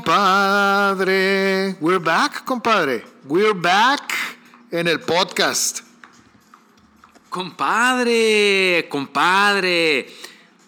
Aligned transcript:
Compadre. 0.00 1.76
We're 1.80 1.98
back, 2.00 2.44
compadre. 2.46 3.04
We're 3.26 3.52
back 3.52 4.14
en 4.70 4.88
el 4.88 5.00
podcast. 5.00 5.80
Compadre, 7.28 8.86
compadre. 8.88 10.08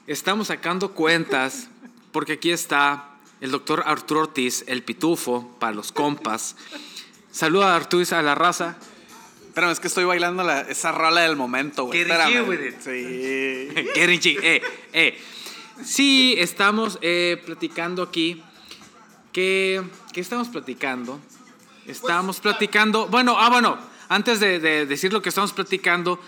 Estamos 0.06 0.48
sacando 0.48 0.90
cuentas 0.92 1.68
porque 2.12 2.34
aquí 2.34 2.50
está 2.50 3.08
el 3.40 3.50
doctor 3.50 3.82
Arturo 3.86 4.20
Ortiz, 4.20 4.62
el 4.66 4.82
pitufo, 4.82 5.48
para 5.58 5.72
los 5.74 5.90
compas. 5.90 6.54
Saluda 7.30 7.72
a 7.72 7.76
Arturo 7.76 8.04
a 8.14 8.20
la 8.20 8.34
raza. 8.34 8.76
Espérame, 9.48 9.70
es 9.72 9.80
que 9.80 9.88
estoy 9.88 10.04
bailando 10.04 10.42
la- 10.42 10.60
esa 10.62 10.92
rola 10.92 11.22
del 11.22 11.36
momento, 11.36 11.84
güey. 11.84 12.00
Getting 12.04 12.12
Espérame. 12.14 12.44
G 12.44 12.48
with 12.48 12.60
it. 12.60 12.80
Sí. 12.82 13.68
Getting 13.94 14.20
G, 14.20 14.38
eh, 14.42 14.62
eh. 14.92 15.18
Sí, 15.84 16.34
estamos 16.38 16.98
eh, 17.02 17.42
platicando 17.44 18.02
aquí. 18.02 18.42
¿Qué, 19.32 19.82
¿Qué 20.12 20.20
estamos 20.20 20.48
platicando? 20.48 21.18
Estamos 21.86 22.40
platicando. 22.40 23.06
Bueno, 23.08 23.36
ah, 23.38 23.48
bueno, 23.48 23.78
antes 24.08 24.40
de, 24.40 24.60
de 24.60 24.86
decir 24.86 25.12
lo 25.12 25.22
que 25.22 25.30
estamos 25.30 25.52
platicando, 25.52 26.20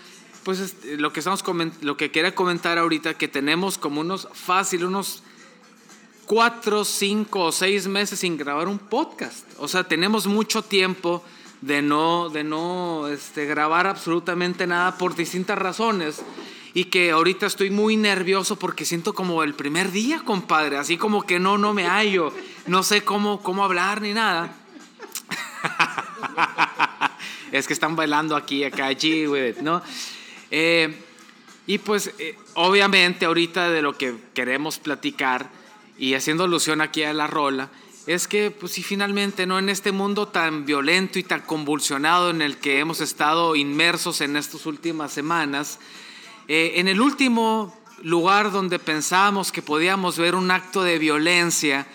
pues 0.43 0.59
este, 0.59 0.97
lo 0.97 1.13
que 1.13 1.19
estamos 1.19 1.43
lo 1.81 1.97
que 1.97 2.11
quería 2.11 2.33
comentar 2.35 2.77
ahorita, 2.77 3.15
que 3.15 3.27
tenemos 3.27 3.77
como 3.77 4.01
unos 4.01 4.27
fácil, 4.33 4.85
unos 4.85 5.23
cuatro, 6.25 6.83
cinco 6.83 7.45
o 7.45 7.51
seis 7.51 7.87
meses 7.87 8.19
sin 8.19 8.37
grabar 8.37 8.67
un 8.67 8.79
podcast. 8.79 9.45
O 9.57 9.67
sea, 9.67 9.83
tenemos 9.83 10.27
mucho 10.27 10.61
tiempo 10.61 11.23
de 11.61 11.81
no, 11.81 12.29
de 12.29 12.43
no 12.43 13.07
este, 13.07 13.45
grabar 13.45 13.87
absolutamente 13.87 14.67
nada 14.67 14.97
por 14.97 15.15
distintas 15.15 15.57
razones. 15.57 16.21
Y 16.75 16.85
que 16.85 17.11
ahorita 17.11 17.45
estoy 17.45 17.69
muy 17.69 17.95
nervioso 17.95 18.57
porque 18.57 18.83
siento 18.83 19.13
como 19.13 19.41
el 19.43 19.53
primer 19.53 19.93
día, 19.93 20.21
compadre. 20.25 20.75
Así 20.77 20.97
como 20.97 21.23
que 21.23 21.39
no, 21.39 21.57
no 21.57 21.73
me 21.73 21.87
hallo. 21.87 22.33
No 22.67 22.83
sé 22.83 23.01
cómo, 23.01 23.41
cómo 23.41 23.63
hablar 23.63 24.01
ni 24.01 24.13
nada. 24.13 24.53
es 27.53 27.65
que 27.65 27.71
están 27.71 27.95
bailando 27.95 28.35
aquí, 28.35 28.65
acá, 28.65 28.87
allí, 28.87 29.25
güey, 29.25 29.55
¿no? 29.61 29.81
Eh, 30.51 30.93
y 31.65 31.77
pues, 31.77 32.13
eh, 32.19 32.37
obviamente, 32.55 33.25
ahorita 33.25 33.69
de 33.69 33.81
lo 33.81 33.97
que 33.97 34.13
queremos 34.33 34.77
platicar 34.77 35.49
y 35.97 36.13
haciendo 36.13 36.43
alusión 36.43 36.81
aquí 36.81 37.03
a 37.03 37.13
la 37.13 37.27
rola, 37.27 37.69
es 38.05 38.27
que, 38.27 38.51
pues, 38.51 38.73
si 38.73 38.83
finalmente, 38.83 39.47
¿no? 39.47 39.59
En 39.59 39.69
este 39.69 39.93
mundo 39.93 40.27
tan 40.27 40.65
violento 40.65 41.19
y 41.19 41.23
tan 41.23 41.39
convulsionado 41.39 42.31
en 42.31 42.41
el 42.41 42.57
que 42.57 42.79
hemos 42.79 42.99
estado 42.99 43.55
inmersos 43.55 44.19
en 44.19 44.35
estas 44.35 44.65
últimas 44.65 45.13
semanas, 45.13 45.79
eh, 46.47 46.73
en 46.75 46.87
el 46.87 47.01
último 47.01 47.75
lugar 48.03 48.51
donde 48.51 48.77
pensábamos 48.79 49.51
que 49.51 49.61
podíamos 49.61 50.17
ver 50.17 50.35
un 50.35 50.51
acto 50.51 50.83
de 50.83 50.99
violencia 50.99 51.87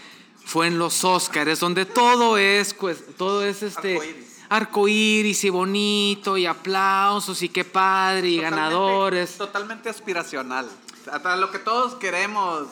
fue 0.45 0.67
en 0.67 0.79
los 0.79 1.05
Óscares, 1.05 1.61
donde 1.61 1.84
todo 1.87 2.37
es, 2.39 2.75
pues, 2.75 3.05
todo 3.17 3.45
es 3.45 3.62
este 3.62 3.95
Arcoíris. 3.97 4.27
arcoíris 4.48 5.45
y 5.45 5.51
bonito 5.51 6.37
y 6.37 6.47
aplausos 6.47 7.43
y 7.43 7.49
qué 7.49 7.65
padre 7.65 8.28
y 8.31 8.37
Totalmente- 8.37 8.56
ganadores. 8.62 9.39
Totalmente 9.39 9.89
aspiracional. 9.89 10.69
Hasta 11.10 11.37
lo 11.37 11.50
que 11.50 11.59
todos 11.60 11.94
queremos 11.94 12.66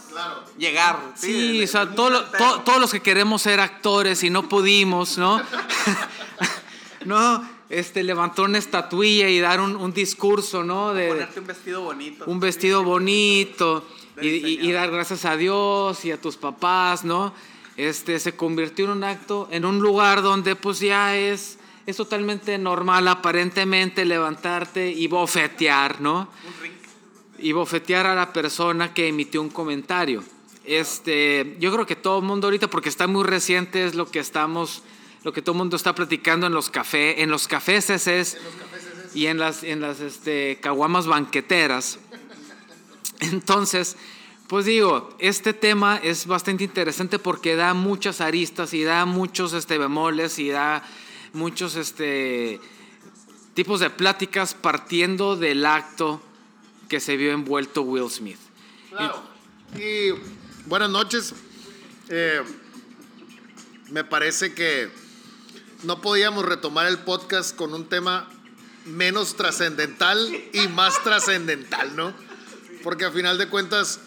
llegar. 0.59 0.99
Sí, 1.15 1.59
de- 1.59 1.65
o 1.65 1.69
sea, 1.69 1.88
todo 1.94 2.11
lo- 2.11 2.25
to- 2.25 2.61
todos 2.61 2.81
los 2.81 2.91
que 2.91 3.00
queremos 3.00 3.43
ser 3.43 3.59
actores 3.61 4.22
y 4.25 4.31
no 4.31 4.49
pudimos, 4.49 5.17
¿no? 5.19 5.41
no, 7.05 7.49
este, 7.71 8.03
levantar 8.03 8.47
una 8.47 8.59
estatuilla 8.59 9.29
y 9.29 9.41
dar 9.41 9.61
un, 9.61 9.77
un 9.77 9.93
discurso, 9.93 10.65
¿no? 10.65 10.95
De, 10.95 11.09
Ponerte 11.09 11.41
un 11.41 11.47
vestido 11.47 11.83
bonito. 11.83 12.25
un 12.27 12.41
vestido 12.41 12.83
bonito 12.84 13.87
y, 14.21 14.27
y- 14.27 14.31
y 14.37 14.41
diseñador. 14.41 14.75
dar 14.75 14.91
gracias 14.91 15.25
a 15.25 15.37
Dios 15.37 16.05
y 16.05 16.11
a 16.12 16.21
tus 16.21 16.37
papás, 16.37 17.05
¿no? 17.05 17.33
Este, 17.77 18.19
se 18.19 18.34
convirtió 18.34 18.87
en 18.87 18.91
un 18.93 19.05
acto, 19.05 19.49
en 19.53 19.65
un 19.65 19.79
lugar 19.79 20.23
donde 20.23 20.56
pues 20.56 20.81
ya 20.81 21.17
es, 21.17 21.59
es 21.87 21.97
totalmente 21.97 22.59
normal 22.59 23.06
aparentemente 23.06 24.05
levantarte 24.05 24.91
y 24.91 25.06
bofetear, 25.06 26.00
¿no? 26.00 26.29
Y 27.39 27.53
bofetear 27.53 28.06
a 28.06 28.17
la 28.17 28.33
persona 28.33 28.93
que 28.93 29.06
emitió 29.06 29.41
un 29.41 29.49
comentario. 29.50 30.25
Este, 30.65 31.56
yo 31.61 31.73
creo 31.73 31.87
que 31.87 31.95
todo 31.97 32.19
el 32.19 32.25
mundo 32.25 32.49
ahorita, 32.49 32.69
porque 32.69 32.89
está 32.89 33.06
muy 33.06 33.23
reciente, 33.25 33.85
es 33.87 33.95
lo 33.95 34.11
que 34.11 34.19
estamos, 34.19 34.83
lo 35.25 35.33
que 35.33 35.43
todo 35.43 35.53
el 35.53 35.59
mundo 35.59 35.77
está 35.77 35.95
platicando 35.95 36.47
en 36.47 36.53
los 36.53 36.71
cafés, 36.71 37.17
en 37.19 37.31
los 37.31 37.49
cafés 37.49 37.91
es, 37.91 38.39
y 39.15 39.27
en 39.27 39.39
las, 39.39 39.62
en 39.62 39.81
las 39.81 40.01
este, 40.01 40.59
caguamas 40.61 41.06
banqueteras. 41.06 41.99
Entonces, 43.21 43.97
pues 44.47 44.65
digo, 44.65 45.15
este 45.19 45.53
tema 45.53 45.99
es 46.03 46.27
bastante 46.27 46.65
interesante 46.65 47.19
porque 47.19 47.56
da 47.56 47.75
muchas 47.75 48.21
aristas 48.21 48.73
y 48.75 48.84
da 48.84 49.05
muchos 49.05 49.53
este, 49.53 49.77
bemoles 49.77 50.39
y 50.39 50.51
da 50.51 50.83
muchos 51.33 51.77
este, 51.77 52.61
tipos 53.55 53.81
de 53.81 53.91
pláticas 53.91 54.55
partiendo 54.55 55.37
del 55.37 55.67
acto 55.67 56.23
que 56.89 57.00
se 57.00 57.17
vio 57.17 57.33
envuelto 57.33 57.83
Will 57.83 58.09
Smith. 58.09 58.39
Claro. 58.91 59.23
Y 59.77 60.15
buenas 60.67 60.91
noches. 60.91 61.35
Eh, 62.09 62.41
me 63.91 64.05
parece 64.05 64.55
que 64.55 64.89
no 65.83 66.00
podíamos 66.00 66.44
retomar 66.44 66.87
el 66.87 66.99
podcast 66.99 67.55
con 67.55 67.72
un 67.72 67.89
tema 67.89 68.28
menos 68.84 69.37
trascendental 69.37 70.34
y 70.53 70.66
más 70.69 71.03
trascendental, 71.05 71.94
¿no? 71.94 72.15
Porque 72.83 73.05
a 73.05 73.11
final 73.11 73.39
de 73.39 73.49
cuentas, 73.49 74.00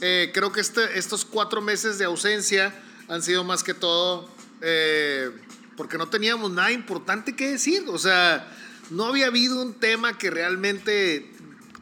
eh, 0.00 0.30
creo 0.32 0.52
que 0.52 0.60
este, 0.60 0.98
estos 0.98 1.24
cuatro 1.24 1.60
meses 1.60 1.98
de 1.98 2.04
ausencia 2.04 2.74
han 3.08 3.22
sido 3.22 3.42
más 3.42 3.64
que 3.64 3.74
todo 3.74 4.28
eh, 4.60 5.30
porque 5.76 5.98
no 5.98 6.08
teníamos 6.08 6.50
nada 6.52 6.70
importante 6.70 7.34
que 7.34 7.50
decir. 7.50 7.84
O 7.88 7.98
sea, 7.98 8.48
no 8.90 9.06
había 9.06 9.26
habido 9.26 9.60
un 9.60 9.74
tema 9.74 10.16
que 10.18 10.30
realmente 10.30 11.30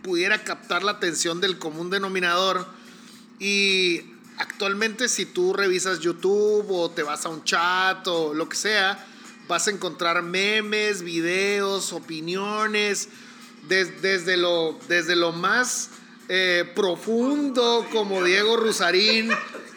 pudiera 0.02 0.42
captar 0.44 0.82
la 0.82 0.92
atención 0.92 1.40
del 1.40 1.58
común 1.58 1.90
denominador. 1.90 2.66
Y 3.38 4.02
actualmente 4.38 5.08
si 5.08 5.26
tú 5.26 5.52
revisas 5.52 6.00
YouTube 6.00 6.70
o 6.70 6.90
te 6.90 7.02
vas 7.02 7.26
a 7.26 7.28
un 7.28 7.44
chat 7.44 8.06
o 8.06 8.32
lo 8.32 8.48
que 8.48 8.56
sea, 8.56 9.06
vas 9.50 9.66
a 9.66 9.72
encontrar 9.72 10.22
memes, 10.22 11.02
videos, 11.02 11.92
opiniones, 11.92 13.08
des- 13.68 14.00
desde, 14.00 14.36
lo, 14.36 14.78
desde 14.88 15.16
lo 15.16 15.32
más 15.32 15.90
eh, 16.28 16.70
profundo 16.76 17.84
como 17.92 18.22
Diego 18.22 18.56
Rusarín, 18.56 19.28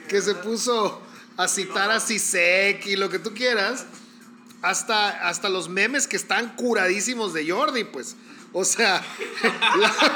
que 0.07 0.21
se 0.21 0.35
puso 0.35 1.01
a 1.37 1.47
citar 1.47 1.89
a 1.89 1.99
Sisek 1.99 2.85
y 2.85 2.95
lo 2.95 3.09
que 3.09 3.17
tú 3.17 3.33
quieras, 3.33 3.87
hasta, 4.61 5.09
hasta 5.27 5.49
los 5.49 5.69
memes 5.69 6.07
que 6.07 6.17
están 6.17 6.55
curadísimos 6.55 7.33
de 7.33 7.49
Jordi, 7.49 7.83
pues. 7.83 8.15
O 8.53 8.63
sea, 8.65 9.03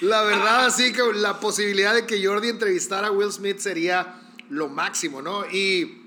la 0.00 0.22
verdad, 0.22 0.66
así 0.66 0.92
que 0.92 1.02
la 1.14 1.40
posibilidad 1.40 1.92
de 1.92 2.06
que 2.06 2.24
Jordi 2.24 2.50
entrevistara 2.50 3.08
a 3.08 3.10
Will 3.10 3.32
Smith 3.32 3.58
sería 3.58 4.14
lo 4.48 4.68
máximo, 4.68 5.22
¿no? 5.22 5.44
Y, 5.46 6.05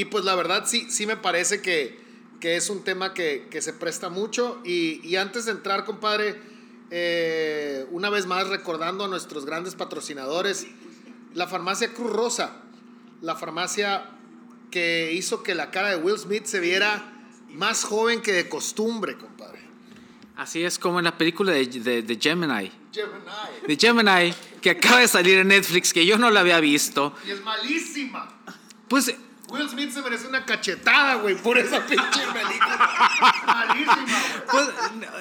y 0.00 0.04
pues 0.06 0.24
la 0.24 0.34
verdad 0.34 0.64
sí, 0.66 0.86
sí 0.90 1.06
me 1.06 1.16
parece 1.16 1.60
que, 1.62 1.98
que 2.40 2.56
es 2.56 2.70
un 2.70 2.84
tema 2.84 3.14
que, 3.14 3.48
que 3.50 3.60
se 3.62 3.72
presta 3.72 4.08
mucho. 4.10 4.60
Y, 4.64 5.00
y 5.06 5.16
antes 5.16 5.44
de 5.44 5.52
entrar, 5.52 5.84
compadre, 5.84 6.40
eh, 6.90 7.86
una 7.90 8.10
vez 8.10 8.26
más 8.26 8.48
recordando 8.48 9.04
a 9.04 9.08
nuestros 9.08 9.44
grandes 9.44 9.74
patrocinadores, 9.74 10.66
la 11.34 11.46
farmacia 11.46 11.92
Cruz 11.92 12.10
Rosa, 12.12 12.62
la 13.22 13.34
farmacia 13.36 14.10
que 14.70 15.12
hizo 15.12 15.42
que 15.42 15.54
la 15.54 15.70
cara 15.70 15.90
de 15.90 15.96
Will 15.96 16.18
Smith 16.18 16.44
se 16.46 16.60
viera 16.60 17.12
más 17.50 17.84
joven 17.84 18.20
que 18.22 18.32
de 18.32 18.48
costumbre, 18.48 19.16
compadre. 19.16 19.58
Así 20.36 20.62
es 20.62 20.78
como 20.78 20.98
en 21.00 21.04
la 21.06 21.18
película 21.18 21.52
de, 21.52 21.66
de- 21.66 22.02
de 22.02 22.16
Gemini. 22.20 22.70
Gemini. 22.92 23.66
De 23.66 23.76
Gemini, 23.76 24.34
que 24.60 24.70
acaba 24.70 25.00
de 25.00 25.08
salir 25.08 25.38
en 25.38 25.48
Netflix, 25.48 25.92
que 25.92 26.06
yo 26.06 26.16
no 26.18 26.30
la 26.30 26.40
había 26.40 26.60
visto. 26.60 27.12
Y 27.26 27.30
es 27.32 27.42
malísima. 27.42 28.28
Pues 28.86 29.12
Will 29.50 29.68
Smith 29.68 29.90
se 29.92 30.02
merece 30.02 30.26
una 30.26 30.44
cachetada, 30.44 31.14
güey, 31.16 31.36
por 31.36 31.56
esa 31.58 31.80
pinche 31.86 32.20
película. 32.32 33.42
malísima, 33.46 33.94
güey. 33.96 34.42
Pues, 34.50 34.68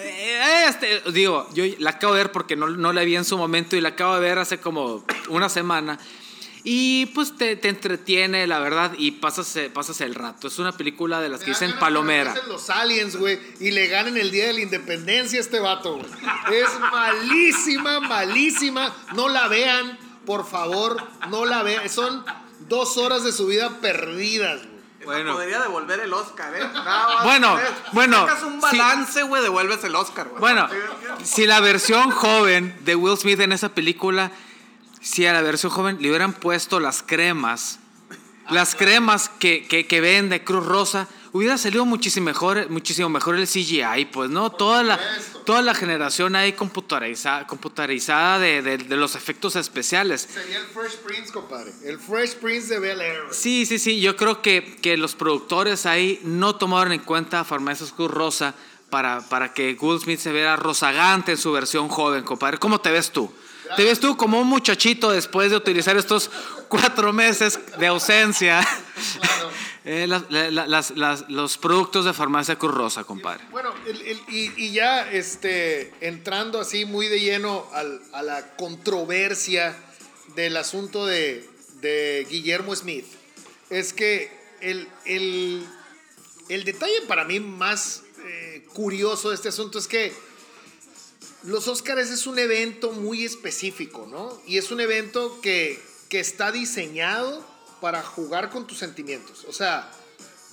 eh, 0.02 0.66
este, 0.68 1.02
digo, 1.12 1.48
yo 1.54 1.64
la 1.80 1.92
acabo 1.92 2.14
de 2.14 2.24
ver 2.24 2.32
porque 2.32 2.56
no, 2.56 2.68
no 2.68 2.92
la 2.94 3.04
vi 3.04 3.16
en 3.16 3.26
su 3.26 3.38
momento 3.38 3.76
y 3.76 3.82
la 3.82 3.90
acabo 3.90 4.16
de 4.16 4.22
ver 4.22 4.40
hace 4.40 4.60
como 4.60 5.04
una 5.30 5.50
semana. 5.50 5.98
Y 6.70 7.06
pues 7.08 7.38
te, 7.38 7.56
te 7.56 7.70
entretiene, 7.70 8.46
la 8.46 8.60
verdad, 8.60 8.92
y 8.98 9.12
pasas, 9.12 9.56
eh, 9.56 9.70
pasas 9.74 10.02
el 10.02 10.14
rato. 10.16 10.50
Es 10.50 10.60
una 10.60 10.74
película 10.74 11.22
de 11.22 11.30
las 11.30 11.40
que 11.40 11.52
dicen 11.52 11.74
palomera. 11.80 12.36
los 12.50 12.70
aliens, 12.70 13.16
güey, 13.16 13.40
y 13.62 13.72
le 13.72 13.88
ganen 13.88 14.18
el 14.18 14.32
día 14.32 14.48
de 14.48 14.54
la 14.54 14.62
independencia 14.62 15.40
a 15.40 15.42
este 15.42 15.62
vato, 15.62 15.96
güey. 15.96 16.10
Es 16.52 16.78
malísima, 16.92 18.02
malísima. 18.02 18.94
No 19.16 19.30
la 19.30 19.48
vean, 19.48 19.98
por 20.26 20.46
favor, 20.46 20.98
no 21.30 21.46
la 21.46 21.64
vean. 21.64 21.88
Son 21.88 22.26
dos 22.68 22.98
horas 22.98 23.24
de 23.24 23.32
su 23.32 23.48
vida 23.48 23.80
perdidas, 23.82 24.62
güey. 24.62 24.78
Bueno. 25.06 25.34
Podría 25.34 25.62
devolver 25.62 26.02
el 26.02 26.12
Oscar, 26.12 26.54
¿eh? 26.54 26.68
bueno, 27.24 27.58
bueno. 27.94 28.24
Si 28.24 28.28
sacas 28.28 28.44
un 28.44 28.60
balance, 28.60 29.24
güey, 29.24 29.42
devuelves 29.42 29.84
el 29.86 29.96
Oscar, 29.96 30.28
güey. 30.28 30.42
Bueno, 30.42 30.68
si 31.24 31.46
la 31.46 31.62
versión 31.62 32.12
joven 32.12 32.76
de 32.82 32.96
Will 32.96 33.18
Smith 33.18 33.40
en 33.40 33.54
esa 33.54 33.70
película 33.70 34.32
si 35.08 35.26
a 35.26 35.34
la 35.34 35.42
versión 35.42 35.72
joven 35.72 35.98
le 36.02 36.10
hubieran 36.10 36.34
puesto 36.34 36.80
las 36.80 37.02
cremas, 37.02 37.80
las 38.50 38.76
cremas 38.76 39.30
que, 39.30 39.66
que, 39.68 40.02
ven 40.02 40.30
de 40.30 40.44
Cruz 40.44 40.66
Rosa, 40.66 41.08
hubiera 41.34 41.58
salido 41.58 41.86
muchísimo 41.86 42.26
mejor, 42.26 42.70
muchísimo 42.70 43.10
mejor 43.10 43.36
el 43.36 43.48
CGI, 43.48 44.06
pues, 44.12 44.30
¿no? 44.30 44.52
Toda 44.52 44.84
la, 44.84 45.00
toda 45.46 45.62
la 45.62 45.74
generación 45.74 46.36
ahí 46.36 46.54
computarizada, 46.54 47.46
computarizada 47.48 48.40
de, 48.40 48.62
de, 48.62 48.96
los 48.96 49.16
efectos 49.16 49.56
especiales. 49.56 50.28
Sería 50.32 50.60
el 50.60 50.66
Fresh 50.66 50.98
Prince, 50.98 51.32
compadre. 51.32 51.72
El 51.84 52.00
Fresh 52.00 52.36
Prince 52.36 52.68
de 52.74 52.80
Bel 52.80 53.02
Air. 53.02 53.24
Sí, 53.32 53.66
sí, 53.66 53.80
sí. 53.80 54.00
Yo 54.00 54.16
creo 54.16 54.42
que, 54.42 54.78
que 54.82 54.98
los 54.98 55.16
productores 55.16 55.86
ahí 55.86 56.20
no 56.24 56.56
tomaron 56.56 56.94
en 56.94 57.00
cuenta 57.00 57.42
a 57.42 57.44
Farmacias 57.44 57.92
Cruz 57.92 58.12
Rosa 58.12 58.56
para, 58.90 59.22
para 59.28 59.54
que 59.54 59.74
Goldsmith 59.74 60.20
se 60.20 60.32
viera 60.32 60.56
rozagante 60.56 61.34
en 61.34 61.38
su 61.38 61.52
versión 61.52 61.90
joven, 61.90 62.24
compadre. 62.24 62.58
¿Cómo 62.58 62.80
te 62.80 62.92
ves 62.92 63.12
tú? 63.12 63.32
Te 63.76 63.84
ves 63.84 64.00
tú 64.00 64.16
como 64.16 64.40
un 64.40 64.48
muchachito 64.48 65.12
después 65.12 65.52
de 65.52 65.58
utilizar 65.58 65.98
estos 65.98 66.30
cuatro 66.68 67.14
meses 67.14 67.60
de 67.78 67.88
ausencia. 67.88 68.66
Eh, 69.90 70.06
los 71.30 71.58
productos 71.60 72.04
de 72.04 72.12
farmacia 72.12 72.58
Cruz 72.58 72.74
Rosa, 72.74 73.06
compadre. 73.06 73.46
Bueno, 73.52 73.74
y, 74.28 74.74
ya 74.74 75.10
este, 75.10 75.94
entrando 76.02 76.60
así 76.60 76.84
muy 76.84 77.08
de 77.08 77.22
lleno 77.22 77.66
a 78.12 78.22
la 78.22 78.58
controversia 78.58 79.78
del 80.36 80.58
asunto 80.58 81.06
de, 81.06 81.48
Guillermo 82.30 82.76
Smith, 82.76 83.06
es 83.70 83.94
que 83.94 84.30
el, 84.60 84.90
el, 85.06 85.66
detalle 86.66 87.04
para 87.08 87.24
mí 87.24 87.40
más 87.40 88.04
eh, 88.26 88.68
curioso 88.74 89.30
de 89.30 89.36
este 89.36 89.48
asunto 89.48 89.80
es 89.80 89.88
que 89.88 90.14
los 91.44 91.68
Óscares 91.68 92.10
es 92.10 92.28
un 92.28 92.40
evento 92.40 92.92
muy 92.92 93.24
específico, 93.24 94.08
¿no? 94.10 94.42
Y 94.46 94.58
es 94.58 94.72
un 94.72 94.80
evento 94.80 95.40
que, 95.42 95.86
está 96.10 96.52
diseñado 96.52 97.46
para 97.80 98.02
jugar 98.02 98.50
con 98.50 98.66
tus 98.66 98.80
sentimientos. 98.80 99.46
O 99.48 99.54
sea, 99.54 99.92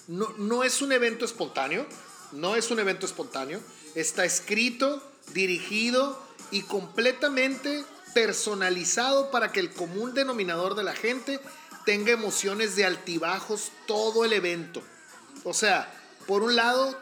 no, 0.09 0.35
no 0.37 0.63
es 0.63 0.83
un 0.83 0.93
evento 0.93 1.25
espontáneo, 1.25 1.87
no 2.33 2.55
es 2.55 2.71
un 2.71 2.81
evento 2.81 3.07
espontáneo. 3.07 3.61
Está 3.95 4.27
escrito, 4.27 5.03
dirigido 5.33 6.21
y 6.51 6.63
completamente 6.63 7.85
personalizado 8.13 9.31
para 9.31 9.53
que 9.53 9.61
el 9.61 9.73
común 9.73 10.13
denominador 10.13 10.75
de 10.75 10.85
la 10.85 10.95
gente 10.95 11.41
tenga 11.85 12.13
emociones 12.13 12.77
de 12.77 12.85
altibajos 12.85 13.73
todo 13.87 14.25
el 14.25 14.33
evento. 14.33 14.83
O 15.45 15.55
sea, 15.55 15.93
por 16.27 16.43
un 16.43 16.57
lado, 16.57 16.99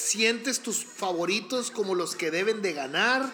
sientes 0.00 0.60
tus 0.60 0.84
favoritos 0.84 1.70
como 1.70 1.94
los 1.94 2.16
que 2.16 2.30
deben 2.30 2.62
de 2.62 2.72
ganar. 2.72 3.32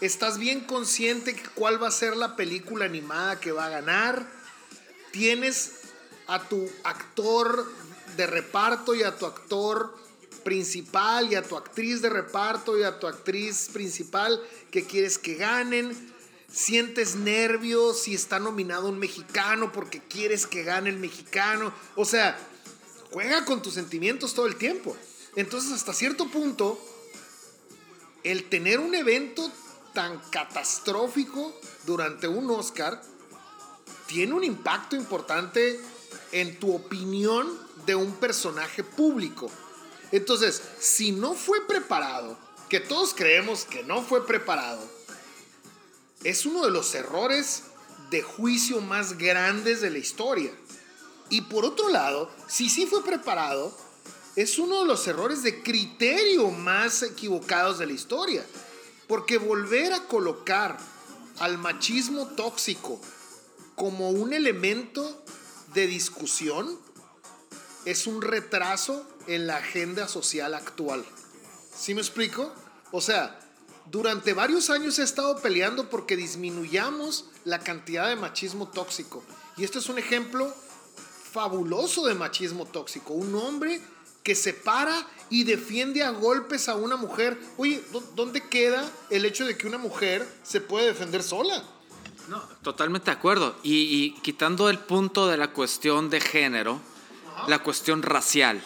Estás 0.00 0.38
bien 0.38 0.60
consciente 0.60 1.32
de 1.32 1.42
cuál 1.54 1.82
va 1.82 1.88
a 1.88 1.92
ser 1.92 2.16
la 2.16 2.36
película 2.36 2.84
animada 2.84 3.40
que 3.40 3.52
va 3.52 3.66
a 3.66 3.70
ganar. 3.70 4.30
Tienes 5.10 5.72
a 6.26 6.48
tu 6.48 6.68
actor 6.84 7.66
de 8.16 8.26
reparto 8.26 8.94
y 8.94 9.02
a 9.02 9.16
tu 9.16 9.26
actor 9.26 9.96
principal 10.44 11.32
y 11.32 11.34
a 11.34 11.42
tu 11.42 11.56
actriz 11.56 12.00
de 12.00 12.10
reparto 12.10 12.78
y 12.78 12.82
a 12.82 12.98
tu 12.98 13.06
actriz 13.06 13.70
principal 13.72 14.40
que 14.70 14.84
quieres 14.84 15.18
que 15.18 15.34
ganen. 15.34 16.14
Sientes 16.50 17.16
nervios 17.16 18.02
si 18.02 18.14
está 18.14 18.38
nominado 18.38 18.88
un 18.88 18.98
mexicano 18.98 19.72
porque 19.72 20.00
quieres 20.00 20.46
que 20.46 20.62
gane 20.62 20.90
el 20.90 20.98
mexicano. 20.98 21.72
O 21.96 22.04
sea, 22.04 22.38
juega 23.10 23.44
con 23.44 23.62
tus 23.62 23.74
sentimientos 23.74 24.34
todo 24.34 24.46
el 24.46 24.56
tiempo. 24.56 24.96
Entonces, 25.38 25.70
hasta 25.70 25.92
cierto 25.92 26.26
punto, 26.26 26.80
el 28.24 28.48
tener 28.48 28.80
un 28.80 28.92
evento 28.96 29.48
tan 29.94 30.18
catastrófico 30.30 31.54
durante 31.86 32.26
un 32.26 32.50
Oscar 32.50 33.00
tiene 34.08 34.32
un 34.32 34.42
impacto 34.42 34.96
importante 34.96 35.80
en 36.32 36.58
tu 36.58 36.74
opinión 36.74 37.56
de 37.86 37.94
un 37.94 38.16
personaje 38.16 38.82
público. 38.82 39.48
Entonces, 40.10 40.60
si 40.80 41.12
no 41.12 41.34
fue 41.34 41.64
preparado, 41.68 42.36
que 42.68 42.80
todos 42.80 43.14
creemos 43.14 43.64
que 43.64 43.84
no 43.84 44.02
fue 44.02 44.26
preparado, 44.26 44.82
es 46.24 46.46
uno 46.46 46.64
de 46.64 46.72
los 46.72 46.96
errores 46.96 47.62
de 48.10 48.22
juicio 48.22 48.80
más 48.80 49.16
grandes 49.16 49.82
de 49.82 49.90
la 49.90 49.98
historia. 49.98 50.50
Y 51.28 51.42
por 51.42 51.64
otro 51.64 51.90
lado, 51.90 52.28
si 52.48 52.68
sí 52.68 52.86
fue 52.86 53.04
preparado, 53.04 53.86
es 54.38 54.56
uno 54.60 54.82
de 54.82 54.86
los 54.86 55.04
errores 55.08 55.42
de 55.42 55.64
criterio 55.64 56.52
más 56.52 57.02
equivocados 57.02 57.80
de 57.80 57.86
la 57.86 57.92
historia. 57.92 58.46
Porque 59.08 59.36
volver 59.36 59.92
a 59.92 60.04
colocar 60.04 60.78
al 61.40 61.58
machismo 61.58 62.28
tóxico 62.28 63.00
como 63.74 64.10
un 64.10 64.32
elemento 64.32 65.24
de 65.74 65.88
discusión 65.88 66.78
es 67.84 68.06
un 68.06 68.22
retraso 68.22 69.04
en 69.26 69.48
la 69.48 69.56
agenda 69.56 70.06
social 70.06 70.54
actual. 70.54 71.04
¿Sí 71.76 71.92
me 71.94 72.00
explico? 72.00 72.54
O 72.92 73.00
sea, 73.00 73.40
durante 73.86 74.34
varios 74.34 74.70
años 74.70 75.00
he 75.00 75.02
estado 75.02 75.42
peleando 75.42 75.90
porque 75.90 76.16
disminuyamos 76.16 77.24
la 77.44 77.58
cantidad 77.58 78.08
de 78.08 78.14
machismo 78.14 78.68
tóxico. 78.68 79.24
Y 79.56 79.64
esto 79.64 79.80
es 79.80 79.88
un 79.88 79.98
ejemplo 79.98 80.54
fabuloso 81.32 82.06
de 82.06 82.14
machismo 82.14 82.66
tóxico. 82.66 83.14
Un 83.14 83.34
hombre 83.34 83.80
que 84.22 84.34
se 84.34 84.52
para 84.52 85.06
y 85.30 85.44
defiende 85.44 86.02
a 86.02 86.10
golpes 86.10 86.68
a 86.68 86.76
una 86.76 86.96
mujer. 86.96 87.38
Oye, 87.56 87.82
¿dónde 88.14 88.48
queda 88.48 88.90
el 89.10 89.24
hecho 89.24 89.46
de 89.46 89.56
que 89.56 89.66
una 89.66 89.78
mujer 89.78 90.26
se 90.42 90.60
puede 90.60 90.86
defender 90.86 91.22
sola? 91.22 91.62
No, 92.28 92.42
totalmente 92.62 93.10
de 93.10 93.16
acuerdo. 93.16 93.56
Y, 93.62 94.12
quitando 94.20 94.68
el 94.68 94.78
punto 94.78 95.28
de 95.28 95.38
la 95.38 95.52
cuestión 95.52 96.10
de 96.10 96.20
género, 96.20 96.80
la 97.46 97.60
cuestión 97.60 98.02
racial, 98.02 98.62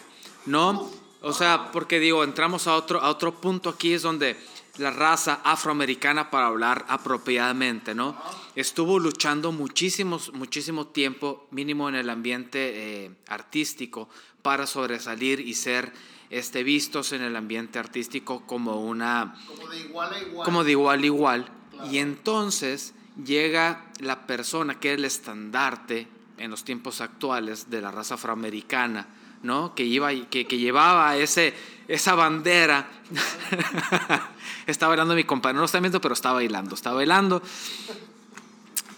¿no? 0.46 0.90
O 1.20 1.32
sea, 1.32 1.70
porque 1.70 2.00
digo, 2.00 2.24
entramos 2.24 2.66
a 2.66 2.74
otro, 2.74 3.00
a 3.00 3.08
otro 3.08 3.40
punto 3.40 3.70
aquí, 3.70 3.94
es 3.94 4.02
donde 4.02 4.36
la 4.78 4.90
raza 4.90 5.40
afroamericana, 5.44 6.30
para 6.30 6.46
hablar 6.46 6.84
apropiadamente, 6.88 7.94
¿no? 7.94 8.16
Estuvo 8.54 8.98
luchando 8.98 9.50
muchísimos, 9.50 10.32
muchísimo 10.34 10.86
tiempo, 10.88 11.46
mínimo 11.50 11.88
en 11.88 11.94
el 11.94 12.10
ambiente 12.10 13.04
eh, 13.04 13.10
artístico, 13.28 14.10
para 14.42 14.66
sobresalir 14.66 15.40
y 15.40 15.54
ser 15.54 15.92
este, 16.28 16.62
vistos 16.62 17.12
en 17.12 17.22
el 17.22 17.34
ambiente 17.36 17.78
artístico 17.78 18.46
como 18.46 18.82
una... 18.82 19.34
Como 19.46 19.68
de 19.68 19.80
igual 19.80 20.12
a 20.12 20.20
igual. 20.20 20.44
Como 20.44 20.64
de 20.64 20.70
igual 20.70 21.02
a 21.02 21.06
igual. 21.06 21.46
Y 21.90 21.98
entonces 21.98 22.94
llega 23.24 23.86
la 24.00 24.26
persona 24.26 24.78
que 24.78 24.92
es 24.92 24.98
el 24.98 25.06
estandarte 25.06 26.06
en 26.36 26.50
los 26.50 26.64
tiempos 26.64 27.00
actuales 27.00 27.70
de 27.70 27.80
la 27.80 27.90
raza 27.90 28.14
afroamericana, 28.14 29.06
¿no? 29.42 29.74
Que, 29.74 29.84
iba, 29.84 30.10
que, 30.28 30.46
que 30.46 30.58
llevaba 30.58 31.16
ese, 31.16 31.54
esa 31.88 32.14
bandera. 32.14 32.88
está 34.66 34.88
bailando 34.88 35.14
mi 35.14 35.24
compañero, 35.24 35.60
no 35.60 35.66
está 35.66 35.80
viendo, 35.80 36.00
pero 36.00 36.14
está 36.14 36.32
bailando, 36.32 36.74
está 36.74 36.92
bailando. 36.92 37.42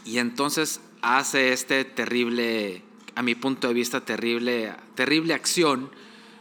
Y 0.05 0.19
entonces 0.19 0.81
hace 1.03 1.53
este 1.53 1.85
terrible 1.85 2.83
a 3.15 3.23
mi 3.23 3.35
punto 3.35 3.69
de 3.69 3.75
vista, 3.75 4.01
terrible, 4.01 4.75
terrible 4.95 5.35
acción 5.35 5.91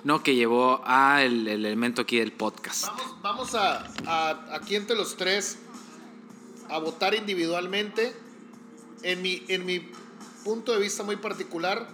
¿no? 0.04 0.24
que 0.24 0.36
llevó 0.36 0.82
al 0.86 1.48
el 1.48 1.48
elemento 1.48 2.02
aquí 2.02 2.18
del 2.18 2.32
podcast. 2.32 2.88
Vamos, 2.88 3.16
vamos 3.22 3.56
a, 3.56 3.92
a, 4.06 4.56
aquí 4.56 4.76
entre 4.76 4.96
los 4.96 5.16
tres 5.16 5.60
a 6.70 6.80
votar 6.80 7.14
individualmente. 7.14 8.14
En 9.04 9.22
mi, 9.22 9.44
en 9.50 9.66
mi 9.66 9.82
punto 10.44 10.72
de 10.72 10.80
vista 10.80 11.04
muy 11.04 11.18
particular, 11.18 11.90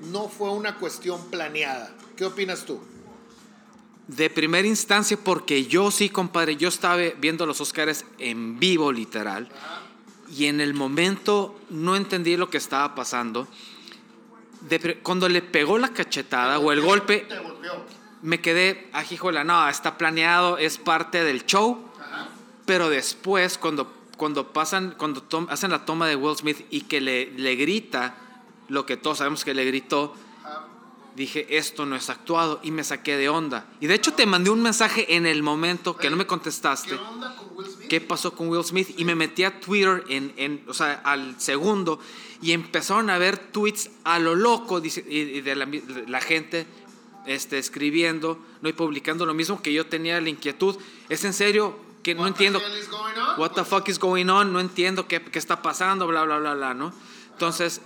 no 0.00 0.28
fue 0.28 0.50
una 0.50 0.76
cuestión 0.76 1.30
planeada. 1.30 1.94
¿Qué 2.16 2.24
opinas 2.24 2.64
tú? 2.64 2.80
De 4.06 4.30
primera 4.30 4.66
instancia, 4.66 5.16
porque 5.16 5.66
yo 5.66 5.90
sí, 5.90 6.08
compadre, 6.08 6.56
yo 6.56 6.68
estaba 6.68 6.96
viendo 7.18 7.46
los 7.46 7.60
Oscars 7.60 8.04
en 8.18 8.58
vivo, 8.58 8.92
literal, 8.92 9.48
y 10.32 10.46
en 10.46 10.60
el 10.60 10.72
momento 10.72 11.58
no 11.68 11.94
entendí 11.94 12.36
lo 12.36 12.48
que 12.48 12.56
estaba 12.56 12.94
pasando. 12.94 13.46
Cuando 15.02 15.28
le 15.28 15.42
pegó 15.42 15.76
la 15.78 15.88
cachetada 15.88 16.58
o 16.58 16.72
el 16.72 16.80
golpe, 16.80 17.28
me 18.22 18.40
quedé, 18.40 18.88
ajijola, 18.92 19.42
ah, 19.42 19.44
no, 19.44 19.68
está 19.68 19.98
planeado, 19.98 20.56
es 20.56 20.78
parte 20.78 21.22
del 21.22 21.44
show. 21.44 21.84
Pero 22.64 22.88
después, 22.88 23.58
cuando, 23.58 23.92
cuando 24.16 24.52
pasan, 24.52 24.94
cuando 24.96 25.26
hacen 25.48 25.70
la 25.70 25.84
toma 25.84 26.08
de 26.08 26.16
Will 26.16 26.36
Smith 26.36 26.64
y 26.70 26.82
que 26.82 27.00
le, 27.00 27.32
le 27.32 27.56
grita 27.56 28.14
lo 28.68 28.86
que 28.86 28.96
todos 28.96 29.18
sabemos 29.18 29.44
que 29.44 29.52
le 29.52 29.64
gritó, 29.64 30.14
dije, 31.16 31.56
esto 31.56 31.86
no 31.86 31.96
es 31.96 32.08
actuado 32.10 32.60
y 32.62 32.70
me 32.70 32.84
saqué 32.84 33.16
de 33.16 33.28
onda. 33.28 33.66
Y 33.80 33.86
de 33.86 33.94
hecho 33.94 34.12
te 34.12 34.26
mandé 34.26 34.50
un 34.50 34.62
mensaje 34.62 35.16
en 35.16 35.26
el 35.26 35.42
momento 35.42 35.96
que 35.96 36.10
no 36.10 36.16
me 36.16 36.26
contestaste. 36.26 36.90
¿Qué 36.90 36.94
onda 36.96 37.36
con 37.36 37.56
Will 37.56 37.66
Smith? 37.66 37.88
¿Qué 37.88 38.00
pasó 38.00 38.34
con 38.34 38.48
Will 38.48 38.64
Smith? 38.64 38.94
Y 38.96 39.04
me 39.04 39.14
metí 39.14 39.44
a 39.44 39.60
Twitter 39.60 40.04
en, 40.08 40.32
en 40.36 40.64
o 40.66 40.74
sea, 40.74 41.00
al 41.04 41.40
segundo 41.40 42.00
y 42.40 42.52
empezaron 42.52 43.10
a 43.10 43.18
ver 43.18 43.38
tweets 43.38 43.90
a 44.04 44.18
lo 44.18 44.34
loco 44.34 44.82
y 44.84 45.40
de 45.40 45.54
la, 45.54 45.68
la 46.06 46.20
gente 46.20 46.66
este, 47.26 47.58
escribiendo 47.58 48.38
¿no? 48.62 48.68
y 48.68 48.72
publicando 48.72 49.26
lo 49.26 49.34
mismo 49.34 49.62
que 49.62 49.72
yo 49.72 49.86
tenía 49.86 50.20
la 50.20 50.28
inquietud. 50.28 50.76
¿Es 51.08 51.24
en 51.24 51.32
serio? 51.32 51.92
que 52.02 52.14
no 52.14 52.26
entiendo. 52.26 52.60
What 53.38 53.52
the 53.52 53.64
fuck 53.64 53.88
is 53.88 53.98
going 53.98 54.28
on? 54.28 54.52
No 54.52 54.60
entiendo 54.60 55.06
qué, 55.06 55.22
qué, 55.22 55.38
está 55.38 55.62
pasando, 55.62 56.06
bla, 56.06 56.24
bla, 56.24 56.38
bla, 56.38 56.54
bla, 56.54 56.74
¿no? 56.74 56.92
Entonces, 57.30 57.80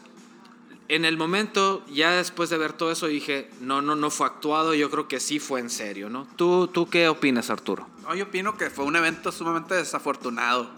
en 0.89 1.05
el 1.05 1.17
momento, 1.17 1.85
ya 1.89 2.13
después 2.13 2.51
de 2.51 2.59
ver 2.59 2.73
todo 2.73 2.93
eso, 2.93 3.07
dije, 3.07 3.51
no, 3.61 3.83
no, 3.83 3.97
no 3.97 4.11
fue 4.11 4.27
actuado, 4.27 4.75
yo 4.75 4.91
creo 4.91 5.09
que 5.09 5.21
sí 5.21 5.39
fue 5.39 5.61
en 5.61 5.71
serio, 5.71 6.09
¿no? 6.09 6.27
¿Tú, 6.37 6.69
tú 6.69 6.89
qué 6.89 7.09
opinas, 7.09 7.51
Arturo? 7.51 7.89
yo 8.15 8.25
opino 8.25 8.57
que 8.57 8.71
fue 8.71 8.85
un 8.85 8.95
evento 8.95 9.33
sumamente 9.33 9.75
desafortunado. 9.75 10.71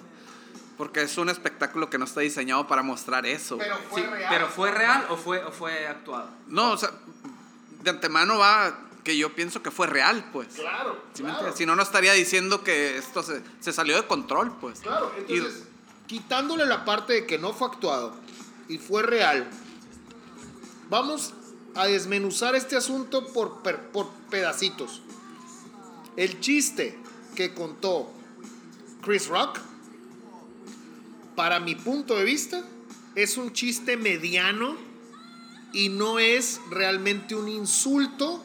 Porque 0.78 1.02
es 1.02 1.18
un 1.18 1.28
espectáculo 1.28 1.90
que 1.90 1.98
no 1.98 2.04
está 2.04 2.20
diseñado 2.20 2.68
para 2.68 2.82
mostrar 2.82 3.26
eso. 3.26 3.58
Pero 3.58 3.76
fue 3.90 4.02
real. 4.06 4.28
¿Pero 4.30 4.48
fue 4.48 4.70
real 4.70 5.06
o 5.10 5.16
fue, 5.16 5.44
o 5.44 5.50
fue 5.50 5.88
actuado? 5.88 6.30
No, 6.46 6.70
o 6.70 6.76
sea, 6.76 6.92
de 7.82 7.90
antemano 7.90 8.38
va 8.38 8.78
que 9.02 9.16
yo 9.16 9.34
pienso 9.34 9.60
que 9.60 9.72
fue 9.72 9.88
real, 9.88 10.30
pues. 10.32 10.48
Claro. 10.54 11.02
Si 11.54 11.66
no, 11.66 11.74
no 11.74 11.82
estaría 11.82 12.12
diciendo 12.12 12.62
que 12.62 12.96
esto 12.96 13.24
se, 13.24 13.42
se 13.58 13.72
salió 13.72 13.96
de 13.96 14.06
control, 14.06 14.52
pues. 14.60 14.80
Claro, 14.80 15.12
entonces, 15.16 15.64
quitándole 16.06 16.64
la 16.64 16.84
parte 16.84 17.12
de 17.14 17.26
que 17.26 17.38
no 17.38 17.52
fue 17.52 17.68
actuado 17.68 18.14
y 18.68 18.78
fue 18.78 19.02
real, 19.02 19.50
Vamos 20.90 21.34
a 21.74 21.86
desmenuzar 21.86 22.54
este 22.54 22.76
asunto 22.76 23.26
por, 23.32 23.60
por 23.92 24.08
pedacitos. 24.30 25.02
El 26.16 26.40
chiste 26.40 26.98
que 27.34 27.52
contó 27.52 28.10
Chris 29.02 29.28
Rock, 29.28 29.58
para 31.36 31.60
mi 31.60 31.74
punto 31.74 32.16
de 32.16 32.24
vista, 32.24 32.64
es 33.14 33.36
un 33.36 33.52
chiste 33.52 33.96
mediano 33.96 34.76
y 35.74 35.90
no 35.90 36.18
es 36.18 36.60
realmente 36.70 37.34
un 37.34 37.48
insulto 37.48 38.42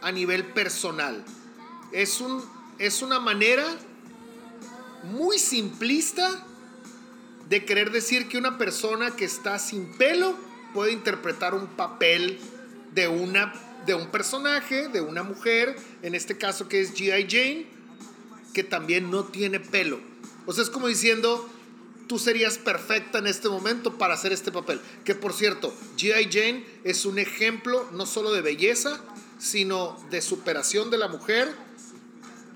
a 0.00 0.10
nivel 0.12 0.46
personal. 0.46 1.24
Es, 1.92 2.22
un, 2.22 2.42
es 2.78 3.02
una 3.02 3.20
manera 3.20 3.66
muy 5.02 5.38
simplista 5.38 6.42
de 7.50 7.66
querer 7.66 7.92
decir 7.92 8.28
que 8.28 8.38
una 8.38 8.56
persona 8.56 9.10
que 9.10 9.26
está 9.26 9.58
sin 9.58 9.92
pelo 9.98 10.53
puede 10.74 10.92
interpretar 10.92 11.54
un 11.54 11.68
papel 11.68 12.38
de, 12.92 13.08
una, 13.08 13.54
de 13.86 13.94
un 13.94 14.08
personaje, 14.08 14.88
de 14.88 15.00
una 15.00 15.22
mujer, 15.22 15.76
en 16.02 16.14
este 16.14 16.36
caso 16.36 16.68
que 16.68 16.80
es 16.80 16.94
G.I. 16.94 17.26
Jane, 17.30 17.66
que 18.52 18.64
también 18.64 19.10
no 19.10 19.24
tiene 19.24 19.60
pelo. 19.60 20.00
O 20.44 20.52
sea, 20.52 20.64
es 20.64 20.70
como 20.70 20.88
diciendo, 20.88 21.48
tú 22.08 22.18
serías 22.18 22.58
perfecta 22.58 23.18
en 23.18 23.26
este 23.26 23.48
momento 23.48 23.96
para 23.96 24.14
hacer 24.14 24.32
este 24.32 24.52
papel. 24.52 24.80
Que 25.04 25.14
por 25.14 25.32
cierto, 25.32 25.72
G.I. 25.96 26.28
Jane 26.30 26.66
es 26.84 27.06
un 27.06 27.18
ejemplo 27.18 27.88
no 27.92 28.04
solo 28.04 28.32
de 28.32 28.42
belleza, 28.42 29.00
sino 29.38 29.96
de 30.10 30.20
superación 30.20 30.90
de 30.90 30.98
la 30.98 31.08
mujer 31.08 31.54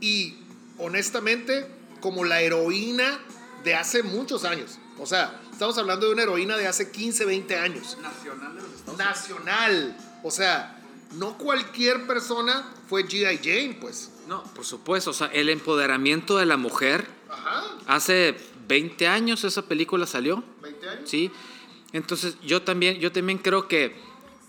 y 0.01 0.39
honestamente 0.79 1.67
como 2.01 2.25
la 2.25 2.41
heroína 2.41 3.21
de 3.65 3.75
hace 3.75 4.03
muchos 4.03 4.45
años. 4.45 4.79
O 4.99 5.07
sea, 5.07 5.41
Estamos 5.59 5.77
hablando 5.77 6.07
de 6.07 6.13
una 6.13 6.23
heroína 6.23 6.57
de 6.57 6.69
hace 6.69 6.93
15, 6.93 7.25
20 7.25 7.59
años. 7.59 7.99
Nacional 8.01 8.55
de 8.55 8.63
los 8.63 8.71
Estados 8.75 8.95
Unidos. 8.95 8.97
Nacional. 8.97 9.97
O 10.23 10.31
sea, 10.31 10.81
no 11.15 11.37
cualquier 11.37 12.07
persona 12.07 12.65
fue 12.89 13.05
G.I. 13.05 13.39
Jane, 13.39 13.77
pues. 13.81 14.13
No, 14.29 14.45
por 14.55 14.65
supuesto. 14.65 15.11
O 15.11 15.13
sea, 15.13 15.27
el 15.27 15.49
empoderamiento 15.49 16.39
de 16.39 16.47
la 16.47 16.57
mujer. 16.57 17.09
Ajá. 17.29 17.65
Hace 17.89 18.37
20 18.69 19.09
años 19.09 19.43
esa 19.43 19.63
película 19.63 20.07
salió. 20.07 20.45
¿20 20.63 20.89
años? 20.91 21.11
Sí. 21.11 21.33
Entonces, 21.93 22.37
yo 22.41 22.63
también, 22.63 23.01
yo 23.01 23.11
también 23.11 23.39
creo 23.39 23.67
que 23.67 23.97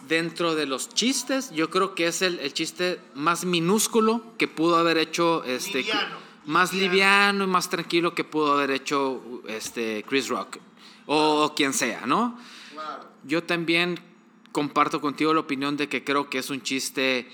dentro 0.07 0.53
de 0.53 0.67
los 0.67 0.89
chistes, 0.89 1.49
yo 1.49 1.71
creo 1.71 1.95
que 1.95 2.05
es 2.05 2.21
el, 2.21 2.53
chiste 2.53 2.99
más 3.15 3.45
minúsculo 3.45 4.21
que 4.37 4.47
pudo 4.47 4.77
haber 4.77 4.99
hecho 4.99 5.43
este. 5.43 5.83
Más 6.45 6.71
liviano. 6.71 7.45
y 7.45 7.47
más 7.47 7.67
tranquilo 7.67 8.13
que 8.13 8.23
pudo 8.23 8.53
haber 8.53 8.69
hecho 8.69 9.41
este 9.47 10.05
Chris 10.07 10.29
Rock 10.29 10.59
o, 11.11 11.53
quien 11.55 11.73
sea, 11.73 12.05
¿no? 12.05 12.37
Yo 13.23 13.43
también 13.43 13.99
comparto 14.51 15.01
contigo 15.01 15.33
la 15.33 15.39
opinión 15.39 15.75
de 15.75 15.89
que 15.89 16.03
creo 16.03 16.29
que 16.29 16.37
es 16.37 16.51
un 16.51 16.61
chiste 16.61 17.27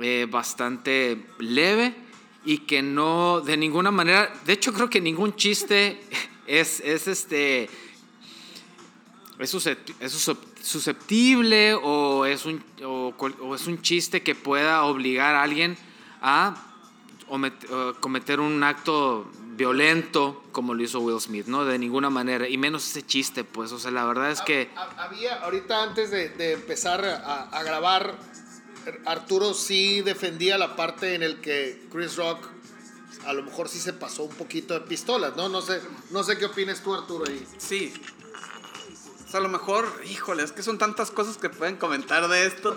eh, 0.00 0.28
bastante 0.30 1.26
leve 1.40 1.96
y 2.44 2.58
que 2.58 2.80
no, 2.80 3.40
de 3.40 3.56
ninguna 3.56 3.90
manera, 3.90 4.32
de 4.46 4.52
hecho 4.52 4.72
creo 4.72 4.88
que 4.88 5.00
ningún 5.00 5.34
chiste 5.34 6.00
es, 6.46 6.78
es 6.78 7.08
este, 7.08 7.68
es 9.40 9.50
susceptible 10.62 11.74
o 11.74 12.24
es, 12.24 12.46
un, 12.46 12.62
o 12.84 13.54
es 13.56 13.66
un 13.66 13.82
chiste 13.82 14.22
que 14.22 14.36
pueda 14.36 14.84
obligar 14.84 15.34
a 15.34 15.42
alguien 15.42 15.76
a 16.20 16.54
cometer 17.98 18.38
un 18.38 18.62
acto 18.62 19.26
violento 19.62 20.42
como 20.50 20.74
lo 20.74 20.82
hizo 20.82 20.98
Will 20.98 21.20
Smith, 21.20 21.46
¿no? 21.46 21.64
De 21.64 21.78
ninguna 21.78 22.10
manera, 22.10 22.48
y 22.48 22.58
menos 22.58 22.84
ese 22.84 23.06
chiste, 23.06 23.44
pues, 23.44 23.70
o 23.70 23.78
sea, 23.78 23.92
la 23.92 24.04
verdad 24.04 24.32
es 24.32 24.40
que... 24.40 24.68
Había, 24.98 25.36
ahorita 25.36 25.84
antes 25.84 26.10
de, 26.10 26.52
empezar 26.52 27.04
a, 27.04 27.62
grabar, 27.62 28.16
Arturo 29.06 29.54
sí 29.54 30.02
defendía 30.02 30.58
la 30.58 30.74
parte 30.74 31.14
en 31.14 31.22
el 31.22 31.40
que 31.40 31.80
Chris 31.92 32.16
Rock 32.16 32.44
a 33.24 33.32
lo 33.32 33.44
mejor 33.44 33.68
sí 33.68 33.78
se 33.78 33.92
pasó 33.92 34.24
un 34.24 34.34
poquito 34.34 34.74
de 34.74 34.80
pistolas, 34.80 35.36
¿no? 35.36 35.48
No 35.48 35.62
sé, 35.62 35.80
no 36.10 36.24
sé 36.24 36.36
qué 36.38 36.46
opinas 36.46 36.82
tú, 36.82 36.92
Arturo, 36.92 37.24
ahí. 37.28 37.46
Sí. 37.58 37.94
O 39.24 39.30
sea, 39.30 39.38
a 39.38 39.42
lo 39.44 39.48
mejor, 39.48 39.86
híjole, 40.10 40.42
es 40.42 40.50
que 40.50 40.64
son 40.64 40.76
tantas 40.76 41.12
cosas 41.12 41.36
que 41.36 41.48
pueden 41.48 41.76
comentar 41.76 42.26
de 42.26 42.46
esto. 42.46 42.76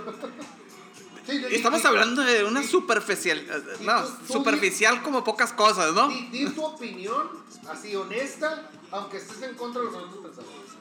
Estamos 1.27 1.83
hablando 1.85 2.21
de 2.21 2.43
una 2.43 2.61
superficial, 2.61 3.43
no, 3.81 4.05
superficial 4.27 5.01
como 5.01 5.23
pocas 5.23 5.53
cosas, 5.53 5.93
¿no? 5.93 6.07
Di, 6.07 6.47
tu 6.49 6.63
opinión, 6.63 7.29
así 7.69 7.95
honesta, 7.95 8.69
aunque 8.91 9.17
estés 9.17 9.41
en 9.41 9.55
contra 9.55 9.81
de 9.81 9.87
los 9.87 9.95
otros 9.95 10.23
pensadores. 10.23 10.71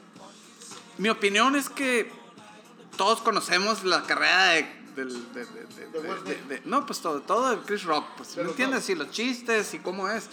Mi 0.97 1.09
opinión 1.09 1.55
es 1.55 1.69
que 1.69 2.11
todos 2.95 3.21
conocemos 3.21 3.83
la 3.83 4.03
carrera 4.03 4.67
de, 4.95 6.61
no, 6.63 6.85
pues 6.85 6.99
todo, 6.99 7.21
todo 7.21 7.49
de 7.49 7.57
Chris 7.63 7.83
Rock, 7.83 8.05
pues, 8.15 8.37
¿me 8.37 8.43
entiendes? 8.43 8.87
Y 8.89 8.95
los 8.95 9.11
chistes 9.11 9.73
y 9.73 9.79
cómo 9.79 10.09
es. 10.09 10.29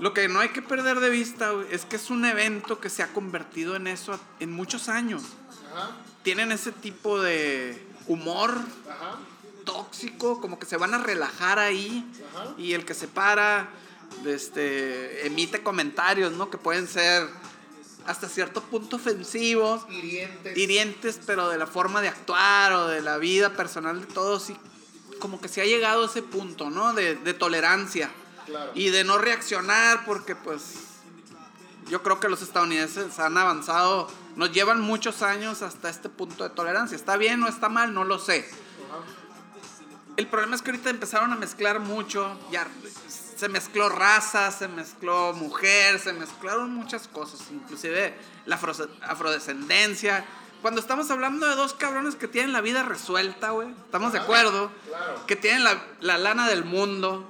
Lo 0.00 0.12
que 0.12 0.26
no 0.26 0.40
hay 0.40 0.48
que 0.48 0.62
perder 0.62 0.98
de 0.98 1.10
vista 1.10 1.52
es 1.70 1.84
que 1.84 1.96
es 1.96 2.10
un 2.10 2.24
evento 2.24 2.80
que 2.80 2.90
se 2.90 3.02
ha 3.02 3.12
convertido 3.12 3.76
en 3.76 3.86
eso 3.86 4.18
en 4.40 4.52
muchos 4.52 4.88
años. 4.88 5.22
Tienen 6.22 6.50
ese 6.50 6.72
tipo 6.72 7.20
de 7.20 7.80
humor. 8.08 8.58
Ajá 8.88 9.18
tóxico, 9.64 10.40
como 10.40 10.58
que 10.58 10.66
se 10.66 10.76
van 10.76 10.94
a 10.94 10.98
relajar 10.98 11.58
ahí 11.58 12.04
y 12.58 12.72
el 12.72 12.84
que 12.84 12.94
se 12.94 13.08
para 13.08 13.68
este, 14.26 15.26
emite 15.26 15.62
comentarios, 15.62 16.32
¿no? 16.32 16.50
Que 16.50 16.58
pueden 16.58 16.86
ser 16.86 17.28
hasta 18.06 18.28
cierto 18.28 18.62
punto 18.62 18.96
ofensivos, 18.96 19.82
hirientes. 20.54 21.20
pero 21.26 21.48
de 21.48 21.58
la 21.58 21.66
forma 21.66 22.02
de 22.02 22.08
actuar 22.08 22.72
o 22.72 22.88
de 22.88 23.00
la 23.00 23.18
vida 23.18 23.54
personal 23.54 24.00
de 24.00 24.06
todos, 24.06 24.50
y 24.50 24.56
como 25.18 25.40
que 25.40 25.48
se 25.48 25.62
ha 25.62 25.64
llegado 25.64 26.02
a 26.02 26.06
ese 26.06 26.22
punto, 26.22 26.70
¿no? 26.70 26.92
De, 26.92 27.14
tolerancia 27.34 28.10
y 28.74 28.90
de 28.90 29.04
no 29.04 29.18
reaccionar, 29.18 30.04
porque 30.04 30.36
pues 30.36 30.74
yo 31.88 32.02
creo 32.02 32.20
que 32.20 32.28
los 32.28 32.42
estadounidenses 32.42 33.18
han 33.18 33.38
avanzado, 33.38 34.08
nos 34.36 34.52
llevan 34.52 34.80
muchos 34.80 35.22
años 35.22 35.62
hasta 35.62 35.88
este 35.88 36.08
punto 36.08 36.44
de 36.44 36.50
tolerancia. 36.50 36.96
¿Está 36.96 37.16
bien 37.16 37.42
o 37.42 37.48
está 37.48 37.68
mal? 37.68 37.94
No 37.94 38.04
lo 38.04 38.18
sé. 38.18 38.48
El 40.16 40.28
problema 40.28 40.54
es 40.54 40.62
que 40.62 40.70
ahorita 40.70 40.90
empezaron 40.90 41.32
a 41.32 41.36
mezclar 41.36 41.80
mucho, 41.80 42.38
ya 42.50 42.68
se 43.36 43.48
mezcló 43.48 43.88
raza, 43.88 44.52
se 44.52 44.68
mezcló 44.68 45.32
mujer, 45.32 45.98
se 45.98 46.12
mezclaron 46.12 46.72
muchas 46.72 47.08
cosas, 47.08 47.40
inclusive 47.50 48.14
la 48.46 48.60
afrodescendencia. 49.02 50.24
Cuando 50.62 50.80
estamos 50.80 51.10
hablando 51.10 51.48
de 51.48 51.56
dos 51.56 51.74
cabrones 51.74 52.14
que 52.14 52.28
tienen 52.28 52.52
la 52.52 52.60
vida 52.60 52.84
resuelta, 52.84 53.50
güey, 53.50 53.70
estamos 53.84 54.12
de 54.12 54.20
acuerdo, 54.20 54.70
que 55.26 55.34
tienen 55.34 55.64
la, 55.64 55.82
la, 56.00 56.16
lana 56.16 56.48
del 56.48 56.64
mundo, 56.64 57.28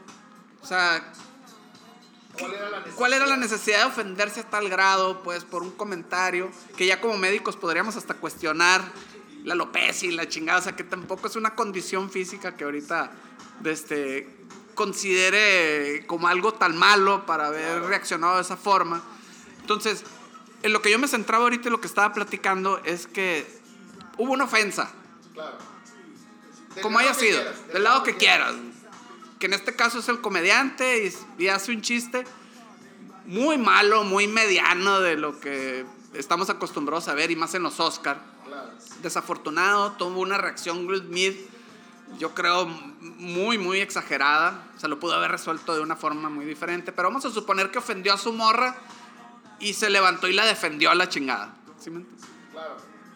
o 0.62 0.66
sea, 0.66 1.12
¿Cuál 2.96 3.12
era, 3.12 3.26
la 3.26 3.36
necesidad 3.36 3.78
de 3.78 3.84
ofenderse 3.84 4.40
a 4.40 4.50
tal 4.50 4.68
grado, 4.68 5.22
pues, 5.22 5.44
por 5.44 5.62
un 5.62 5.70
comentario 5.70 6.50
que 6.76 6.84
ya 6.86 7.00
como 7.00 7.16
médicos 7.16 7.56
podríamos 7.56 7.96
hasta 7.96 8.14
cuestionar 8.14 8.82
la 9.44 9.70
y 10.00 10.10
la 10.10 10.28
chingada, 10.28 10.58
o 10.58 10.62
sea, 10.62 10.74
que 10.74 10.84
tampoco 10.84 11.28
es 11.28 11.36
una 11.36 11.54
condición 11.54 12.10
física 12.10 12.56
que 12.56 12.64
ahorita 12.64 13.12
este, 13.64 14.26
considere 14.74 16.06
como 16.06 16.28
algo 16.28 16.54
tan 16.54 16.76
malo 16.76 17.26
para 17.26 17.48
haber 17.48 17.82
reaccionado 17.82 18.36
de 18.36 18.42
esa 18.42 18.56
forma. 18.56 19.02
Entonces, 19.60 20.02
en 20.62 20.72
lo 20.72 20.80
que 20.80 20.90
yo 20.90 20.98
me 20.98 21.08
centraba 21.08 21.44
ahorita 21.44 21.68
y 21.68 21.70
lo 21.70 21.80
que 21.80 21.86
estaba 21.86 22.14
platicando 22.14 22.80
es 22.84 23.06
que 23.06 23.46
hubo 24.16 24.32
una 24.32 24.44
ofensa. 24.44 24.90
Claro. 25.34 25.58
Como 26.80 26.98
haya 26.98 27.14
sido, 27.14 27.40
del 27.72 27.84
lado 27.84 28.02
que 28.02 28.16
quieras. 28.16 28.54
Que 29.38 29.46
en 29.46 29.52
este 29.52 29.76
caso 29.76 29.98
es 29.98 30.08
el 30.08 30.22
comediante 30.22 31.04
y, 31.38 31.42
y 31.44 31.48
hace 31.48 31.70
un 31.70 31.82
chiste 31.82 32.24
muy 33.26 33.58
malo, 33.58 34.04
muy 34.04 34.26
mediano 34.26 35.00
de 35.00 35.16
lo 35.16 35.38
que 35.38 35.84
estamos 36.14 36.48
acostumbrados 36.48 37.08
a 37.08 37.14
ver 37.14 37.30
y 37.30 37.36
más 37.36 37.54
en 37.54 37.62
los 37.62 37.78
Oscar. 37.78 38.33
Desafortunado, 39.04 39.92
tuvo 39.92 40.20
una 40.20 40.38
reacción 40.38 40.86
Will 40.86 41.02
Smith, 41.02 41.36
yo 42.18 42.34
creo 42.34 42.66
muy, 42.66 43.58
muy 43.58 43.80
exagerada. 43.80 44.66
Se 44.78 44.88
lo 44.88 44.98
pudo 44.98 45.14
haber 45.14 45.30
resuelto 45.30 45.74
de 45.74 45.80
una 45.80 45.94
forma 45.94 46.30
muy 46.30 46.46
diferente, 46.46 46.90
pero 46.90 47.08
vamos 47.08 47.24
a 47.26 47.30
suponer 47.30 47.70
que 47.70 47.78
ofendió 47.78 48.14
a 48.14 48.18
su 48.18 48.32
morra 48.32 48.76
y 49.60 49.74
se 49.74 49.90
levantó 49.90 50.26
y 50.26 50.32
la 50.32 50.46
defendió 50.46 50.90
a 50.90 50.94
la 50.94 51.08
chingada. 51.08 51.54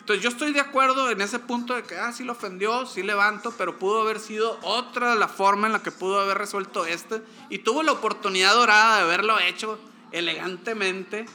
Entonces 0.01 0.23
yo 0.23 0.29
estoy 0.31 0.53
de 0.53 0.61
acuerdo 0.61 1.11
en 1.11 1.21
ese 1.21 1.39
punto 1.39 1.75
de 1.75 1.83
que, 1.83 1.97
ah, 1.97 2.13
sí 2.13 2.23
lo 2.23 2.33
ofendió, 2.33 2.87
sí 2.87 3.03
levanto, 3.03 3.53
pero 3.57 3.79
pudo 3.79 4.03
haber 4.03 4.21
sido 4.21 4.59
otra 4.63 5.15
la 5.15 5.29
forma 5.29 5.67
en 5.67 5.73
la 5.73 5.83
que 5.83 5.91
pudo 5.91 6.21
haber 6.21 6.39
resuelto 6.39 6.87
este. 6.87 7.23
Y 7.51 7.59
tuvo 7.59 7.83
la 7.83 7.93
oportunidad 7.93 8.55
dorada 8.55 8.99
de 8.99 9.03
haberlo 9.05 9.39
hecho 9.39 9.79
elegantemente. 10.13 11.27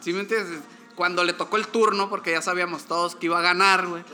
¿Sí 0.00 0.12
me 0.12 0.20
entiendes? 0.20 0.60
Cuando 0.94 1.24
le 1.24 1.32
tocó 1.32 1.56
el 1.56 1.66
turno, 1.66 2.08
porque 2.08 2.32
ya 2.32 2.42
sabíamos 2.42 2.84
todos 2.84 3.16
que 3.16 3.26
iba 3.26 3.38
a 3.38 3.42
ganar, 3.42 3.86
güey. 3.86 4.04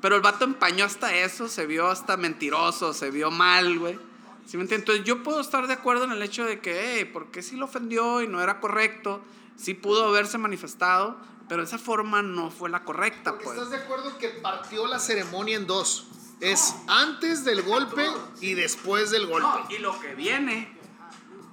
Pero 0.00 0.16
el 0.16 0.22
vato 0.22 0.44
empañó 0.44 0.84
hasta 0.84 1.14
eso, 1.14 1.48
se 1.48 1.66
vio 1.66 1.88
hasta 1.88 2.16
mentiroso, 2.16 2.92
se 2.92 3.10
vio 3.10 3.30
mal, 3.30 3.78
güey. 3.78 3.98
¿Sí 4.46 4.56
me 4.56 4.62
entiendes? 4.62 4.80
Entonces 4.80 5.04
yo 5.04 5.22
puedo 5.22 5.40
estar 5.40 5.66
de 5.66 5.74
acuerdo 5.74 6.04
en 6.04 6.12
el 6.12 6.22
hecho 6.22 6.44
de 6.44 6.60
que, 6.60 6.96
hey, 6.98 7.04
¿por 7.04 7.30
qué 7.30 7.42
sí 7.42 7.56
lo 7.56 7.66
ofendió 7.66 8.22
y 8.22 8.28
no 8.28 8.42
era 8.42 8.60
correcto? 8.60 9.20
Sí 9.56 9.74
pudo 9.74 10.06
haberse 10.06 10.38
manifestado, 10.38 11.16
pero 11.48 11.62
esa 11.62 11.78
forma 11.78 12.22
no 12.22 12.50
fue 12.50 12.70
la 12.70 12.84
correcta, 12.84 13.36
pues. 13.38 13.56
¿Estás 13.56 13.70
de 13.70 13.76
acuerdo 13.76 14.16
que 14.18 14.28
partió 14.28 14.86
la 14.86 14.98
ceremonia 14.98 15.56
en 15.56 15.66
dos? 15.66 16.08
Es 16.40 16.74
antes 16.86 17.44
del 17.44 17.62
golpe 17.62 18.06
y 18.40 18.54
después 18.54 19.10
del 19.10 19.26
golpe. 19.26 19.74
y 19.74 19.78
lo 19.78 19.98
que 20.00 20.14
viene 20.14 20.80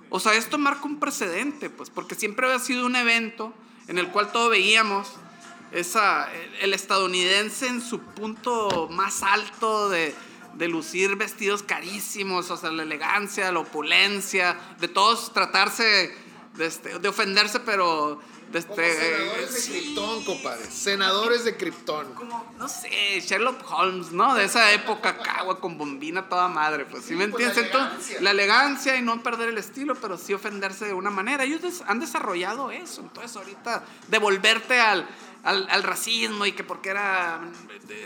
o 0.10 0.20
sea, 0.20 0.34
esto 0.36 0.58
marca 0.58 0.86
un 0.86 1.00
precedente, 1.00 1.70
pues, 1.70 1.90
porque 1.90 2.16
siempre 2.16 2.46
había 2.48 2.60
sido 2.60 2.86
un 2.86 2.96
evento 2.96 3.54
en 3.88 3.98
el 3.98 4.10
cual 4.10 4.32
todos 4.32 4.52
veíamos 4.52 5.08
el 5.72 6.74
estadounidense 6.74 7.68
en 7.68 7.82
su 7.82 8.00
punto 8.00 8.88
más 8.90 9.22
alto 9.22 9.90
de, 9.90 10.16
de 10.54 10.68
lucir 10.68 11.16
vestidos 11.16 11.62
carísimos, 11.62 12.50
o 12.50 12.58
sea, 12.58 12.72
la 12.72 12.84
elegancia, 12.84 13.52
la 13.52 13.60
opulencia, 13.60 14.58
de 14.80 14.88
todos 14.88 15.34
tratarse 15.34 16.16
de, 16.58 16.66
este, 16.66 17.00
de 17.00 17.08
ofenderse, 17.08 17.60
pero 17.60 18.20
este, 18.54 19.48
senadores 19.48 19.54
de 19.54 19.72
Krypton, 19.72 20.24
compadre. 20.24 20.72
Senadores 20.72 21.44
de 21.44 21.58
Krypton. 21.58 22.14
Como, 22.14 22.54
no 22.58 22.68
sé, 22.68 23.20
Sherlock 23.20 23.70
Holmes, 23.72 24.12
¿no? 24.12 24.36
De 24.36 24.46
esa 24.46 24.72
época, 24.72 25.18
cagua 25.18 25.60
con 25.60 25.78
bombina 25.78 26.30
toda 26.30 26.48
madre, 26.48 26.86
pues, 26.86 27.06
¿sí, 27.06 27.16
me 27.16 27.28
pues, 27.28 27.46
entiendes? 27.46 27.74
La 27.74 27.80
elegancia. 27.80 28.22
la 28.22 28.32
elegancia 28.32 28.96
y 28.96 29.02
no 29.02 29.22
perder 29.22 29.50
el 29.50 29.58
estilo, 29.58 29.96
pero 29.96 30.18
sí 30.18 30.34
ofenderse 30.34 30.86
de 30.86 30.94
una 30.94 31.10
manera. 31.10 31.44
Ellos 31.44 31.84
han 31.88 32.00
desarrollado 32.00 32.72
eso. 32.72 33.02
Entonces, 33.02 33.36
ahorita, 33.36 33.84
devolverte 34.08 34.80
al, 34.80 35.08
al, 35.44 35.68
al 35.70 35.84
racismo 35.84 36.46
y 36.46 36.54
que 36.54 36.64
porque 36.64 36.90
era 36.90 37.42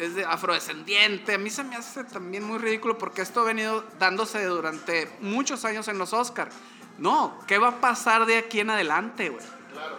es 0.01 0.25
afrodescendiente, 0.25 1.35
a 1.35 1.37
mí 1.37 1.49
se 1.49 1.63
me 1.63 1.75
hace 1.75 2.03
también 2.03 2.43
muy 2.43 2.57
ridículo 2.57 2.97
porque 2.97 3.21
esto 3.21 3.41
ha 3.41 3.43
venido 3.43 3.83
dándose 3.99 4.43
durante 4.45 5.09
muchos 5.21 5.65
años 5.65 5.87
en 5.87 5.97
los 5.97 6.13
Oscars. 6.13 6.53
No, 6.97 7.37
¿qué 7.47 7.57
va 7.57 7.69
a 7.69 7.81
pasar 7.81 8.25
de 8.25 8.37
aquí 8.37 8.59
en 8.59 8.69
adelante, 8.69 9.29
güey? 9.29 9.45
Claro. 9.71 9.97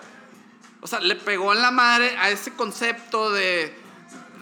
O 0.81 0.87
sea, 0.87 1.01
le 1.01 1.15
pegó 1.15 1.53
en 1.53 1.63
la 1.63 1.71
madre 1.71 2.17
a 2.19 2.31
ese 2.31 2.53
concepto 2.53 3.31
de 3.31 3.77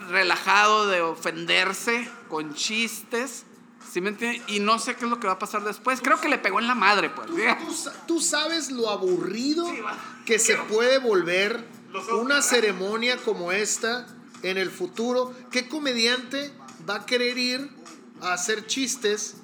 relajado, 0.09 0.87
de 0.87 1.01
ofenderse 1.01 2.09
con 2.29 2.53
chistes. 2.55 3.45
¿Sí 3.91 4.01
me 4.01 4.09
entiendes? 4.09 4.41
Y 4.47 4.59
no 4.59 4.79
sé 4.79 4.95
qué 4.95 5.05
es 5.05 5.11
lo 5.11 5.19
que 5.19 5.27
va 5.27 5.33
a 5.33 5.39
pasar 5.39 5.63
después. 5.63 6.01
Creo 6.01 6.19
que 6.19 6.29
le 6.29 6.37
pegó 6.37 6.59
en 6.59 6.67
la 6.67 6.75
madre, 6.75 7.09
pues. 7.09 7.29
Tú, 8.07 8.21
sabes 8.21 8.71
lo 8.71 8.89
aburrido 8.89 9.67
que 10.25 10.39
se 10.39 10.55
puede 10.55 10.97
volver 10.97 11.63
una 12.13 12.41
ceremonia 12.41 13.17
como 13.17 13.51
esta 13.51 14.07
en 14.43 14.57
el 14.57 14.71
futuro. 14.71 15.33
¿Qué 15.51 15.67
comediante 15.67 16.53
va 16.89 16.95
a 16.95 17.05
querer 17.05 17.37
ir 17.37 17.69
a 18.21 18.33
hacer 18.33 18.65
chistes 18.65 19.35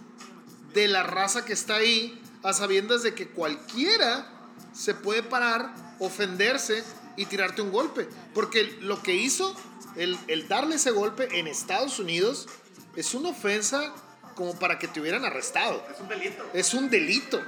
de 0.74 0.88
la 0.88 1.04
raza 1.04 1.46
que 1.46 1.54
está 1.54 1.76
ahí 1.76 2.22
a 2.48 2.54
sabiendas 2.54 3.04
de 3.04 3.14
que 3.14 3.28
cualquiera 3.28 4.26
se 4.74 4.94
puede 4.94 5.22
parar 5.22 5.74
ofenderse 6.00 6.82
y 7.18 7.26
tirarte 7.26 7.62
un 7.62 7.74
golpe. 7.74 8.08
Porque 8.34 8.78
lo 8.80 9.04
que 9.04 9.16
hizo, 9.16 9.54
el, 9.98 10.48
darle 10.48 10.76
ese 10.76 10.92
golpe 10.92 11.40
en 11.40 11.48
Estados 11.48 12.00
Unidos, 12.00 12.48
es 12.96 13.14
una 13.14 13.30
ofensa 13.30 13.94
como 14.36 14.58
para 14.58 14.80
que 14.80 14.88
te 14.88 15.02
hubieran 15.02 15.26
arrestado. 15.26 15.86
Es 15.92 16.00
un 16.00 16.08
delito. 16.08 16.46
Es 16.54 16.74
un 16.74 16.90
delito. 16.90 17.42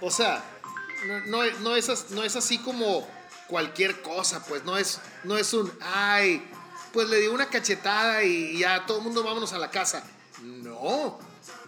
O 0.00 0.10
sea, 0.10 0.42
no, 1.26 1.44
no, 1.60 1.76
es, 1.76 2.10
no 2.10 2.24
es 2.24 2.34
así 2.34 2.58
como 2.58 3.06
cualquier 3.46 4.02
cosa, 4.02 4.44
pues 4.46 4.64
no 4.64 4.76
es, 4.76 5.00
no 5.22 5.38
es 5.38 5.54
un, 5.54 5.70
ay, 5.80 6.42
pues 6.92 7.08
le 7.08 7.20
di 7.20 7.28
una 7.28 7.48
cachetada 7.48 8.24
y 8.24 8.58
ya 8.58 8.84
todo 8.84 8.98
el 8.98 9.04
mundo 9.04 9.22
vámonos 9.22 9.52
a 9.52 9.58
la 9.58 9.70
casa. 9.70 10.02
No, 10.42 11.20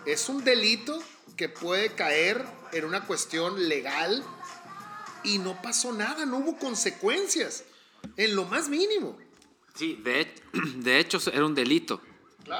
es 0.05 0.29
un 0.29 0.43
delito 0.43 1.01
que 1.37 1.49
puede 1.49 1.95
caer 1.95 2.45
en 2.73 2.85
una 2.85 3.05
cuestión 3.05 3.69
legal 3.69 4.25
y 5.25 5.39
no 5.39 5.61
pasó 5.63 5.93
nada, 5.93 6.27
no 6.27 6.39
hubo 6.39 6.57
consecuencias, 6.57 7.65
en 8.17 8.35
lo 8.35 8.45
más 8.47 8.69
mínimo. 8.69 9.17
Sí, 9.75 10.01
de, 10.03 10.35
de 10.77 10.99
hecho 10.99 11.19
era 11.33 11.47
un 11.47 11.55
delito. 11.55 12.01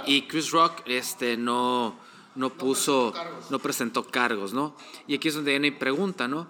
Y 0.07 0.23
Chris 0.23 0.51
Rock 0.53 0.83
este, 0.87 1.37
no, 1.37 1.99
no 2.37 2.51
puso, 2.55 3.13
no 3.51 3.59
presentó, 3.59 4.07
cargos, 4.07 4.53
¿no? 4.53 4.77
Y 5.07 5.17
aquí 5.17 5.29
es 5.29 5.35
donde 5.35 5.51
viene 5.51 5.71
mi 5.73 5.77
pregunta, 5.77 6.29
¿no? 6.29 6.47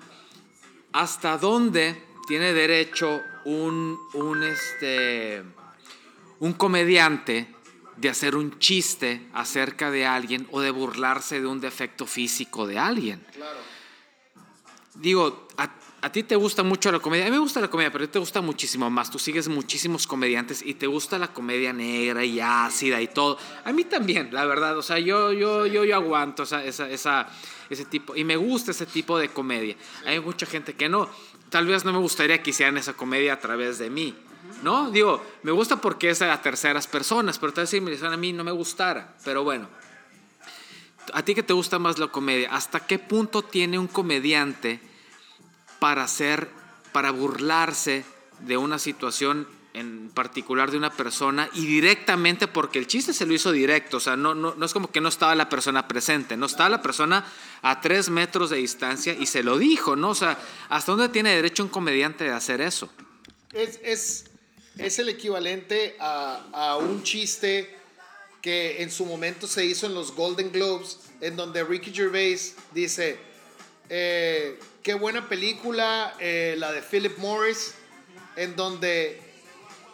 ¿Hasta 0.92 1.38
dónde 1.38 2.04
tiene 2.28 2.52
derecho 2.52 3.20
un, 3.44 3.98
un, 4.12 4.42
este, 4.42 5.42
un 6.40 6.52
comediante 6.52 7.51
de 8.02 8.08
hacer 8.08 8.34
un 8.34 8.58
chiste 8.58 9.22
acerca 9.32 9.92
de 9.92 10.04
alguien 10.04 10.48
o 10.50 10.60
de 10.60 10.72
burlarse 10.72 11.40
de 11.40 11.46
un 11.46 11.60
defecto 11.60 12.04
físico 12.04 12.66
de 12.66 12.76
alguien? 12.76 13.24
Claro. 13.32 13.60
Digo, 14.96 15.46
a, 15.56 15.70
a 16.00 16.10
ti 16.10 16.24
te 16.24 16.34
gusta 16.34 16.64
mucho 16.64 16.90
la 16.90 16.98
comedia. 16.98 17.26
A 17.26 17.28
mí 17.28 17.30
me 17.30 17.38
gusta 17.38 17.60
la 17.60 17.68
comedia, 17.68 17.92
pero 17.92 18.02
a 18.02 18.06
ti 18.08 18.14
te 18.14 18.18
gusta 18.18 18.40
muchísimo 18.40 18.90
más. 18.90 19.08
Tú 19.08 19.20
sigues 19.20 19.46
muchísimos 19.46 20.08
comediantes 20.08 20.62
y 20.66 20.74
te 20.74 20.88
gusta 20.88 21.16
la 21.16 21.32
comedia 21.32 21.72
negra 21.72 22.24
y 22.24 22.40
ácida 22.40 23.00
y 23.00 23.06
todo. 23.06 23.38
A 23.64 23.72
mí 23.72 23.84
también, 23.84 24.30
la 24.32 24.44
verdad. 24.46 24.76
O 24.76 24.82
sea, 24.82 24.98
yo, 24.98 25.32
yo, 25.32 25.64
yo, 25.66 25.84
yo 25.84 25.94
aguanto 25.94 26.42
esa, 26.42 26.64
esa, 26.64 26.90
esa, 26.90 27.28
ese 27.70 27.84
tipo. 27.84 28.16
Y 28.16 28.24
me 28.24 28.34
gusta 28.34 28.72
ese 28.72 28.84
tipo 28.84 29.16
de 29.16 29.28
comedia. 29.28 29.76
Hay 30.04 30.18
mucha 30.18 30.44
gente 30.44 30.74
que 30.74 30.88
no. 30.88 31.08
Tal 31.50 31.68
vez 31.68 31.84
no 31.84 31.92
me 31.92 32.00
gustaría 32.00 32.42
que 32.42 32.50
hicieran 32.50 32.76
esa 32.78 32.94
comedia 32.94 33.34
a 33.34 33.38
través 33.38 33.78
de 33.78 33.90
mí. 33.90 34.12
¿No? 34.62 34.90
Digo, 34.90 35.22
me 35.42 35.52
gusta 35.52 35.76
porque 35.76 36.10
es 36.10 36.22
a 36.22 36.40
terceras 36.40 36.86
personas, 36.86 37.38
pero 37.38 37.52
tal 37.52 37.62
vez 37.62 37.70
si 37.70 37.80
me 37.80 37.90
dicen 37.90 38.12
a 38.12 38.16
mí 38.16 38.32
no 38.32 38.44
me 38.44 38.52
gustara. 38.52 39.14
Pero 39.24 39.44
bueno. 39.44 39.68
A 41.12 41.24
ti 41.24 41.34
que 41.34 41.42
te 41.42 41.52
gusta 41.52 41.80
más 41.80 41.98
la 41.98 42.06
comedia, 42.06 42.54
¿hasta 42.54 42.86
qué 42.86 42.98
punto 43.00 43.42
tiene 43.42 43.76
un 43.76 43.88
comediante 43.88 44.80
para 45.80 46.04
hacer, 46.04 46.48
para 46.92 47.10
burlarse 47.10 48.04
de 48.38 48.56
una 48.56 48.78
situación 48.78 49.48
en 49.74 50.10
particular 50.10 50.70
de 50.70 50.76
una 50.76 50.92
persona 50.92 51.48
y 51.54 51.66
directamente 51.66 52.46
porque 52.46 52.78
el 52.78 52.86
chiste 52.86 53.14
se 53.14 53.26
lo 53.26 53.32
hizo 53.32 53.52
directo, 53.52 53.96
o 53.96 54.00
sea, 54.00 54.16
no, 54.16 54.34
no, 54.34 54.54
no 54.54 54.66
es 54.66 54.72
como 54.72 54.90
que 54.90 55.00
no 55.00 55.08
estaba 55.08 55.34
la 55.34 55.48
persona 55.48 55.88
presente, 55.88 56.36
no 56.36 56.46
estaba 56.46 56.68
la 56.68 56.82
persona 56.82 57.24
a 57.62 57.80
tres 57.80 58.10
metros 58.10 58.50
de 58.50 58.58
distancia 58.58 59.14
y 59.14 59.26
se 59.26 59.42
lo 59.42 59.58
dijo, 59.58 59.96
¿no? 59.96 60.10
O 60.10 60.14
sea, 60.14 60.38
¿hasta 60.68 60.92
dónde 60.92 61.08
tiene 61.08 61.34
derecho 61.34 61.62
un 61.62 61.70
comediante 61.70 62.24
de 62.24 62.32
hacer 62.32 62.60
eso? 62.60 62.90
Es, 63.52 63.80
es, 63.82 64.30
es 64.78 64.98
el 64.98 65.08
equivalente 65.08 65.96
a, 65.98 66.48
a 66.52 66.76
un 66.76 67.02
chiste 67.02 67.82
que 68.42 68.82
en 68.82 68.90
su 68.90 69.06
momento 69.06 69.46
se 69.46 69.64
hizo 69.64 69.86
en 69.86 69.94
los 69.94 70.14
Golden 70.14 70.50
Globes, 70.50 70.98
en 71.20 71.36
donde 71.36 71.62
Ricky 71.62 71.92
Gervais 71.92 72.56
dice, 72.72 73.16
eh, 73.88 74.58
qué 74.82 74.94
buena 74.94 75.28
película, 75.28 76.14
eh, 76.18 76.56
la 76.58 76.72
de 76.72 76.82
Philip 76.82 77.16
Morris, 77.18 77.74
en 78.34 78.56
donde 78.56 79.20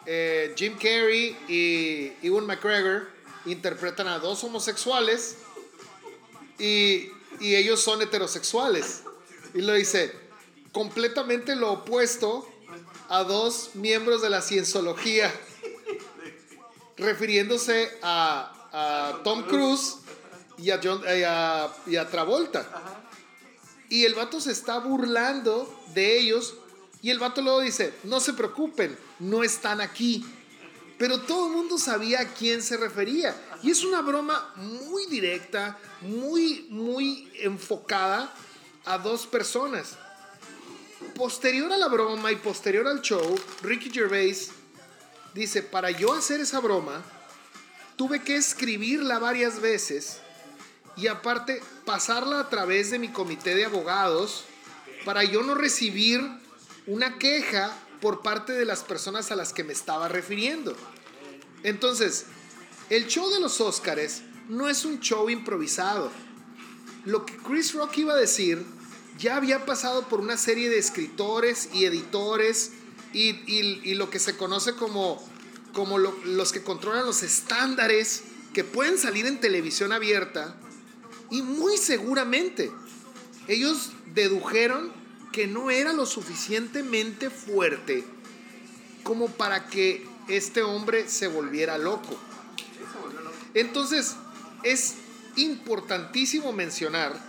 eh, 0.06 0.54
Jim 0.56 0.74
Carrey 0.78 1.36
y 1.46 2.12
Ewan 2.26 2.46
McGregor 2.46 3.08
interpretan 3.44 4.08
a 4.08 4.18
dos 4.18 4.42
homosexuales 4.44 5.36
y, 6.58 7.10
y 7.40 7.54
ellos 7.54 7.80
son 7.80 8.00
heterosexuales. 8.00 9.02
Y 9.52 9.60
lo 9.60 9.74
dice, 9.74 10.12
completamente 10.72 11.54
lo 11.54 11.72
opuesto 11.72 12.48
a 13.08 13.24
dos 13.24 13.70
miembros 13.74 14.22
de 14.22 14.30
la 14.30 14.42
cienciología, 14.42 15.32
refiriéndose 16.96 17.90
a, 18.02 18.52
a 18.72 19.22
Tom 19.24 19.44
Cruise 19.44 19.96
y 20.58 20.70
a, 20.70 20.80
John, 20.82 21.02
a, 21.06 21.72
y 21.86 21.96
a 21.96 22.08
Travolta. 22.08 22.66
Y 23.88 24.04
el 24.04 24.14
vato 24.14 24.40
se 24.40 24.52
está 24.52 24.78
burlando 24.78 25.82
de 25.94 26.18
ellos. 26.18 26.54
Y 27.00 27.10
el 27.10 27.18
vato 27.18 27.40
luego 27.40 27.60
dice, 27.60 27.94
no 28.04 28.20
se 28.20 28.32
preocupen, 28.32 28.98
no 29.20 29.42
están 29.42 29.80
aquí. 29.80 30.26
Pero 30.98 31.20
todo 31.20 31.46
el 31.46 31.52
mundo 31.52 31.78
sabía 31.78 32.20
a 32.20 32.34
quién 32.34 32.60
se 32.60 32.76
refería. 32.76 33.34
Y 33.62 33.70
es 33.70 33.84
una 33.84 34.02
broma 34.02 34.52
muy 34.56 35.06
directa, 35.06 35.78
muy, 36.00 36.66
muy 36.70 37.30
enfocada 37.40 38.34
a 38.84 38.98
dos 38.98 39.26
personas. 39.26 39.96
Posterior 41.14 41.72
a 41.72 41.76
la 41.76 41.88
broma 41.88 42.32
y 42.32 42.36
posterior 42.36 42.86
al 42.86 43.02
show, 43.02 43.38
Ricky 43.62 43.90
Gervais 43.90 44.50
dice, 45.34 45.62
para 45.62 45.90
yo 45.90 46.12
hacer 46.12 46.40
esa 46.40 46.60
broma, 46.60 47.02
tuve 47.96 48.22
que 48.22 48.36
escribirla 48.36 49.18
varias 49.18 49.60
veces 49.60 50.20
y 50.96 51.06
aparte 51.06 51.62
pasarla 51.84 52.40
a 52.40 52.48
través 52.48 52.90
de 52.90 52.98
mi 52.98 53.08
comité 53.08 53.54
de 53.54 53.64
abogados 53.64 54.44
para 55.04 55.22
yo 55.22 55.42
no 55.42 55.54
recibir 55.54 56.20
una 56.86 57.18
queja 57.18 57.76
por 58.00 58.22
parte 58.22 58.52
de 58.52 58.64
las 58.64 58.82
personas 58.82 59.30
a 59.30 59.36
las 59.36 59.52
que 59.52 59.64
me 59.64 59.72
estaba 59.72 60.08
refiriendo. 60.08 60.76
Entonces, 61.62 62.26
el 62.90 63.06
show 63.06 63.30
de 63.30 63.40
los 63.40 63.60
Óscares 63.60 64.22
no 64.48 64.68
es 64.68 64.84
un 64.84 65.00
show 65.00 65.28
improvisado. 65.30 66.10
Lo 67.04 67.26
que 67.26 67.36
Chris 67.36 67.74
Rock 67.74 67.98
iba 67.98 68.14
a 68.14 68.16
decir 68.16 68.64
ya 69.18 69.36
había 69.36 69.66
pasado 69.66 70.08
por 70.08 70.20
una 70.20 70.36
serie 70.36 70.70
de 70.70 70.78
escritores 70.78 71.68
y 71.74 71.84
editores 71.84 72.72
y, 73.12 73.94
lo 73.94 74.10
que 74.10 74.18
se 74.18 74.36
conoce 74.36 74.74
como, 74.74 75.22
como 75.72 75.98
los 75.98 76.52
que 76.52 76.62
controlan 76.62 77.04
los 77.04 77.22
estándares 77.22 78.22
que 78.52 78.64
pueden 78.64 78.96
salir 78.96 79.26
en 79.26 79.40
televisión 79.40 79.92
abierta 79.92 80.56
y 81.30 81.42
muy 81.42 81.76
seguramente 81.76 82.70
ellos 83.48 83.90
dedujeron 84.14 84.92
que 85.32 85.46
no 85.46 85.70
era 85.70 85.92
lo 85.92 86.06
suficientemente 86.06 87.28
fuerte 87.30 88.04
como 89.02 89.28
para 89.28 89.66
que 89.66 90.06
este 90.28 90.62
hombre 90.62 91.08
se 91.08 91.28
volviera 91.28 91.78
loco. 91.78 92.18
Entonces, 93.54 94.16
es 94.62 94.94
importantísimo 95.36 96.52
mencionar 96.52 97.27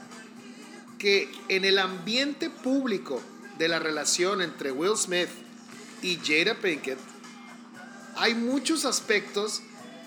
que 0.99 1.31
en 1.47 1.65
el 1.65 1.79
ambiente 1.79 2.49
público 2.49 3.21
de 3.57 3.67
la 3.69 3.79
relación 3.79 4.41
entre 4.41 4.71
Will 4.71 4.97
Smith 4.97 5.29
y 6.01 6.17
Jada 6.17 6.55
Pinkett, 6.55 6.99
hay 8.17 8.35
muchos 8.35 8.85
aspectos 8.85 9.61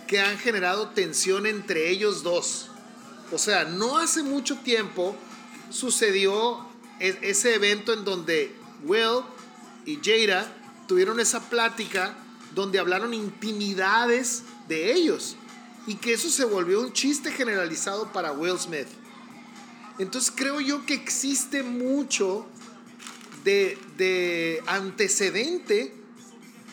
que 0.07 0.21
han 0.21 0.39
generado 0.39 0.91
tensión 0.91 1.47
entre 1.47 1.89
ellos 1.89 2.23
dos. 2.23 2.69
O 3.33 3.39
sea, 3.39 3.65
no 3.65 3.97
hace 3.97 4.23
mucho 4.23 4.59
tiempo 4.59 5.17
sucedió 5.71 6.67
e-, 7.01 7.19
ese 7.23 7.55
evento 7.55 7.95
en 7.95 8.05
donde 8.05 8.55
Will 8.85 9.23
y 9.87 9.99
Jada 10.05 10.55
tuvieron 10.87 11.19
esa 11.19 11.49
plática 11.49 12.15
donde 12.55 12.79
hablaron 12.79 13.15
intimidades 13.15 14.43
de 14.69 14.93
ellos 14.93 15.37
y 15.87 15.95
que 15.95 16.13
eso 16.13 16.29
se 16.29 16.45
volvió 16.45 16.81
un 16.81 16.93
chiste 16.93 17.33
generalizado 17.33 18.13
para 18.13 18.33
Will 18.33 18.59
Smith. 18.59 18.89
Entonces 19.99 20.33
creo 20.35 20.61
yo 20.61 20.87
que 20.87 20.95
existe 20.95 21.63
mucho 21.63 22.47
de, 23.45 23.79
de 23.97 24.63
antecedente 24.67 25.95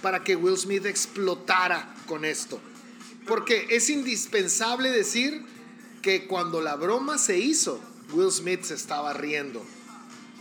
para 0.02 0.24
que 0.24 0.36
Will 0.36 0.58
Smith 0.58 0.86
explotara 0.86 1.94
con 2.08 2.26
esto. 2.26 2.60
Porque 3.28 3.68
es 3.70 3.90
indispensable 3.90 4.90
decir 4.90 5.46
que 6.02 6.28
cuando 6.28 6.62
la 6.62 6.76
broma 6.76 7.18
se 7.18 7.38
hizo, 7.38 7.80
Will 8.14 8.32
Smith 8.32 8.64
se 8.64 8.74
estaba 8.74 9.14
riendo. 9.14 9.64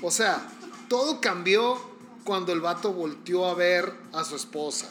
O 0.01 0.11
sea, 0.11 0.49
todo 0.89 1.21
cambió 1.21 1.79
cuando 2.25 2.53
el 2.53 2.61
vato 2.61 2.93
volteó 2.93 3.47
a 3.47 3.55
ver 3.55 3.93
a 4.13 4.25
su 4.25 4.37
esposa. 4.37 4.89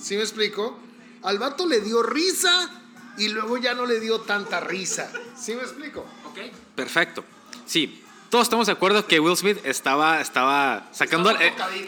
¿Sí 0.00 0.16
me 0.16 0.22
explico? 0.22 0.78
Al 1.22 1.38
vato 1.38 1.66
le 1.66 1.80
dio 1.80 2.02
risa 2.02 2.77
y 3.18 3.28
luego 3.28 3.58
ya 3.58 3.74
no 3.74 3.86
le 3.86 4.00
dio 4.00 4.20
tanta 4.20 4.60
risa. 4.60 5.10
¿Sí 5.36 5.54
me 5.54 5.62
explico? 5.62 6.06
Ok. 6.26 6.38
Perfecto. 6.74 7.24
Sí, 7.66 8.02
todos 8.30 8.44
estamos 8.44 8.66
de 8.66 8.74
acuerdo 8.74 9.06
que 9.06 9.20
Will 9.20 9.36
Smith 9.36 9.58
estaba, 9.64 10.20
estaba 10.20 10.88
sacando 10.92 11.30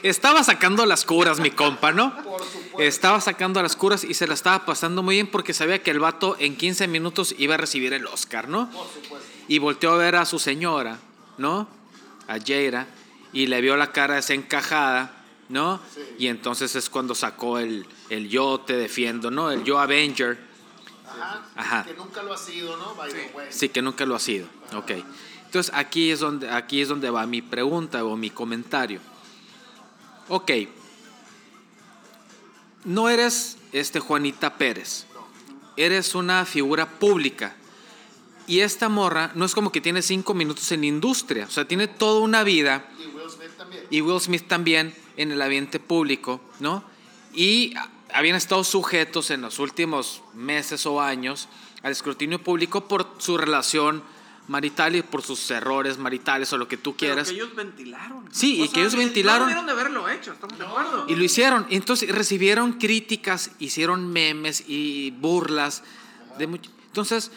estaba, 0.02 0.42
sacando 0.42 0.86
las 0.86 1.04
curas, 1.04 1.38
mi 1.38 1.50
compa, 1.50 1.92
¿no? 1.92 2.14
Por 2.24 2.42
supuesto. 2.42 2.80
Estaba 2.80 3.20
sacando 3.20 3.62
las 3.62 3.76
curas 3.76 4.04
y 4.04 4.14
se 4.14 4.26
la 4.26 4.34
estaba 4.34 4.64
pasando 4.64 5.02
muy 5.02 5.16
bien 5.16 5.26
porque 5.26 5.52
sabía 5.52 5.82
que 5.82 5.90
el 5.90 6.00
vato 6.00 6.36
en 6.38 6.56
15 6.56 6.88
minutos 6.88 7.34
iba 7.38 7.54
a 7.54 7.58
recibir 7.58 7.92
el 7.92 8.06
Oscar, 8.06 8.48
¿no? 8.48 8.70
Por 8.70 8.86
supuesto. 8.88 9.28
Y 9.48 9.58
volteó 9.58 9.92
a 9.92 9.96
ver 9.98 10.16
a 10.16 10.24
su 10.24 10.38
señora, 10.38 10.98
¿no? 11.36 11.68
A 12.26 12.38
Jaira 12.38 12.86
y 13.32 13.46
le 13.46 13.60
vio 13.60 13.76
la 13.76 13.92
cara 13.92 14.14
desencajada, 14.14 15.24
¿no? 15.48 15.80
Y 16.18 16.28
entonces 16.28 16.74
es 16.74 16.88
cuando 16.88 17.14
sacó 17.14 17.58
el, 17.58 17.86
el 18.08 18.28
yo 18.28 18.60
te 18.60 18.76
defiendo, 18.76 19.30
¿no? 19.30 19.50
El 19.50 19.64
yo 19.64 19.78
Avenger. 19.78 20.49
Ajá. 21.10 21.42
Ajá. 21.54 21.84
Que 21.84 21.94
nunca 21.94 22.22
lo 22.22 22.32
ha 22.32 22.38
sido, 22.38 22.76
¿no? 22.76 22.94
sí. 23.50 23.68
que 23.68 23.82
nunca 23.82 24.06
lo 24.06 24.14
ha 24.14 24.20
sido. 24.20 24.46
Ok. 24.74 24.92
Entonces 25.44 25.74
aquí 25.74 26.10
es, 26.10 26.20
donde, 26.20 26.48
aquí 26.48 26.80
es 26.80 26.88
donde 26.88 27.10
va 27.10 27.26
mi 27.26 27.42
pregunta 27.42 28.04
o 28.04 28.16
mi 28.16 28.30
comentario. 28.30 29.00
Ok, 30.28 30.52
no 32.84 33.08
eres 33.08 33.58
este 33.72 33.98
Juanita 33.98 34.56
Pérez, 34.56 35.06
eres 35.76 36.14
una 36.14 36.44
figura 36.44 36.88
pública. 36.88 37.56
Y 38.46 38.60
esta 38.60 38.88
morra 38.88 39.32
no 39.34 39.44
es 39.44 39.54
como 39.54 39.70
que 39.70 39.80
tiene 39.80 40.02
cinco 40.02 40.34
minutos 40.34 40.70
en 40.72 40.84
industria, 40.84 41.46
o 41.46 41.50
sea, 41.50 41.66
tiene 41.66 41.88
toda 41.88 42.20
una 42.20 42.44
vida. 42.44 42.88
Y 42.98 43.06
Will 43.08 43.30
Smith 43.30 43.56
también. 43.56 43.84
Y 43.90 44.00
Will 44.00 44.20
Smith 44.20 44.48
también 44.48 44.94
en 45.16 45.32
el 45.32 45.42
ambiente 45.42 45.80
público, 45.80 46.40
¿no? 46.60 46.84
Y 47.32 47.74
habían 48.14 48.36
estado 48.36 48.64
sujetos 48.64 49.30
en 49.30 49.42
los 49.42 49.58
últimos 49.58 50.22
meses 50.34 50.86
o 50.86 51.00
años 51.00 51.48
al 51.82 51.92
escrutinio 51.92 52.42
público 52.42 52.86
por 52.86 53.14
su 53.18 53.38
relación 53.38 54.02
marital 54.48 54.96
y 54.96 55.02
por 55.02 55.22
sus 55.22 55.50
errores 55.50 55.96
maritales 55.96 56.52
o 56.52 56.58
lo 56.58 56.66
que 56.66 56.76
tú 56.76 56.96
quieras. 56.96 57.28
Pero 57.28 57.38
que 57.38 57.44
ellos 57.44 57.56
ventilaron. 57.56 58.28
Sí, 58.32 58.62
y 58.62 58.68
que 58.68 58.80
ellos 58.80 58.96
ventilaron. 58.96 59.52
No 59.52 59.64
de 59.64 59.72
haberlo 59.72 60.08
hecho, 60.08 60.32
estamos 60.32 60.58
de 60.58 60.66
acuerdo. 60.66 61.06
Y 61.08 61.14
lo 61.14 61.22
hicieron. 61.22 61.66
Entonces 61.70 62.12
recibieron 62.12 62.72
críticas, 62.74 63.52
hicieron 63.60 64.12
memes 64.12 64.64
y 64.66 65.12
burlas. 65.12 65.84
De 66.36 66.44
Entonces, 66.44 67.30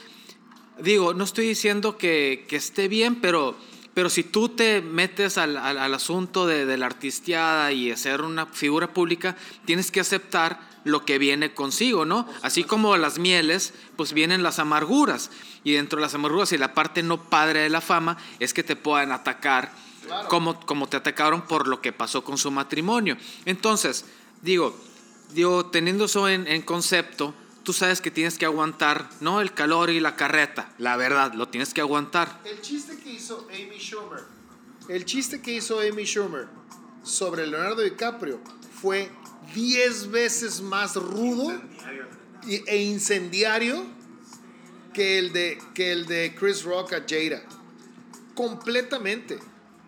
digo, 0.79 1.13
no 1.13 1.23
estoy 1.23 1.47
diciendo 1.47 1.97
que, 1.97 2.45
que 2.49 2.55
esté 2.55 2.87
bien, 2.87 3.21
pero, 3.21 3.55
pero 3.93 4.09
si 4.09 4.23
tú 4.23 4.49
te 4.49 4.81
metes 4.81 5.37
al, 5.37 5.57
al, 5.57 5.93
asunto 5.93 6.47
de, 6.47 6.65
de 6.65 6.77
la 6.77 6.87
artisteada 6.87 7.71
y 7.71 7.95
ser 7.95 8.21
una 8.21 8.47
figura 8.47 8.93
pública, 8.93 9.35
tienes 9.65 9.91
que 9.91 9.99
aceptar 9.99 10.59
lo 10.83 11.05
que 11.05 11.17
viene 11.17 11.53
consigo, 11.53 12.05
¿no? 12.05 12.27
Así 12.41 12.63
como 12.63 12.97
las 12.97 13.19
mieles, 13.19 13.73
pues 13.95 14.13
vienen 14.13 14.43
las 14.43 14.59
amarguras. 14.59 15.29
Y 15.63 15.73
dentro 15.73 15.97
de 15.97 16.01
las 16.01 16.15
amarguras 16.15 16.51
y 16.51 16.57
la 16.57 16.73
parte 16.73 17.03
no 17.03 17.23
padre 17.29 17.61
de 17.61 17.69
la 17.69 17.81
fama 17.81 18.17
es 18.39 18.53
que 18.53 18.63
te 18.63 18.75
puedan 18.75 19.11
atacar 19.11 19.71
como, 20.27 20.59
como 20.65 20.87
te 20.87 20.97
atacaron 20.97 21.43
por 21.43 21.67
lo 21.67 21.81
que 21.81 21.93
pasó 21.93 22.23
con 22.23 22.37
su 22.37 22.51
matrimonio. 22.51 23.17
Entonces, 23.45 24.05
digo, 24.41 24.77
digo 25.33 25.67
teniendo 25.67 26.05
eso 26.05 26.27
en, 26.27 26.47
en 26.47 26.61
concepto, 26.61 27.33
tú 27.63 27.73
sabes 27.73 28.01
que 28.01 28.11
tienes 28.11 28.37
que 28.37 28.45
aguantar, 28.45 29.09
¿no? 29.21 29.41
El 29.41 29.53
calor 29.53 29.89
y 29.89 29.99
la 29.99 30.15
carreta. 30.15 30.73
La 30.77 30.97
verdad, 30.97 31.33
lo 31.33 31.47
tienes 31.47 31.73
que 31.73 31.81
aguantar. 31.81 32.39
El 32.43 32.61
chiste 32.61 32.97
que 32.97 33.11
hizo 33.11 33.47
Amy 33.49 33.79
Schumer, 33.79 34.23
el 34.89 35.05
chiste 35.05 35.41
que 35.41 35.53
hizo 35.53 35.79
Amy 35.79 36.03
Schumer 36.05 36.47
sobre 37.03 37.47
Leonardo 37.47 37.81
DiCaprio 37.81 38.39
fue 38.81 39.09
10 39.55 40.11
veces 40.11 40.61
más 40.61 40.95
rudo 40.95 41.53
e 42.45 42.77
incendiario 42.83 43.85
que 44.93 45.19
el 45.19 45.33
de, 45.33 45.57
que 45.73 45.91
el 45.91 46.05
de 46.05 46.35
Chris 46.37 46.63
Rock 46.63 46.93
a 46.93 47.03
Jada. 47.07 47.43
Completamente. 48.35 49.39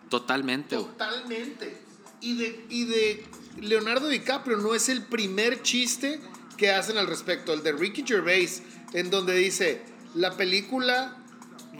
Totalmente. 0.10 0.78
Totalmente. 0.78 1.78
Y 2.22 2.38
de, 2.38 2.66
y 2.70 2.86
de 2.86 3.26
Leonardo 3.60 4.08
DiCaprio 4.08 4.58
no 4.58 4.74
es 4.76 4.90
el 4.90 5.04
primer 5.04 5.62
chiste 5.62 6.22
que 6.58 6.72
hacen 6.72 6.98
al 6.98 7.08
respecto. 7.08 7.54
El 7.54 7.64
de 7.64 7.72
Ricky 7.72 8.04
Gervais, 8.06 8.62
en 8.94 9.10
donde 9.10 9.36
dice, 9.36 9.82
la 10.14 10.36
película 10.38 11.18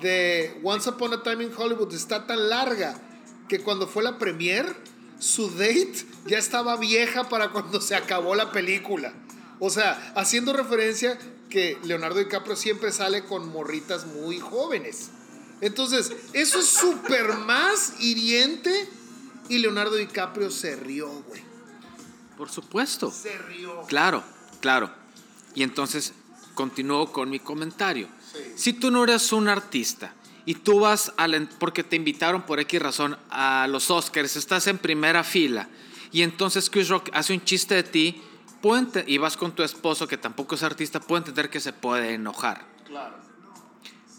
de 0.02 0.60
Once 0.64 0.90
Upon 0.90 1.14
a 1.14 1.24
Time 1.24 1.46
in 1.46 1.52
Hollywood 1.56 1.94
está 1.94 2.28
tan 2.28 2.50
larga 2.50 3.00
que 3.48 3.60
cuando 3.60 3.88
fue 3.88 4.04
la 4.04 4.18
premiere 4.18 4.74
su 5.20 5.50
date 5.50 6.06
ya 6.26 6.38
estaba 6.38 6.76
vieja 6.78 7.30
para 7.30 7.50
cuando 7.52 7.82
se 7.82 7.96
acabó 7.96 8.36
la 8.36 8.52
película. 8.52 9.14
O 9.60 9.70
sea, 9.70 10.14
haciendo 10.16 10.54
referencia 10.54 11.18
que 11.50 11.78
Leonardo 11.84 12.20
DiCaprio 12.20 12.56
siempre 12.56 12.92
sale 12.92 13.24
con 13.24 13.48
morritas 13.50 14.06
muy 14.06 14.40
jóvenes. 14.40 15.10
Entonces, 15.62 16.12
eso 16.34 16.60
es 16.60 16.68
súper 16.68 17.34
más 17.38 17.94
hiriente 18.00 18.90
y 19.48 19.60
Leonardo 19.60 19.96
DiCaprio 19.96 20.52
se 20.52 20.76
rió, 20.76 21.10
güey. 21.28 21.42
Por 22.38 22.50
supuesto. 22.50 23.12
Se 23.12 23.38
rió. 23.38 23.84
Claro, 23.88 24.22
claro. 24.66 24.90
Y 25.54 25.62
entonces 25.62 26.12
continúo 26.56 27.12
con 27.12 27.30
mi 27.30 27.38
comentario. 27.38 28.08
Si 28.56 28.74
tú 28.74 28.90
no 28.90 29.04
eres 29.04 29.32
un 29.32 29.48
artista 29.48 30.12
y 30.44 30.56
tú 30.56 30.80
vas, 30.80 31.14
a 31.18 31.28
porque 31.60 31.84
te 31.84 31.96
invitaron 31.96 32.42
por 32.42 32.60
X 32.60 32.82
razón 32.82 33.16
a 33.30 33.68
los 33.70 33.92
Oscars, 33.92 34.36
estás 34.36 34.66
en 34.66 34.80
primera 34.80 35.24
fila 35.24 35.70
y 36.12 36.24
entonces 36.24 36.72
Chris 36.72 36.90
Rock 36.90 37.12
hace 37.14 37.34
un 37.34 37.44
chiste 37.44 37.76
de 37.76 37.84
ti 37.84 38.24
y 39.06 39.20
vas 39.20 39.38
con 39.38 39.52
tu 39.52 39.62
esposo 39.62 40.08
que 40.08 40.18
tampoco 40.18 40.56
es 40.56 40.64
artista, 40.64 41.00
puede 41.00 41.20
entender 41.20 41.52
que 41.52 41.60
se 41.60 41.72
puede 41.72 42.16
enojar. 42.16 42.66
Claro. 42.88 43.18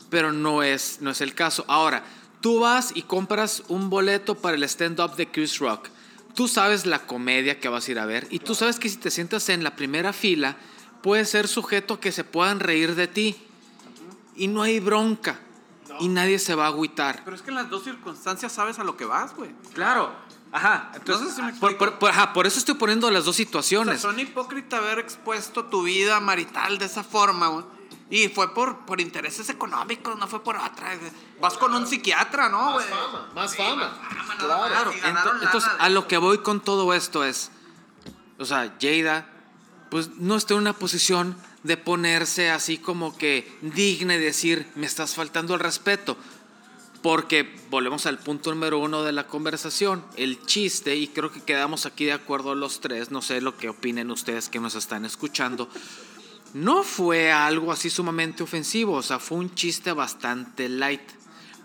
Pero 0.08 0.30
no 0.30 0.62
es, 0.62 0.98
no 1.00 1.10
es 1.10 1.20
el 1.20 1.34
caso. 1.34 1.64
Ahora, 1.66 2.04
tú 2.40 2.60
vas 2.60 2.92
y 2.94 3.02
compras 3.02 3.64
un 3.66 3.90
boleto 3.90 4.36
para 4.36 4.56
el 4.56 4.62
stand-up 4.62 5.16
de 5.16 5.28
Chris 5.28 5.58
Rock. 5.58 5.88
Tú 6.36 6.48
sabes 6.48 6.84
la 6.84 7.06
comedia 7.06 7.58
que 7.58 7.68
vas 7.68 7.88
a 7.88 7.90
ir 7.90 7.98
a 7.98 8.04
ver 8.04 8.28
y 8.30 8.40
tú 8.40 8.54
sabes 8.54 8.78
que 8.78 8.90
si 8.90 8.98
te 8.98 9.10
sientas 9.10 9.48
en 9.48 9.64
la 9.64 9.74
primera 9.74 10.12
fila, 10.12 10.56
puedes 11.02 11.30
ser 11.30 11.48
sujeto 11.48 11.94
a 11.94 12.00
que 12.00 12.12
se 12.12 12.24
puedan 12.24 12.60
reír 12.60 12.94
de 12.94 13.08
ti. 13.08 13.36
Y 14.36 14.46
no 14.48 14.60
hay 14.60 14.78
bronca. 14.78 15.40
Y 15.98 16.08
nadie 16.08 16.38
se 16.38 16.54
va 16.54 16.64
a 16.64 16.68
agüitar. 16.68 17.22
Pero 17.24 17.34
es 17.34 17.40
que 17.40 17.48
en 17.48 17.56
las 17.56 17.70
dos 17.70 17.84
circunstancias 17.84 18.52
sabes 18.52 18.78
a 18.78 18.84
lo 18.84 18.98
que 18.98 19.06
vas, 19.06 19.34
güey. 19.34 19.50
Claro. 19.72 20.12
Ajá, 20.52 20.92
entonces, 20.94 21.42
por, 21.58 22.46
eso 22.46 22.58
estoy 22.58 22.74
poniendo 22.74 23.10
las 23.10 23.24
dos 23.24 23.36
situaciones. 23.36 24.00
son 24.00 24.20
hipócrita 24.20 24.78
haber 24.78 24.98
expuesto 24.98 25.64
tu 25.64 25.84
vida 25.84 26.20
marital 26.20 26.78
de 26.78 26.84
esa 26.84 27.02
forma, 27.02 27.48
güey. 27.48 27.64
Y 28.08 28.28
fue 28.28 28.54
por, 28.54 28.86
por 28.86 29.00
intereses 29.00 29.48
económicos, 29.48 30.16
no 30.16 30.28
fue 30.28 30.42
por 30.42 30.56
otra. 30.56 30.96
Vas 31.40 31.54
con 31.58 31.74
un 31.74 31.86
psiquiatra, 31.86 32.48
¿no, 32.48 32.74
güey? 32.74 32.86
Más 32.88 32.98
fama, 33.00 33.28
más 33.34 33.56
fama. 33.56 34.36
claro. 34.38 34.92
Entonces, 35.42 35.70
a 35.78 35.88
lo 35.88 36.06
que 36.06 36.16
voy 36.16 36.38
con 36.38 36.60
todo 36.60 36.94
esto 36.94 37.24
es, 37.24 37.50
o 38.38 38.44
sea, 38.44 38.76
Jada, 38.80 39.28
pues 39.90 40.10
no 40.18 40.36
está 40.36 40.54
en 40.54 40.60
una 40.60 40.72
posición 40.72 41.36
de 41.64 41.76
ponerse 41.76 42.50
así 42.50 42.78
como 42.78 43.16
que 43.16 43.58
digna 43.60 44.14
y 44.14 44.20
decir, 44.20 44.70
me 44.76 44.86
estás 44.86 45.14
faltando 45.14 45.54
el 45.54 45.60
respeto. 45.60 46.16
Porque 47.02 47.54
volvemos 47.70 48.06
al 48.06 48.18
punto 48.18 48.50
número 48.50 48.78
uno 48.78 49.02
de 49.02 49.12
la 49.12 49.26
conversación, 49.26 50.04
el 50.16 50.44
chiste, 50.44 50.96
y 50.96 51.08
creo 51.08 51.30
que 51.30 51.42
quedamos 51.42 51.86
aquí 51.86 52.04
de 52.04 52.12
acuerdo 52.12 52.54
los 52.54 52.80
tres, 52.80 53.10
no 53.10 53.22
sé 53.22 53.40
lo 53.40 53.56
que 53.56 53.68
opinen 53.68 54.10
ustedes 54.10 54.48
que 54.48 54.58
nos 54.58 54.74
están 54.74 55.04
escuchando, 55.04 55.68
no 56.56 56.82
fue 56.84 57.30
algo 57.30 57.70
así 57.70 57.90
sumamente 57.90 58.42
ofensivo, 58.42 58.94
o 58.94 59.02
sea, 59.02 59.18
fue 59.18 59.36
un 59.36 59.54
chiste 59.54 59.92
bastante 59.92 60.70
light, 60.70 61.02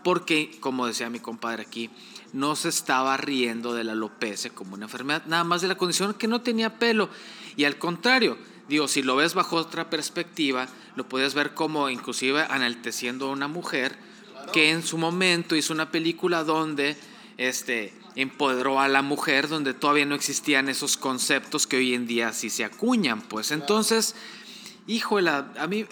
porque, 0.04 0.58
como 0.60 0.86
decía 0.86 1.10
mi 1.10 1.22
compadre 1.22 1.64
aquí, 1.64 1.90
no 2.34 2.58
se 2.58 2.68
estaba 2.68 3.16
riendo 3.16 3.74
de 3.74 3.86
la 3.86 3.94
alopecia 3.94 4.54
como 4.54 4.74
una 4.74 4.88
enfermedad, 4.88 5.24
nada 5.28 5.46
más 5.46 5.62
de 5.62 5.70
la 5.70 5.78
condición 5.78 6.14
que 6.16 6.28
no 6.28 6.42
tenía 6.42 6.78
pelo, 6.78 7.10
y 7.56 7.64
al 7.64 7.78
contrario, 7.78 8.38
digo, 8.68 8.90
si 8.90 9.02
lo 9.02 9.16
ves 9.16 9.34
bajo 9.34 9.56
otra 9.56 9.90
perspectiva, 9.90 10.68
lo 10.98 11.08
puedes 11.08 11.36
ver 11.36 11.54
como 11.54 11.90
inclusive 11.90 12.46
enalteciendo 12.54 13.30
a 13.30 13.32
una 13.32 13.48
mujer, 13.48 13.96
que 14.52 14.72
en 14.72 14.84
su 14.84 14.98
momento 14.98 15.56
hizo 15.56 15.72
una 15.72 15.90
película 15.90 16.44
donde 16.44 16.98
este, 17.38 17.94
empoderó 18.16 18.82
a 18.82 18.90
la 18.90 19.02
mujer, 19.02 19.48
donde 19.48 19.74
todavía 19.74 20.06
no 20.06 20.16
existían 20.16 20.68
esos 20.68 20.98
conceptos 20.98 21.66
que 21.66 21.78
hoy 21.78 21.94
en 21.94 22.08
día 22.08 22.34
sí 22.34 22.50
se 22.50 22.66
acuñan. 22.66 23.22
Pues 23.22 23.52
entonces, 23.52 24.16
híjole, 24.88 25.30
a 25.30 25.68
mí, 25.68 25.86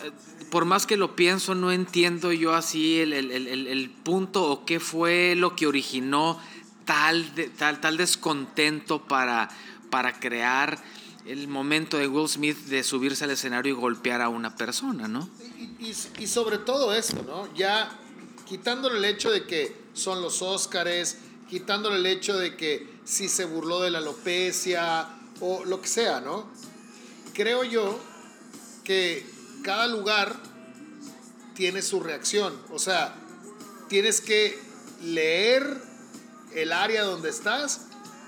por 0.49 0.65
más 0.65 0.85
que 0.85 0.97
lo 0.97 1.15
pienso, 1.15 1.55
no 1.55 1.71
entiendo 1.71 2.31
yo 2.31 2.53
así 2.53 2.99
el, 2.99 3.13
el, 3.13 3.31
el, 3.31 3.67
el 3.67 3.89
punto 3.89 4.43
o 4.49 4.65
qué 4.65 4.79
fue 4.79 5.35
lo 5.35 5.55
que 5.55 5.67
originó 5.67 6.39
tal, 6.85 7.31
tal, 7.57 7.79
tal 7.81 7.97
descontento 7.97 9.03
para, 9.03 9.49
para 9.91 10.19
crear 10.19 10.79
el 11.27 11.47
momento 11.47 11.97
de 11.97 12.07
Will 12.07 12.27
Smith 12.27 12.57
de 12.65 12.83
subirse 12.83 13.25
al 13.25 13.29
escenario 13.29 13.73
y 13.73 13.75
golpear 13.75 14.21
a 14.21 14.29
una 14.29 14.55
persona, 14.55 15.07
¿no? 15.07 15.29
Y, 15.79 15.93
sobre 16.25 16.57
todo 16.57 16.93
eso, 16.93 17.21
¿no? 17.27 17.53
Ya 17.53 17.91
quitándole 18.47 18.97
el 18.97 19.05
hecho 19.05 19.29
de 19.29 19.45
que 19.45 19.75
son 19.93 20.23
los 20.23 20.41
Óscares, 20.41 21.19
quitándole 21.47 21.97
el 21.97 22.05
hecho 22.07 22.35
de 22.37 22.57
que 22.57 22.89
si 23.03 23.29
se 23.29 23.45
burló 23.45 23.81
de 23.81 23.91
la 23.91 23.99
alopecia 23.99 25.07
o 25.41 25.63
lo 25.65 25.81
que 25.81 25.87
sea, 25.87 26.21
¿no? 26.21 26.47
Creo 27.33 27.63
yo 27.63 27.99
que 28.89 29.23
cada 29.61 29.85
lugar 29.85 30.35
tiene 31.53 31.83
su 31.83 31.99
reacción. 31.99 32.59
O 32.71 32.79
sea, 32.79 33.13
tienes 33.87 34.19
que 34.19 34.57
leer 35.03 35.79
el 36.55 36.71
área 36.71 37.03
donde 37.03 37.29
estás 37.29 37.81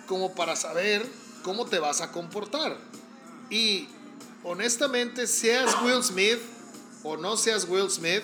como 0.05 0.35
para 0.35 0.55
saber 0.55 1.03
cómo 1.41 1.65
te 1.65 1.79
vas 1.79 2.01
a 2.01 2.11
comportar. 2.11 2.77
Y 3.49 3.87
honestamente, 4.43 5.25
seas 5.25 5.81
Will 5.81 6.03
Smith 6.03 6.37
o 7.01 7.17
no 7.17 7.37
seas 7.37 7.67
Will 7.67 7.89
Smith, 7.89 8.21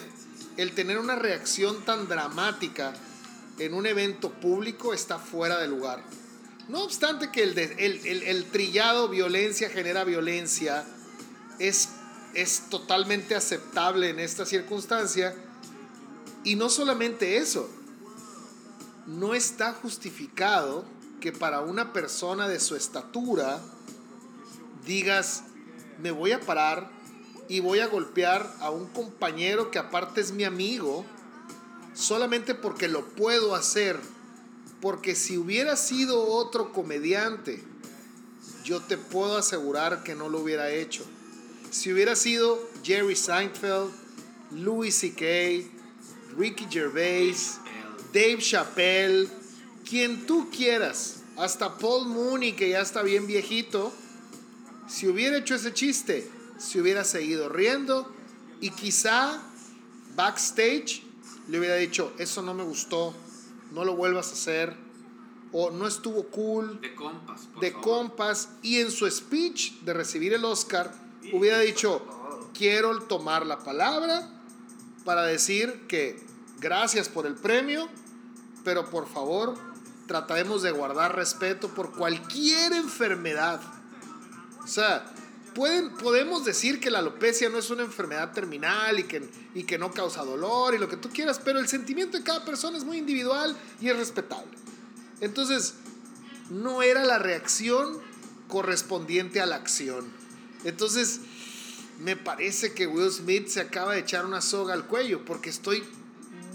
el 0.58 0.76
tener 0.76 1.00
una 1.00 1.16
reacción 1.16 1.84
tan 1.86 2.08
dramática 2.08 2.94
en 3.58 3.74
un 3.74 3.88
evento 3.88 4.30
público 4.30 4.94
está 4.94 5.18
fuera 5.18 5.58
de 5.58 5.68
lugar. 5.68 6.04
No 6.70 6.84
obstante 6.84 7.32
que 7.32 7.42
el, 7.42 7.58
el, 7.58 8.46
trillado 8.52 9.10
violencia 9.10 9.72
genera 9.72 10.04
violencia 10.04 10.86
es, 11.58 11.90
es 12.38 12.70
totalmente 12.70 13.34
aceptable 13.34 14.10
en 14.10 14.20
esta 14.20 14.46
circunstancia. 14.46 15.36
Y 16.44 16.56
no 16.56 16.70
solamente 16.70 17.38
eso, 17.38 17.68
no 19.08 19.34
está 19.34 19.74
justificado 19.74 20.86
que 21.20 21.32
para 21.32 21.62
una 21.62 21.94
persona 21.94 22.48
de 22.48 22.60
su 22.60 22.76
estatura 22.76 23.60
digas, 24.86 25.46
me 26.00 26.12
voy 26.12 26.32
a 26.32 26.40
parar 26.40 26.92
y 27.50 27.60
voy 27.60 27.80
a 27.80 27.88
golpear 27.88 28.54
a 28.60 28.70
un 28.70 28.86
compañero 28.86 29.72
que 29.72 29.80
aparte 29.80 30.22
es 30.22 30.32
mi 30.32 30.44
amigo 30.44 31.06
solamente 31.96 32.54
porque 32.54 32.88
lo 32.88 33.04
puedo 33.16 33.56
hacer. 33.56 34.00
Porque 34.80 35.16
si 35.16 35.40
hubiera 35.40 35.76
sido 35.76 36.24
otro 36.24 36.72
comediante, 36.72 37.64
yo 38.64 38.80
te 38.80 38.96
puedo 38.96 39.38
asegurar 39.38 40.04
que 40.04 40.14
no 40.14 40.30
lo 40.30 40.42
hubiera 40.42 40.70
hecho. 40.70 41.04
Si 41.78 41.94
hubiera 41.94 42.16
sido 42.16 42.60
Jerry 42.84 43.16
Seinfeld, 43.16 43.92
Louis 44.50 44.96
C.K., 44.96 45.70
Ricky 46.36 46.66
Gervais, 46.72 47.60
Dave 48.12 48.40
Chappelle, 48.40 49.30
quien 49.88 50.26
tú 50.26 50.50
quieras, 50.50 51.22
hasta 51.38 51.78
Paul 51.78 52.08
Mooney, 52.08 52.54
que 52.54 52.70
ya 52.70 52.82
está 52.82 53.04
bien 53.04 53.28
viejito, 53.28 53.94
si 54.88 55.08
hubiera 55.08 55.38
hecho 55.38 55.54
ese 55.54 55.72
chiste, 55.72 56.28
se 56.58 56.82
hubiera 56.82 57.04
seguido 57.04 57.48
riendo 57.48 58.12
y 58.60 58.72
quizá 58.72 59.40
backstage 60.16 61.04
le 61.48 61.60
hubiera 61.60 61.76
dicho, 61.76 62.12
eso 62.18 62.42
no 62.42 62.56
me 62.56 62.64
gustó, 62.64 63.14
no 63.72 63.86
lo 63.86 63.96
vuelvas 63.96 64.30
a 64.30 64.34
hacer, 64.34 64.76
o 65.52 65.70
no 65.70 65.86
estuvo 65.86 66.24
cool. 66.30 66.82
De 66.82 66.96
compas. 66.96 67.48
de 67.62 67.72
compas. 67.72 68.50
Y 68.64 68.80
en 68.80 68.90
su 68.90 69.08
speech 69.10 69.74
de 69.82 69.94
recibir 69.94 70.34
el 70.34 70.44
Oscar, 70.44 71.06
hubiera 71.34 71.60
dicho, 71.60 72.02
quiero 72.54 73.00
tomar 73.04 73.46
la 73.46 73.60
palabra 73.60 74.30
para 75.06 75.24
decir 75.24 75.86
que 75.88 76.20
gracias 76.60 77.10
por 77.10 77.26
el 77.26 77.36
premio, 77.36 77.88
pero 78.64 78.90
por 78.90 79.08
favor 79.08 79.56
trataremos 80.08 80.62
de 80.62 80.72
guardar 80.72 81.16
respeto 81.16 81.70
por 81.70 81.94
cualquier 81.94 82.74
enfermedad. 82.74 83.62
O 84.64 84.68
sea, 84.68 85.06
podemos 85.54 86.46
decir 86.46 86.80
que 86.80 86.92
la 86.92 87.00
alopecia 87.00 87.50
no 87.50 87.58
es 87.58 87.70
una 87.70 87.84
enfermedad 87.84 88.32
terminal 88.32 89.00
y 89.00 89.04
que, 89.04 89.30
y 89.54 89.64
que 89.64 89.78
no 89.78 89.92
causa 89.92 90.24
dolor 90.24 90.76
y 90.76 90.78
lo 90.78 90.88
que 90.88 90.98
tú 90.98 91.10
quieras, 91.10 91.40
pero 91.44 91.60
el 91.60 91.68
sentimiento 91.68 92.18
de 92.18 92.24
cada 92.24 92.46
persona 92.46 92.78
es 92.78 92.84
muy 92.84 92.98
individual 92.98 93.58
y 93.82 93.90
es 93.90 93.98
respetable. 93.98 94.52
Entonces, 95.20 95.76
no 96.50 96.82
era 96.82 97.04
la 97.04 97.18
reacción 97.18 98.00
correspondiente 98.48 99.42
a 99.42 99.46
la 99.46 99.56
acción. 99.56 100.12
Entonces, 100.64 101.22
me 102.00 102.16
parece 102.16 102.74
que 102.74 102.88
Will 102.88 103.12
Smith 103.12 103.48
se 103.48 103.62
acaba 103.62 103.94
de 103.94 104.00
echar 104.00 104.26
una 104.26 104.42
soga 104.42 104.74
al 104.74 104.86
cuello 104.86 105.26
porque 105.26 105.50
estoy 105.50 105.84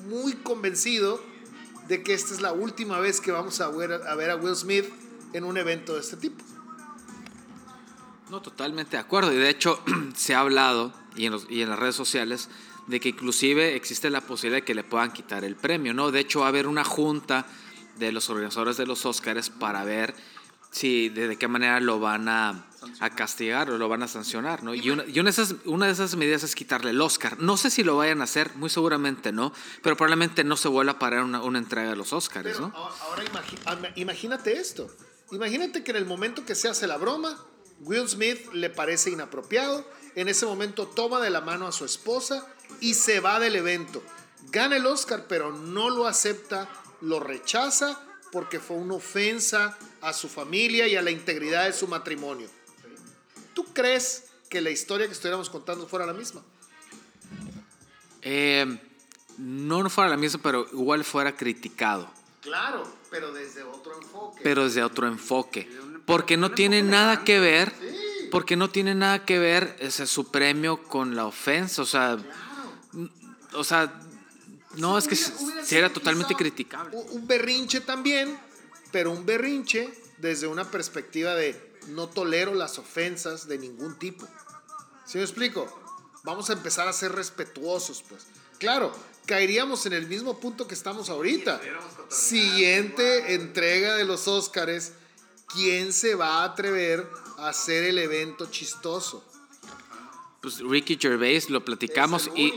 muy 0.08 0.34
convencido 0.34 1.20
de 1.88 2.02
que 2.02 2.14
esta 2.14 2.34
es 2.34 2.40
la 2.40 2.52
última 2.52 2.98
vez 3.00 3.20
que 3.20 3.32
vamos 3.32 3.60
a 3.60 3.68
ver 3.68 3.92
a, 3.92 4.36
Will 4.36 4.54
Smith 4.54 4.86
en 5.32 5.44
un 5.44 5.56
evento 5.56 5.94
de 5.94 6.00
este 6.00 6.16
tipo. 6.16 6.42
No, 8.30 8.40
totalmente 8.40 8.92
de 8.92 8.98
acuerdo. 8.98 9.32
Y 9.32 9.36
de 9.36 9.50
hecho 9.50 9.82
se 10.16 10.34
ha 10.34 10.40
hablado, 10.40 10.92
y 11.16 11.26
en, 11.26 11.68
las 11.68 11.78
redes 11.78 11.96
sociales, 11.96 12.48
de 12.86 13.00
que 13.00 13.10
inclusive 13.10 13.76
existe 13.76 14.10
la 14.10 14.20
posibilidad 14.20 14.62
de 14.62 14.64
que 14.64 14.74
le 14.74 14.84
puedan 14.84 15.12
quitar 15.12 15.44
el 15.44 15.56
premio, 15.56 15.94
¿no? 15.94 16.10
De 16.10 16.20
hecho 16.20 16.40
va 16.40 16.46
a 16.46 16.48
haber 16.48 16.66
una 16.66 16.84
junta 16.84 17.46
de 17.98 18.10
los 18.12 18.30
organizadores 18.30 18.76
de 18.76 18.86
los 18.86 19.06
Óscares 19.06 19.50
para 19.50 19.84
ver 19.84 20.14
si 20.70 21.08
de, 21.08 21.36
qué 21.36 21.48
manera 21.48 21.78
lo 21.80 22.00
van 22.00 22.28
a, 22.28 22.64
a, 23.00 23.10
castigar 23.10 23.70
o 23.70 23.78
lo 23.78 23.88
van 23.88 24.02
a 24.02 24.08
sancionar, 24.08 24.62
¿no? 24.62 24.74
Y, 24.74 24.90
una, 24.90 25.04
y 25.04 25.18
una, 25.20 25.30
de 25.30 25.42
esas, 25.42 25.54
una, 25.64 25.86
de 25.86 25.92
esas, 25.92 26.16
medidas 26.16 26.42
es 26.42 26.54
quitarle 26.54 26.90
el 26.90 27.00
Oscar. 27.00 27.38
No 27.40 27.56
sé 27.56 27.70
si 27.70 27.82
lo 27.82 27.96
vayan 27.96 28.20
a 28.20 28.24
hacer, 28.24 28.54
muy 28.56 28.70
seguramente 28.70 29.32
no, 29.32 29.52
pero 29.82 29.96
probablemente 29.96 30.44
no 30.44 30.56
se 30.56 30.68
vuelva 30.68 30.92
a 30.92 30.98
parar 30.98 31.24
una, 31.24 31.42
una 31.42 31.58
entrega 31.58 31.90
de 31.90 31.96
los 31.96 32.12
Óscares, 32.12 32.60
¿no? 32.60 32.72
Ahora 32.74 33.24
imagínate 33.96 34.52
esto. 34.52 34.90
Imagínate 35.30 35.82
que 35.82 35.90
en 35.92 35.96
el 35.96 36.06
momento 36.06 36.44
que 36.44 36.54
se 36.54 36.68
hace 36.68 36.86
la 36.86 36.98
broma, 36.98 37.38
Will 37.80 38.08
Smith 38.08 38.52
le 38.52 38.70
parece 38.70 39.10
inapropiado. 39.10 39.84
En 40.14 40.28
ese 40.28 40.46
momento 40.46 40.86
toma 40.86 41.20
de 41.20 41.30
la 41.30 41.40
mano 41.40 41.66
a 41.66 41.72
su 41.72 41.84
esposa 41.84 42.46
y 42.80 42.94
se 42.94 43.20
va 43.20 43.40
del 43.40 43.56
evento. 43.56 44.02
gana 44.50 44.76
el 44.76 44.86
Oscar, 44.86 45.26
pero 45.28 45.52
no 45.52 45.88
lo 45.88 46.06
acepta, 46.06 46.68
lo 47.00 47.20
rechaza 47.20 47.98
porque 48.32 48.60
fue 48.60 48.76
una 48.76 48.94
ofensa 48.94 49.78
a 50.00 50.12
su 50.12 50.28
familia 50.28 50.88
y 50.88 50.96
a 50.96 51.02
la 51.02 51.10
integridad 51.10 51.66
de 51.66 51.72
su 51.72 51.86
matrimonio. 51.86 52.48
¿Tú 53.54 53.64
crees 53.72 54.24
que 54.48 54.60
la 54.60 54.70
historia 54.70 55.06
que 55.06 55.12
estuviéramos 55.12 55.50
contando 55.50 55.86
fuera 55.86 56.06
la 56.06 56.12
misma? 56.12 56.42
Eh, 58.22 58.78
no 59.38 59.88
fuera 59.90 60.10
la 60.10 60.16
misma, 60.16 60.40
pero 60.42 60.66
igual 60.72 61.04
fuera 61.04 61.36
criticado. 61.36 62.10
Claro, 62.42 62.82
pero 63.10 63.32
desde 63.32 63.62
otro 63.62 63.96
enfoque. 63.96 64.40
Pero 64.42 64.64
desde 64.64 64.82
otro 64.82 65.06
enfoque. 65.06 65.68
Porque 66.06 66.36
no 66.36 66.50
tiene 66.50 66.82
nada 66.82 67.24
que 67.24 67.40
ver, 67.40 67.72
porque 68.30 68.56
no 68.56 68.68
tiene 68.68 68.94
nada 68.94 69.24
que 69.24 69.38
ver 69.38 69.76
ese, 69.78 70.06
su 70.06 70.30
premio 70.30 70.82
con 70.82 71.14
la 71.14 71.26
ofensa. 71.26 71.82
O 71.82 71.86
sea, 71.86 72.18
o 73.54 73.64
sea, 73.64 74.00
no, 74.76 74.98
es 74.98 75.06
que 75.06 75.16
si 75.16 75.76
era 75.76 75.92
totalmente 75.92 76.34
criticable. 76.34 76.96
Un 77.12 77.26
berrinche 77.26 77.80
también, 77.80 78.38
pero 78.90 79.12
un 79.12 79.24
berrinche 79.24 79.92
desde 80.18 80.46
una 80.46 80.70
perspectiva 80.70 81.34
de 81.34 81.71
no 81.88 82.08
tolero 82.08 82.54
las 82.54 82.78
ofensas 82.78 83.48
de 83.48 83.58
ningún 83.58 83.98
tipo. 83.98 84.26
¿Sí 85.06 85.18
me 85.18 85.24
explico? 85.24 85.66
Vamos 86.24 86.50
a 86.50 86.52
empezar 86.52 86.88
a 86.88 86.92
ser 86.92 87.12
respetuosos, 87.12 88.04
pues. 88.08 88.26
Claro, 88.58 88.92
caeríamos 89.26 89.86
en 89.86 89.92
el 89.92 90.06
mismo 90.06 90.38
punto 90.38 90.68
que 90.68 90.74
estamos 90.74 91.10
ahorita. 91.10 91.60
Siguiente 92.08 93.34
entrega 93.34 93.96
de 93.96 94.04
los 94.04 94.28
Óscares, 94.28 94.92
¿quién 95.52 95.92
se 95.92 96.14
va 96.14 96.42
a 96.42 96.44
atrever 96.44 97.08
a 97.38 97.48
hacer 97.48 97.84
el 97.84 97.98
evento 97.98 98.50
chistoso? 98.50 99.24
Pues 100.40 100.60
Ricky 100.60 100.96
Gervais, 101.00 101.50
lo 101.50 101.64
platicamos 101.64 102.30
y 102.36 102.52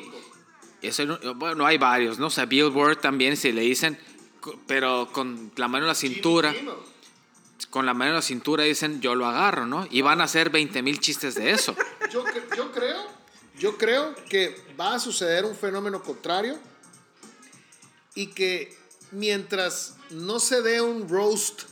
bueno, 1.36 1.66
hay 1.66 1.78
varios, 1.78 2.20
¿no? 2.20 2.28
O 2.28 2.30
sea, 2.30 2.46
Billboard 2.46 2.98
también, 2.98 3.38
si 3.38 3.52
le 3.52 3.62
dicen, 3.62 3.98
pero 4.68 5.10
con 5.12 5.52
la 5.56 5.68
mano 5.68 5.86
en 5.86 5.88
la 5.90 5.96
cintura. 5.96 6.54
Con 7.70 7.86
la 7.86 7.94
mano 7.94 8.12
en 8.12 8.16
la 8.16 8.22
cintura 8.22 8.64
dicen, 8.64 9.02
yo 9.02 9.16
lo 9.16 9.26
agarro, 9.26 9.66
¿no? 9.66 9.88
Y 9.90 10.02
van 10.02 10.22
a 10.22 10.26
hacer 10.26 10.50
20 10.50 10.82
mil 10.82 11.00
chistes 11.00 11.36
de 11.36 11.52
eso. 11.52 11.76
Yo, 12.12 12.24
yo 12.56 12.72
creo, 12.72 13.04
yo 13.58 13.78
creo 13.78 14.16
que 14.30 14.56
va 14.80 14.96
a 14.96 15.00
suceder 15.00 15.44
un 15.44 15.56
fenómeno 15.56 16.02
contrario 16.02 16.58
y 18.14 18.28
que 18.28 18.78
mientras 19.12 19.96
no 20.12 20.40
se 20.40 20.62
dé 20.62 20.82
un 20.82 21.10
roast 21.10 21.64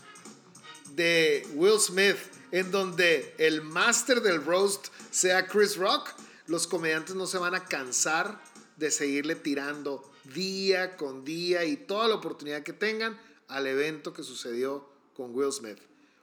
de 0.95 1.47
Will 1.53 1.79
Smith 1.79 2.17
en 2.51 2.71
donde 2.71 3.33
el 3.37 3.61
máster 3.61 4.21
del 4.21 4.43
roast 4.43 4.87
sea 5.11 5.47
Chris 5.47 5.77
Rock, 5.77 6.09
los 6.47 6.67
comediantes 6.67 7.15
no 7.15 7.25
se 7.25 7.37
van 7.37 7.55
a 7.55 7.65
cansar 7.65 8.39
de 8.77 8.91
seguirle 8.91 9.35
tirando 9.35 10.11
día 10.35 10.97
con 10.97 11.25
día 11.25 11.63
y 11.65 11.77
toda 11.77 12.07
la 12.07 12.15
oportunidad 12.15 12.63
que 12.63 12.73
tengan 12.73 13.19
al 13.47 13.67
evento 13.67 14.13
que 14.13 14.23
sucedió 14.23 14.92
con 15.15 15.33
Will 15.35 15.51
Smith. 15.51 15.77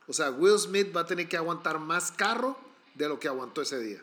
O 0.07 0.13
sea, 0.13 0.31
Will 0.31 0.59
Smith 0.59 0.95
va 0.95 1.03
a 1.03 1.07
tener 1.07 1.29
que 1.29 1.37
aguantar 1.37 1.79
más 1.79 2.11
carro 2.11 2.59
de 2.95 3.09
lo 3.09 3.21
que 3.21 3.29
aguantó 3.29 3.63
ese 3.63 3.79
día. 3.79 4.01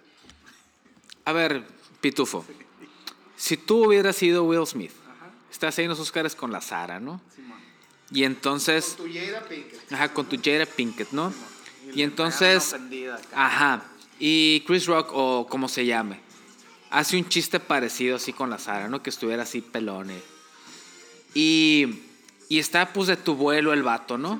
A 1.25 1.33
ver, 1.33 1.65
Pitufo, 1.99 2.45
si 3.35 3.57
tú 3.57 3.85
hubieras 3.85 4.15
sido 4.15 4.45
Will 4.45 4.65
Smith, 4.65 4.93
estás 5.51 5.77
ahí 5.77 5.85
en 5.85 5.89
los 5.89 5.99
Oscars 5.99 6.35
con 6.35 6.51
la 6.51 6.61
Sara, 6.61 6.99
¿no? 6.99 7.21
Y 8.11 8.23
entonces... 8.23 8.95
Con 8.97 9.07
tu 9.07 9.13
Jada 9.13 9.41
Pinkett. 9.41 9.93
Ajá, 9.93 10.13
con 10.13 10.25
tu 10.27 10.37
Jada 10.41 10.65
Pinkett, 10.65 11.11
¿no? 11.11 11.33
Y, 11.93 12.03
entonces... 12.03 12.75
Ajá. 13.33 13.83
Y 14.19 14.63
Chris 14.65 14.85
Rock, 14.85 15.09
o 15.13 15.47
como 15.49 15.67
se 15.67 15.85
llame, 15.85 16.19
hace 16.89 17.17
un 17.17 17.27
chiste 17.27 17.59
parecido 17.59 18.15
así 18.15 18.33
con 18.33 18.49
la 18.49 18.57
Sara, 18.57 18.87
¿no? 18.87 19.03
Que 19.03 19.09
estuviera 19.09 19.43
así 19.43 19.61
pelone. 19.61 20.21
Y, 21.33 21.99
y 22.49 22.59
está 22.59 22.93
pues 22.93 23.07
de 23.07 23.17
tu 23.17 23.35
vuelo 23.35 23.73
el 23.73 23.83
vato, 23.83 24.17
¿no? 24.17 24.39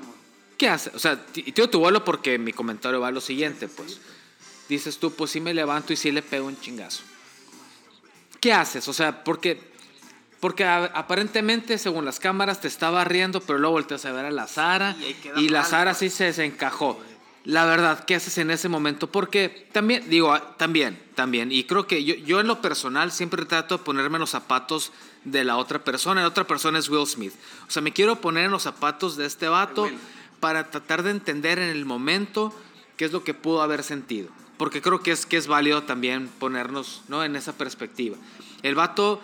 ¿Qué 0.58 0.68
hace? 0.68 0.90
O 0.94 0.98
sea, 0.98 1.24
tío 1.24 1.70
tu 1.70 1.78
vuelo 1.78 2.04
porque 2.04 2.36
mi 2.36 2.52
comentario 2.52 3.00
va 3.00 3.08
a 3.08 3.12
lo 3.12 3.20
siguiente, 3.20 3.68
pues. 3.68 4.00
Dices 4.68 4.98
tú, 4.98 5.12
pues 5.12 5.30
sí 5.30 5.40
me 5.40 5.54
levanto 5.54 5.92
y 5.92 5.96
sí 5.96 6.10
le 6.10 6.20
pego 6.20 6.48
un 6.48 6.60
chingazo. 6.60 7.02
¿Qué 8.40 8.52
haces? 8.52 8.86
O 8.88 8.92
sea, 8.92 9.22
porque, 9.22 9.60
porque 10.40 10.64
aparentemente, 10.64 11.78
según 11.78 12.04
las 12.04 12.18
cámaras, 12.18 12.60
te 12.60 12.68
estaba 12.68 13.04
riendo, 13.04 13.40
pero 13.40 13.58
luego 13.58 13.74
volteas 13.74 14.04
a 14.04 14.12
ver 14.12 14.26
a 14.26 14.30
la 14.32 14.48
Sara 14.48 14.96
y, 15.36 15.48
la 15.48 15.64
Sara 15.64 15.94
sí 15.94 16.10
se 16.10 16.24
desencajó 16.24 17.00
la 17.44 17.64
verdad, 17.64 18.04
¿qué 18.04 18.14
haces 18.14 18.36
en 18.36 18.50
ese 18.50 18.68
momento? 18.68 19.06
Porque 19.06 19.68
también, 19.72 20.10
digo, 20.10 20.34
ah, 20.34 20.54
también, 20.58 21.00
también, 21.14 21.50
y 21.50 21.64
creo 21.64 21.86
que 21.86 22.04
yo, 22.04 22.14
yo 22.16 22.40
en 22.40 22.46
lo 22.46 22.60
personal 22.60 23.10
siempre 23.10 23.42
trato 23.46 23.78
de 23.78 23.84
ponerme 23.84 24.16
en 24.16 24.20
los 24.20 24.30
zapatos 24.30 24.92
de 25.24 25.44
la 25.44 25.56
otra 25.56 25.82
persona. 25.82 26.20
La 26.20 26.28
otra 26.28 26.46
persona 26.46 26.78
es 26.78 26.90
Will 26.90 27.06
Smith. 27.06 27.32
O 27.66 27.70
sea, 27.70 27.80
me 27.80 27.92
quiero 27.92 28.20
poner 28.20 28.44
en 28.44 28.50
los 28.50 28.64
zapatos 28.64 29.16
de 29.16 29.24
este 29.24 29.48
vato 29.48 29.88
para 30.40 30.70
tratar 30.70 31.02
de 31.02 31.10
entender 31.10 31.58
en 31.58 31.68
el 31.68 31.84
momento 31.84 32.52
qué 32.96 33.04
es 33.04 33.12
lo 33.12 33.24
que 33.24 33.34
pudo 33.34 33.62
haber 33.62 33.82
sentido. 33.82 34.28
Porque 34.56 34.82
creo 34.82 35.00
que 35.00 35.12
es, 35.12 35.24
que 35.24 35.36
es 35.36 35.46
válido 35.46 35.84
también 35.84 36.28
ponernos 36.28 37.02
¿no? 37.08 37.24
en 37.24 37.36
esa 37.36 37.52
perspectiva. 37.56 38.16
El 38.62 38.74
vato, 38.74 39.20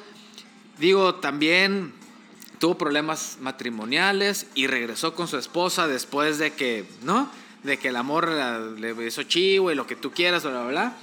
digo, 0.78 1.16
también 1.16 1.92
tuvo 2.58 2.78
problemas 2.78 3.38
matrimoniales 3.40 4.46
y 4.54 4.68
regresó 4.68 5.14
con 5.14 5.26
su 5.26 5.36
esposa 5.36 5.88
después 5.88 6.38
de 6.38 6.52
que, 6.52 6.88
¿no? 7.02 7.28
de 7.64 7.78
que 7.78 7.88
el 7.88 7.96
amor 7.96 8.28
le 8.28 9.06
hizo 9.06 9.24
chivo 9.24 9.72
y 9.72 9.74
lo 9.74 9.86
que 9.86 9.96
tú 9.96 10.12
quieras, 10.12 10.44
bla, 10.44 10.52
bla, 10.52 10.66
bla. 10.66 10.96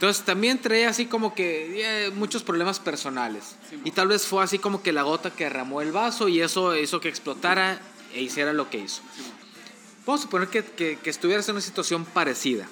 Entonces 0.00 0.24
también 0.24 0.58
traía 0.58 0.88
así 0.88 1.04
como 1.04 1.34
que 1.34 2.06
eh, 2.06 2.10
muchos 2.10 2.42
problemas 2.42 2.78
personales. 2.78 3.56
y 3.84 3.90
tal 3.90 4.08
vez 4.08 4.26
fue 4.26 4.42
así 4.42 4.58
como 4.58 4.82
que 4.82 4.92
la 4.92 5.02
gota 5.02 5.30
que 5.30 5.44
derramó 5.44 5.82
el 5.82 5.92
vaso 5.92 6.28
y 6.28 6.40
eso 6.40 6.74
hizo 6.74 7.00
que 7.00 7.10
explotara 7.10 7.80
e 8.12 8.22
hiciera 8.22 8.52
lo 8.52 8.70
que 8.70 8.78
hizo. 8.78 9.02
Vamos 10.06 10.20
a 10.20 10.24
suponer 10.24 10.48
que, 10.48 10.62
que, 10.98 11.10
estuvieras 11.10 11.48
en 11.48 11.56
una 11.56 11.62
situación 11.62 12.04
parecida. 12.04 12.66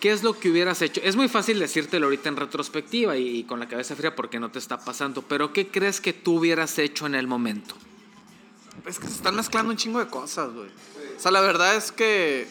¿Qué 0.00 0.12
es 0.12 0.22
lo 0.22 0.38
que 0.38 0.50
hubieras 0.50 0.82
hecho? 0.82 1.00
Es 1.02 1.16
muy 1.16 1.28
fácil 1.28 1.58
decírtelo 1.58 2.06
ahorita 2.06 2.28
en 2.28 2.36
retrospectiva 2.36 3.16
y, 3.16 3.38
y 3.38 3.44
con 3.44 3.60
la 3.60 3.68
cabeza 3.68 3.96
fría 3.96 4.14
porque 4.14 4.38
no 4.38 4.50
te 4.50 4.58
está 4.58 4.78
pasando, 4.78 5.22
pero 5.22 5.52
¿qué 5.52 5.68
crees 5.68 6.00
que 6.00 6.12
tú 6.12 6.38
hubieras 6.38 6.78
hecho 6.78 7.06
en 7.06 7.14
el 7.14 7.26
momento? 7.26 7.74
Es 8.86 8.98
que 8.98 9.06
se 9.06 9.14
están 9.14 9.36
mezclando 9.36 9.70
un 9.70 9.76
chingo 9.76 9.98
de 9.98 10.08
cosas, 10.08 10.52
güey. 10.52 10.68
O 11.16 11.20
sea, 11.20 11.30
la 11.30 11.40
verdad 11.40 11.76
es 11.76 11.92
que 11.92 12.46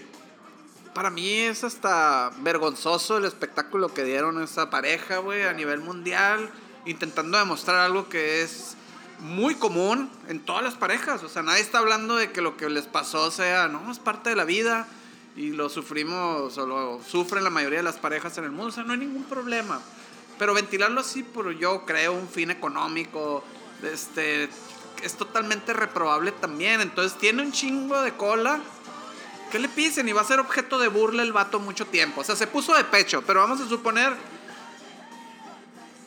para 0.94 1.10
mí 1.10 1.30
es 1.30 1.64
hasta 1.64 2.32
vergonzoso 2.40 3.18
el 3.18 3.26
espectáculo 3.26 3.94
que 3.94 4.04
dieron 4.04 4.42
esa 4.42 4.70
pareja, 4.70 5.18
güey, 5.18 5.44
a 5.44 5.54
nivel 5.54 5.80
mundial, 5.80 6.50
intentando 6.86 7.38
demostrar 7.38 7.78
algo 7.78 8.10
que 8.10 8.44
es 8.44 8.78
muy 9.24 9.56
común 9.56 10.10
en 10.28 10.40
todas 10.40 10.64
las 10.64 10.76
parejas. 10.76 11.24
O 11.24 11.30
sea, 11.30 11.42
nadie 11.42 11.62
está 11.62 11.80
hablando 11.80 12.16
de 12.16 12.32
que 12.32 12.42
lo 12.42 12.58
que 12.58 12.70
les 12.70 12.86
pasó 12.86 13.32
sea, 13.32 13.68
no, 13.68 13.92
es 13.92 14.00
parte 14.00 14.30
de 14.30 14.36
la 14.36 14.44
vida 14.44 14.88
y 15.36 15.52
lo 15.52 15.70
sufrimos 15.70 16.58
o 16.58 16.68
lo 16.68 17.02
sufren 17.04 17.44
la 17.44 17.50
mayoría 17.50 17.80
de 17.80 17.84
las 17.84 17.98
parejas 17.98 18.38
en 18.38 18.44
el 18.44 18.52
mundo. 18.52 18.68
O 18.68 18.72
sea, 18.72 18.84
no 18.84 18.94
hay 18.94 19.00
ningún 19.00 19.24
problema. 19.24 19.82
Pero 20.38 20.54
ventilarlo 20.54 21.02
así 21.02 21.24
por, 21.24 21.52
yo 21.58 21.86
creo, 21.86 22.14
un 22.14 22.28
fin 22.28 22.52
económico, 22.52 23.44
este, 23.82 24.50
es 25.02 25.14
totalmente 25.16 25.74
reprobable 25.74 26.32
también. 26.34 26.82
Entonces 26.82 27.18
tiene 27.18 27.42
un 27.42 27.52
chingo 27.52 28.02
de 28.02 28.14
cola. 28.14 28.60
¿Qué 29.52 29.60
le 29.60 29.70
pisen? 29.70 30.10
Y 30.10 30.14
va 30.14 30.22
a 30.22 30.26
ser 30.26 30.40
objeto 30.40 30.80
de 30.80 30.88
burla 30.88 31.24
el 31.24 31.32
vato 31.32 31.60
mucho 31.60 31.86
tiempo. 31.86 32.22
O 32.22 32.24
sea, 32.24 32.36
se 32.36 32.48
puso 32.48 32.76
de 32.76 32.84
pecho, 32.84 33.24
pero 33.26 33.40
vamos 33.40 33.62
a 33.62 33.70
suponer 33.70 34.14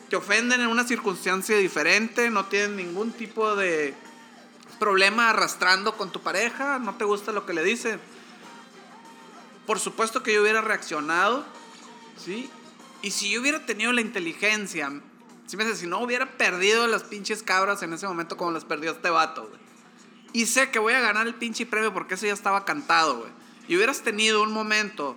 que 0.09 0.15
ofenden 0.15 0.61
en 0.61 0.67
una 0.67 0.85
circunstancia 0.85 1.57
diferente, 1.57 2.29
no 2.29 2.45
tienen 2.45 2.75
ningún 2.75 3.11
tipo 3.11 3.55
de 3.55 3.93
problema 4.79 5.29
arrastrando 5.29 5.97
con 5.97 6.11
tu 6.11 6.21
pareja, 6.21 6.79
no 6.79 6.95
te 6.95 7.03
gusta 7.03 7.31
lo 7.31 7.45
que 7.45 7.53
le 7.53 7.63
dicen. 7.63 7.99
Por 9.65 9.79
supuesto 9.79 10.23
que 10.23 10.33
yo 10.33 10.41
hubiera 10.41 10.61
reaccionado, 10.61 11.45
¿sí? 12.23 12.49
Y 13.01 13.11
si 13.11 13.29
yo 13.29 13.41
hubiera 13.41 13.65
tenido 13.65 13.91
la 13.91 14.01
inteligencia 14.01 14.91
si 15.47 15.55
me 15.55 15.63
dice, 15.63 15.77
si 15.77 15.87
no 15.87 15.99
hubiera 15.99 16.37
perdido 16.37 16.87
las 16.87 17.03
pinches 17.03 17.41
cabras 17.41 17.81
en 17.81 17.93
ese 17.93 18.05
momento 18.05 18.35
como 18.35 18.51
las 18.51 18.65
perdió 18.65 18.91
este 18.91 19.09
vato, 19.09 19.47
güey. 19.47 19.59
Y 20.33 20.45
sé 20.45 20.69
que 20.71 20.77
voy 20.77 20.93
a 20.93 20.99
ganar 20.99 21.25
el 21.25 21.35
pinche 21.35 21.65
premio 21.65 21.93
porque 21.93 22.15
eso 22.15 22.27
ya 22.27 22.33
estaba 22.33 22.65
cantado, 22.65 23.19
güey. 23.19 23.31
Y 23.69 23.77
hubieras 23.77 24.01
tenido 24.01 24.43
un 24.43 24.51
momento 24.51 25.15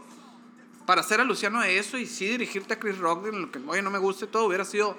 para 0.91 1.03
hacer 1.03 1.20
a 1.20 1.68
eso 1.68 1.99
y 1.99 2.05
sí 2.05 2.26
dirigirte 2.26 2.74
a 2.74 2.80
Chris 2.80 2.99
Rock 2.99 3.28
en 3.28 3.43
lo 3.43 3.53
que, 3.53 3.61
oye, 3.64 3.80
no 3.80 3.93
me 3.93 4.01
guste 4.01 4.26
todo, 4.26 4.47
hubiera 4.47 4.64
sido 4.64 4.97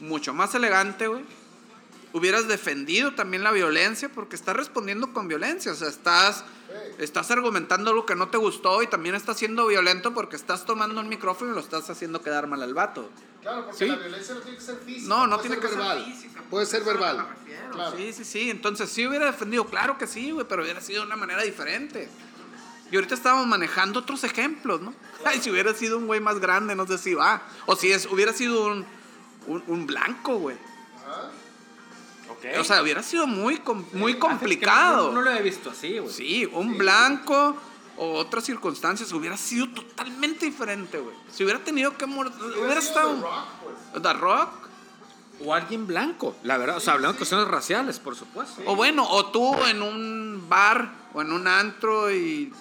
mucho 0.00 0.34
más 0.34 0.52
elegante, 0.56 1.06
güey. 1.06 1.22
Hubieras 2.12 2.48
defendido 2.48 3.14
también 3.14 3.44
la 3.44 3.52
violencia 3.52 4.08
porque 4.08 4.34
estás 4.34 4.56
respondiendo 4.56 5.12
con 5.12 5.28
violencia. 5.28 5.70
O 5.70 5.76
sea, 5.76 5.86
estás, 5.86 6.44
estás 6.98 7.30
argumentando 7.30 7.90
algo 7.90 8.04
que 8.04 8.16
no 8.16 8.30
te 8.30 8.36
gustó 8.36 8.82
y 8.82 8.88
también 8.88 9.14
estás 9.14 9.38
siendo 9.38 9.64
violento 9.68 10.12
porque 10.12 10.34
estás 10.34 10.64
tomando 10.64 11.00
un 11.00 11.08
micrófono 11.08 11.52
y 11.52 11.54
lo 11.54 11.60
estás 11.60 11.88
haciendo 11.88 12.20
quedar 12.20 12.48
mal 12.48 12.60
al 12.60 12.74
vato. 12.74 13.08
Claro, 13.42 13.66
porque 13.66 13.86
la 13.86 13.94
violencia 13.98 14.34
no 14.34 14.40
tiene 14.40 14.58
que 14.58 14.64
ser 14.64 14.76
física. 14.78 15.08
No, 15.08 15.28
no 15.28 15.38
tiene 15.38 15.58
que 15.60 15.68
ser 15.68 16.04
física. 16.04 16.42
Puede 16.50 16.66
ser 16.66 16.82
verbal. 16.82 17.28
Sí, 17.96 18.12
sí, 18.12 18.24
sí. 18.24 18.50
Entonces, 18.50 18.90
sí 18.90 19.06
hubiera 19.06 19.26
defendido, 19.26 19.66
claro 19.66 19.96
que 19.98 20.08
sí, 20.08 20.32
güey, 20.32 20.48
pero 20.48 20.64
hubiera 20.64 20.80
sido 20.80 21.02
de 21.02 21.06
una 21.06 21.16
manera 21.16 21.44
diferente. 21.44 22.08
Y 22.92 22.96
ahorita 22.96 23.14
estábamos 23.14 23.46
manejando 23.46 24.00
otros 24.00 24.22
ejemplos, 24.22 24.82
¿no? 24.82 24.94
Ay, 25.24 25.40
si 25.40 25.50
hubiera 25.50 25.72
sido 25.72 25.96
un 25.96 26.06
güey 26.06 26.20
más 26.20 26.38
grande, 26.38 26.76
no 26.76 26.86
sé 26.86 26.98
si 26.98 27.14
va. 27.14 27.42
O 27.64 27.74
si 27.74 27.90
es, 27.90 28.04
hubiera 28.04 28.34
sido 28.34 28.66
un, 28.66 28.84
un, 29.46 29.86
blanco, 29.86 30.36
güey. 30.36 30.56
O 32.58 32.64
sea, 32.64 32.82
hubiera 32.82 33.02
sido 33.02 33.26
muy, 33.26 33.62
muy 33.94 34.18
complicado. 34.18 35.10
No, 35.10 35.22
lo 35.22 35.30
he 35.30 35.40
visto 35.40 35.70
así, 35.70 35.98
güey. 35.98 36.12
Sí, 36.12 36.46
un 36.52 36.76
blanco 36.76 37.56
o 37.96 38.12
otras 38.14 38.44
circunstancias 38.44 39.10
hubiera 39.12 39.38
sido 39.38 39.68
totalmente 39.70 40.44
diferente, 40.44 40.98
güey. 40.98 41.16
Si 41.32 41.44
hubiera 41.44 41.60
tenido 41.60 41.96
que 41.96 42.04
morir, 42.04 42.32
hubiera, 42.40 42.78
estado. 42.78 43.14
The 43.14 43.22
Rock, 43.22 43.48
pues. 43.62 44.02
The 44.02 44.12
Rock. 44.12 44.50
O 45.44 45.54
alguien 45.54 45.86
blanco, 45.86 46.36
la 46.42 46.58
verdad. 46.58 46.76
O 46.76 46.80
sea, 46.80 46.92
hablando 46.92 47.14
de 47.14 47.18
cuestiones 47.18 47.48
raciales, 47.48 47.98
por 47.98 48.16
supuesto. 48.16 48.60
O 48.66 48.76
bueno, 48.76 49.08
o 49.08 49.26
tú 49.26 49.56
en 49.64 49.80
un 49.80 50.44
bar 50.48 50.92
o 51.14 51.22
en 51.22 51.32
un 51.32 51.48
antro 51.48 52.12
y 52.12 52.52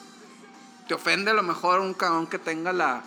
te 0.92 0.96
ofende 0.96 1.32
a 1.32 1.34
lo 1.34 1.42
mejor 1.42 1.80
un 1.80 1.94
cabrón 1.94 2.28
que 2.28 2.38
tenga 2.38 2.74
la, 2.74 3.02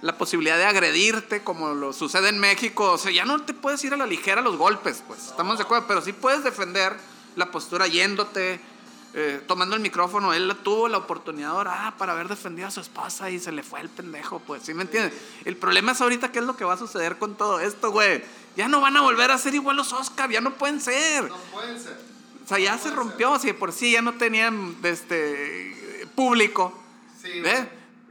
la 0.00 0.16
posibilidad 0.16 0.56
de 0.56 0.64
agredirte, 0.64 1.44
como 1.44 1.74
lo 1.74 1.92
sucede 1.92 2.30
en 2.30 2.38
México. 2.38 2.92
O 2.92 2.96
sea, 2.96 3.12
ya 3.12 3.26
no 3.26 3.42
te 3.42 3.52
puedes 3.52 3.84
ir 3.84 3.92
a 3.92 3.98
la 3.98 4.06
ligera 4.06 4.40
los 4.40 4.56
golpes, 4.56 5.04
pues. 5.06 5.26
Estamos 5.26 5.58
de 5.58 5.64
acuerdo, 5.64 5.86
pero 5.86 6.00
sí 6.00 6.14
puedes 6.14 6.42
defender 6.42 6.96
la 7.34 7.50
postura 7.50 7.88
yéndote, 7.88 8.58
eh, 9.12 9.42
tomando 9.46 9.76
el 9.76 9.82
micrófono. 9.82 10.32
Él 10.32 10.50
tuvo 10.64 10.88
la 10.88 10.96
oportunidad 10.96 11.50
ahora 11.50 11.94
para 11.98 12.12
haber 12.12 12.28
defendido 12.28 12.68
a 12.68 12.70
su 12.70 12.80
esposa 12.80 13.28
y 13.28 13.38
se 13.38 13.52
le 13.52 13.62
fue 13.62 13.82
el 13.82 13.90
pendejo, 13.90 14.38
pues. 14.38 14.62
¿Sí 14.62 14.72
me 14.72 14.84
entiendes? 14.84 15.12
El 15.44 15.58
problema 15.58 15.92
es 15.92 16.00
ahorita 16.00 16.32
qué 16.32 16.38
es 16.38 16.44
lo 16.46 16.56
que 16.56 16.64
va 16.64 16.72
a 16.72 16.78
suceder 16.78 17.18
con 17.18 17.36
todo 17.36 17.60
esto, 17.60 17.90
güey. 17.90 18.24
Ya 18.56 18.66
no 18.66 18.80
van 18.80 18.96
a 18.96 19.02
volver 19.02 19.30
a 19.30 19.36
ser 19.36 19.54
igual 19.54 19.76
los 19.76 19.92
Oscar, 19.92 20.30
ya 20.30 20.40
no 20.40 20.54
pueden 20.54 20.80
ser. 20.80 21.28
No 21.28 21.36
pueden 21.52 21.78
ser. 21.78 21.98
O 22.42 22.48
sea, 22.48 22.58
ya 22.58 22.78
se 22.78 22.90
rompió, 22.92 23.38
si 23.38 23.52
por 23.52 23.72
sí 23.72 23.92
ya 23.92 24.00
no 24.00 24.14
tenían 24.14 24.74
este 24.84 26.08
público. 26.14 26.85
Sí, 27.26 27.42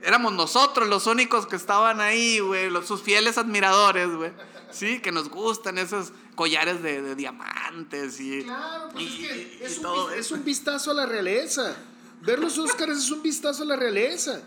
éramos 0.06 0.34
nosotros 0.34 0.88
los 0.88 1.08
únicos 1.08 1.48
que 1.48 1.56
estaban 1.56 2.00
ahí, 2.00 2.40
güey, 2.40 2.70
sus 2.86 3.02
fieles 3.02 3.38
admiradores, 3.38 4.10
güey. 4.16 4.32
Sí, 4.72 5.00
que 5.00 5.12
nos 5.12 5.30
gustan 5.30 5.78
esos 5.78 6.12
collares 6.36 6.84
de, 6.84 7.16
diamantes 7.16 8.20
y. 8.20 8.44
Claro, 8.44 8.90
pues 8.92 9.06
es 9.06 9.14
que 9.14 9.60
es, 9.62 9.78
un, 9.80 10.14
es 10.14 10.32
un 10.32 10.44
vistazo 10.44 10.92
a 10.92 10.94
la 10.94 11.06
realeza. 11.06 11.76
Ver 12.22 12.40
los 12.40 12.58
Óscares 12.58 12.98
es 12.98 13.12
un 13.12 13.22
vistazo 13.22 13.64
a 13.64 13.66
la 13.66 13.76
realeza. 13.76 14.42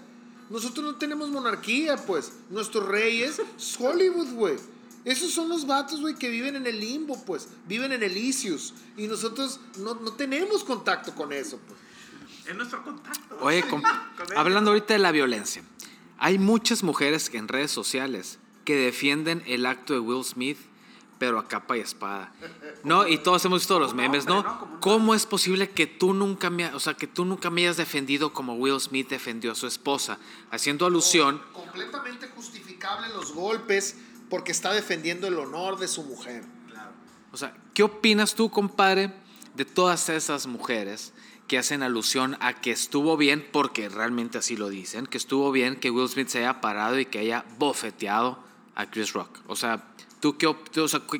Nosotros 0.51 0.85
no 0.85 0.97
tenemos 0.97 1.31
monarquía, 1.31 1.97
pues. 1.97 2.33
Nuestros 2.51 2.87
reyes 2.87 3.39
es 3.39 3.77
Hollywood, 3.79 4.33
güey. 4.33 4.57
Esos 5.05 5.33
son 5.33 5.49
los 5.49 5.67
vatos, 5.67 6.01
güey, 6.01 6.15
que 6.15 6.29
viven 6.29 6.57
en 6.57 6.67
el 6.67 6.79
limbo, 6.79 7.23
pues. 7.25 7.49
Viven 7.67 7.93
en 7.93 8.03
el 8.03 8.17
Isius. 8.17 8.75
Y 8.97 9.07
nosotros 9.07 9.61
no, 9.79 9.95
no 9.95 10.13
tenemos 10.13 10.65
contacto 10.65 11.15
con 11.15 11.33
eso, 11.33 11.59
pues 11.67 11.79
es 12.49 12.57
nuestro 12.57 12.83
contacto. 12.83 13.39
Oye, 13.41 13.65
hablando 14.37 14.71
ahorita 14.71 14.95
de 14.95 14.99
la 14.99 15.13
violencia, 15.13 15.63
hay 16.19 16.39
muchas 16.39 16.83
mujeres 16.83 17.31
en 17.35 17.47
redes 17.47 17.71
sociales 17.71 18.39
que 18.65 18.75
defienden 18.75 19.43
el 19.47 19.67
acto 19.67 19.93
de 19.93 20.01
Will 20.01 20.25
Smith, 20.25 20.59
pero 21.19 21.39
a 21.39 21.49
capa 21.49 21.77
y 21.77 21.81
espada. 21.81 22.33
No, 22.85 23.07
y 23.07 23.19
todos 23.19 23.45
hemos 23.45 23.61
visto 23.63 23.79
los 23.79 23.95
memes, 23.95 24.27
¿no? 24.27 24.79
¿Cómo 24.81 25.15
es 25.15 25.27
posible 25.27 25.71
que 25.71 25.87
tú 25.87 26.15
nunca 26.15 26.49
me, 26.49 26.67
o 26.75 26.81
sea, 26.81 26.95
que 26.95 27.07
tú 27.07 27.25
nunca 27.25 27.51
me 27.51 27.63
hayas 27.63 27.77
defendido 27.77 28.33
como 28.33 28.55
Will 28.55 28.81
Smith 28.81 29.09
defendió 29.09 29.53
a 29.53 29.55
su 29.55 29.67
esposa, 29.67 30.19
haciendo 30.51 30.87
alusión 30.87 31.43
completamente 31.53 32.29
justificable 32.29 33.09
los 33.09 33.33
golpes 33.33 33.97
porque 34.31 34.53
está 34.53 34.73
defendiendo 34.73 35.27
el 35.27 35.39
honor 35.39 35.79
de 35.79 35.89
su 35.89 36.05
mujer. 36.05 36.45
Claro. 36.69 36.93
O 37.33 37.37
sea, 37.37 37.57
¿qué 37.75 37.83
opinas 37.83 38.35
tú, 38.35 38.51
compadre, 38.51 39.13
de 39.55 39.65
todas 39.65 40.09
esas 40.09 40.47
mujeres 40.47 41.13
que 41.49 41.59
hacen 41.59 41.83
alusión 41.83 42.37
a 42.41 42.61
que 42.61 42.71
estuvo 42.71 43.17
bien, 43.17 43.45
porque 43.51 43.89
realmente 43.89 44.39
así 44.39 44.57
lo 44.57 44.69
dicen, 44.69 45.07
que 45.07 45.17
estuvo 45.17 45.51
bien 45.51 45.77
que 45.77 45.91
Will 45.91 46.09
Smith 46.09 46.29
se 46.29 46.41
haya 46.41 46.61
parado 46.61 46.99
y 46.99 47.07
que 47.07 47.19
haya 47.19 47.45
bofeteado 47.59 48.39
a 48.75 48.91
Chris 48.91 49.15
Rock. 49.15 49.41
O 49.47 49.57
sea, 49.57 49.83
¿tú 50.21 50.37
qué, 50.37 50.55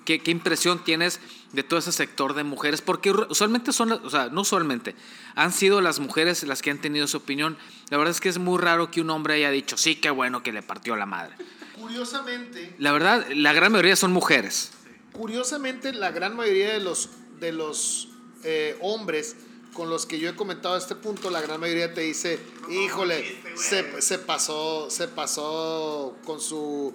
qué, 0.05 0.21
qué 0.21 0.31
impresión 0.31 0.85
tienes 0.85 1.21
de 1.53 1.63
todo 1.63 1.79
ese 1.79 1.93
sector 1.93 2.35
de 2.35 2.45
mujeres? 2.45 2.83
Porque 2.83 3.11
usualmente 3.11 3.73
son, 3.73 3.93
o 3.93 4.11
sea, 4.11 4.29
no 4.29 4.43
usualmente, 4.43 4.95
han 5.35 5.51
sido 5.51 5.81
las 5.81 5.99
mujeres 5.99 6.43
las 6.43 6.61
que 6.61 6.71
han 6.71 6.79
tenido 6.79 7.07
su 7.09 7.17
opinión. 7.17 7.57
La 7.89 7.97
verdad 7.97 8.13
es 8.13 8.21
que 8.21 8.29
es 8.29 8.39
muy 8.39 8.59
raro 8.59 8.91
que 8.91 9.01
un 9.01 9.09
hombre 9.09 9.35
haya 9.35 9.51
dicho, 9.51 9.79
sí, 9.79 9.97
qué 9.97 10.11
bueno 10.11 10.43
que 10.43 10.53
le 10.53 10.63
partió 10.63 10.95
la 10.95 11.07
madre. 11.07 11.37
Curiosamente. 11.81 12.75
La 12.79 12.93
verdad, 12.93 13.27
la 13.35 13.55
gran 13.55 13.73
mayoría 13.73 13.97
son 13.97 14.13
mujeres. 14.13 14.73
Curiosamente, 15.13 15.95
la 15.95 16.11
gran 16.11 16.37
mayoría 16.37 16.75
de 16.75 16.81
los, 16.81 17.11
de 17.41 17.53
los 17.53 18.09
eh, 18.45 18.77
hombres 18.83 19.37
con 19.79 19.91
los 19.91 20.07
que 20.07 20.19
yo 20.19 20.29
he 20.29 20.35
comentado 20.35 20.77
este 20.77 20.97
punto, 20.97 21.31
la 21.31 21.41
gran 21.41 21.61
mayoría 21.61 21.95
te 21.95 22.01
dice, 22.01 22.41
híjole, 22.69 23.25
se, 23.55 24.03
se, 24.03 24.19
pasó, 24.19 24.91
se 24.91 25.07
pasó 25.07 26.17
con 26.25 26.41
su, 26.41 26.93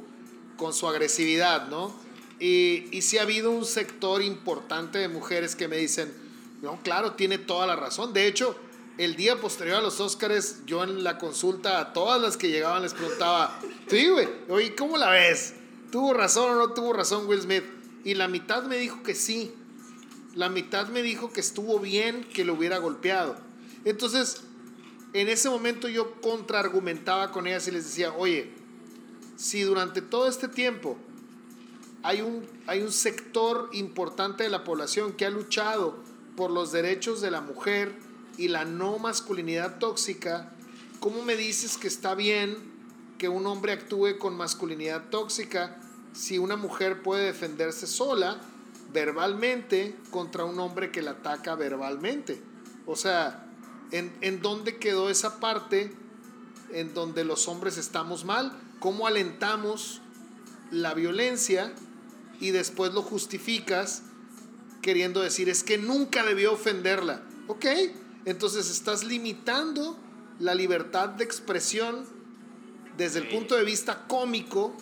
con 0.58 0.74
su 0.74 0.90
agresividad, 0.90 1.70
¿no? 1.70 1.96
Y, 2.42 2.90
y 2.92 3.02
sí 3.04 3.20
ha 3.20 3.22
habido 3.22 3.52
un 3.52 3.64
sector 3.64 4.22
importante 4.22 5.00
de 5.00 5.08
mujeres 5.08 5.56
que 5.56 5.70
me 5.70 5.78
dicen, 5.78 6.14
no, 6.62 6.78
claro, 6.84 7.14
tiene 7.14 7.38
toda 7.38 7.66
la 7.68 7.78
razón. 7.78 8.12
De 8.12 8.28
hecho, 8.28 8.54
el 8.98 9.16
día 9.16 9.40
posterior 9.40 9.78
a 9.78 9.82
los 9.82 10.02
Óscares, 10.02 10.58
yo 10.66 10.84
en 10.84 11.06
la 11.06 11.18
consulta 11.18 11.80
a 11.80 11.94
todas 11.94 12.22
las 12.22 12.36
que 12.36 12.50
llegaban 12.50 12.82
les 12.82 12.94
preguntaba, 12.94 13.62
sí, 13.88 14.10
güey, 14.10 14.28
oye, 14.50 14.76
¿cómo 14.76 14.98
la 14.98 15.10
ves? 15.10 15.54
¿Tuvo 15.90 16.14
razón 16.14 16.52
o 16.52 16.56
no 16.56 16.74
tuvo 16.74 16.92
razón 16.92 17.28
Will 17.28 17.44
Smith? 17.44 17.64
Y 18.04 18.16
la 18.16 18.28
mitad 18.28 18.64
me 18.64 18.76
dijo 18.76 19.04
que 19.04 19.16
sí, 19.16 19.56
la 20.36 20.50
mitad 20.50 20.88
me 20.88 21.04
dijo 21.04 21.32
que 21.32 21.40
estuvo 21.40 21.80
bien 21.80 22.24
que 22.24 22.46
lo 22.46 22.54
hubiera 22.54 22.78
golpeado. 22.80 23.36
Entonces, 23.86 24.42
en 25.14 25.30
ese 25.30 25.50
momento 25.50 25.88
yo 25.88 26.20
contraargumentaba 26.22 27.32
con 27.32 27.46
ellas 27.46 27.68
y 27.68 27.72
les 27.72 27.86
decía, 27.86 28.14
oye, 28.14 28.52
si 29.36 29.62
durante 29.62 30.02
todo 30.02 30.28
este 30.28 30.48
tiempo 30.48 30.98
hay 32.02 32.22
un, 32.22 32.46
hay 32.66 32.82
un 32.82 32.92
sector 32.92 33.70
importante 33.74 34.44
de 34.44 34.50
la 34.50 34.64
población 34.64 35.14
que 35.14 35.26
ha 35.26 35.30
luchado 35.30 35.98
por 36.36 36.50
los 36.50 36.72
derechos 36.72 37.22
de 37.22 37.32
la 37.32 37.42
mujer 37.42 37.94
y 38.38 38.48
la 38.48 38.66
no 38.66 38.98
masculinidad 38.98 39.78
tóxica, 39.78 40.52
¿cómo 41.00 41.24
me 41.24 41.36
dices 41.36 41.78
que 41.78 41.88
está 41.88 42.16
bien 42.16 42.58
que 43.20 43.30
un 43.30 43.46
hombre 43.46 43.72
actúe 43.72 44.18
con 44.18 44.36
masculinidad 44.36 45.10
tóxica 45.10 45.80
si 46.14 46.40
una 46.40 46.56
mujer 46.56 47.04
puede 47.04 47.26
defenderse 47.26 47.86
sola? 47.86 48.42
Verbalmente 48.94 49.96
contra 50.12 50.46
un 50.46 50.60
hombre 50.60 50.92
que 50.92 51.02
la 51.02 51.12
ataca 51.12 51.56
verbalmente. 51.56 52.42
O 52.86 52.96
sea, 52.96 53.48
¿en, 53.92 54.16
¿en 54.22 54.42
dónde 54.42 54.78
quedó 54.78 55.10
esa 55.10 55.40
parte 55.40 55.92
en 56.72 56.94
donde 56.94 57.26
los 57.26 57.48
hombres 57.48 57.78
estamos 57.78 58.24
mal? 58.24 58.58
¿Cómo 58.80 59.08
alentamos 59.08 60.02
la 60.72 60.94
violencia 60.94 61.74
y 62.40 62.52
después 62.52 62.94
lo 62.94 63.02
justificas 63.02 64.04
queriendo 64.82 65.22
decir 65.22 65.50
es 65.50 65.64
que 65.64 65.78
nunca 65.78 66.24
debió 66.24 66.54
ofenderla? 66.54 67.24
Ok, 67.48 67.66
entonces 68.26 68.70
estás 68.70 69.04
limitando 69.04 69.98
la 70.40 70.56
libertad 70.56 71.10
de 71.10 71.24
expresión 71.24 72.06
desde 72.98 73.20
el 73.20 73.30
punto 73.30 73.56
de 73.56 73.64
vista 73.64 74.06
cómico 74.08 74.74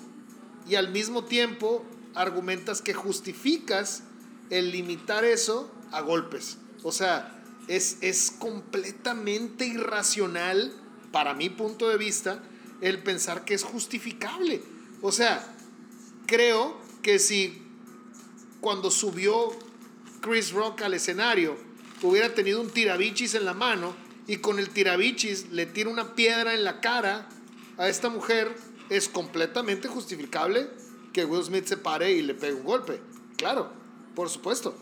y 0.67 0.75
al 0.75 0.89
mismo 0.91 1.23
tiempo 1.23 1.85
argumentas 2.15 2.81
que 2.81 2.93
justificas 2.93 4.03
el 4.49 4.71
limitar 4.71 5.23
eso 5.23 5.71
a 5.91 6.01
golpes. 6.01 6.57
O 6.83 6.91
sea, 6.91 7.41
es, 7.67 7.97
es 8.01 8.31
completamente 8.31 9.65
irracional, 9.65 10.73
para 11.11 11.33
mi 11.33 11.49
punto 11.49 11.89
de 11.89 11.97
vista, 11.97 12.41
el 12.81 12.99
pensar 12.99 13.45
que 13.45 13.53
es 13.53 13.63
justificable. 13.63 14.61
O 15.01 15.11
sea, 15.11 15.45
creo 16.25 16.77
que 17.01 17.19
si 17.19 17.61
cuando 18.59 18.91
subió 18.91 19.51
Chris 20.21 20.51
Rock 20.51 20.83
al 20.83 20.93
escenario 20.93 21.57
hubiera 22.01 22.33
tenido 22.33 22.61
un 22.61 22.69
tirabichis 22.69 23.35
en 23.35 23.45
la 23.45 23.53
mano 23.53 23.93
y 24.27 24.37
con 24.37 24.59
el 24.59 24.69
tirabichis 24.69 25.49
le 25.51 25.65
tira 25.65 25.89
una 25.89 26.15
piedra 26.15 26.53
en 26.53 26.63
la 26.63 26.79
cara 26.79 27.27
a 27.77 27.89
esta 27.89 28.09
mujer, 28.09 28.55
es 28.89 29.09
completamente 29.09 29.87
justificable 29.87 30.69
que 31.13 31.25
Will 31.25 31.43
Smith 31.43 31.65
se 31.65 31.77
pare 31.77 32.11
y 32.11 32.21
le 32.21 32.33
pegue 32.33 32.53
un 32.53 32.63
golpe. 32.63 32.99
Claro, 33.37 33.71
por 34.15 34.29
supuesto. 34.29 34.75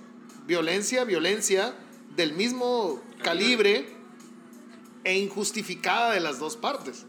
Violencia, 0.45 1.03
violencia 1.03 1.75
del 2.15 2.33
mismo 2.33 3.01
calibre 3.23 3.87
e 5.03 5.17
injustificada 5.17 6.13
de 6.13 6.19
las 6.19 6.39
dos 6.39 6.57
partes. 6.57 7.05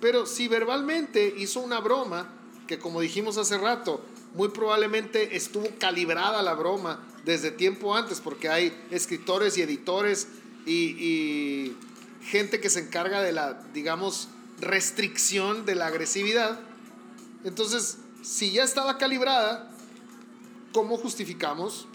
Pero 0.00 0.26
si 0.26 0.48
verbalmente 0.48 1.34
hizo 1.38 1.60
una 1.60 1.80
broma, 1.80 2.30
que 2.66 2.78
como 2.78 3.00
dijimos 3.00 3.38
hace 3.38 3.58
rato, 3.58 4.04
muy 4.34 4.48
probablemente 4.48 5.36
estuvo 5.36 5.68
calibrada 5.78 6.42
la 6.42 6.54
broma 6.54 7.06
desde 7.24 7.50
tiempo 7.50 7.94
antes, 7.94 8.20
porque 8.20 8.48
hay 8.48 8.76
escritores 8.90 9.56
y 9.56 9.62
editores 9.62 10.28
y, 10.66 10.72
y 10.72 11.76
gente 12.22 12.60
que 12.60 12.70
se 12.70 12.80
encarga 12.80 13.22
de 13.22 13.32
la, 13.32 13.62
digamos, 13.72 14.28
restricción 14.60 15.64
de 15.64 15.74
la 15.74 15.86
agresividad. 15.86 16.60
Entonces, 17.44 17.98
si 18.24 18.50
ya 18.50 18.64
estaba 18.64 18.96
calibrada, 18.96 19.70
¿cómo 20.72 20.96
justificamos 20.96 21.86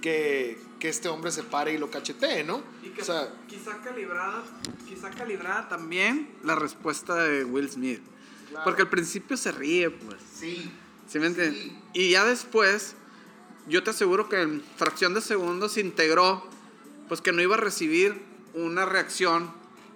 que, 0.00 0.58
este 0.80 1.08
hombre 1.08 1.32
se 1.32 1.42
pare 1.42 1.72
y 1.72 1.78
lo 1.78 1.90
cachetee, 1.90 2.44
no? 2.44 2.62
quizá, 2.82 3.30
calibrada, 3.82 4.42
quizá 4.86 5.08
calibrada 5.08 5.66
también 5.66 6.28
la 6.42 6.56
respuesta 6.56 7.14
de 7.14 7.42
Will 7.42 7.70
Smith. 7.70 8.02
Porque 8.64 8.82
al 8.82 8.90
principio 8.90 9.38
se 9.38 9.50
ríe, 9.50 9.88
pues. 9.88 10.20
Sí. 10.38 10.70
¿Sí 11.08 11.18
me 11.18 11.28
entiendes? 11.28 11.72
Y 11.94 12.10
ya 12.10 12.26
después 12.26 12.96
yo 13.66 13.82
te 13.82 13.90
aseguro 13.90 14.28
que 14.28 14.42
en 14.42 14.62
fracción 14.76 15.14
de 15.14 15.22
segundos 15.22 15.72
se 15.72 15.80
integró, 15.80 16.46
pues 17.08 17.22
que 17.22 17.32
no 17.32 17.40
iba 17.40 17.54
a 17.54 17.58
recibir 17.58 18.20
una 18.52 18.84
reacción 18.84 19.50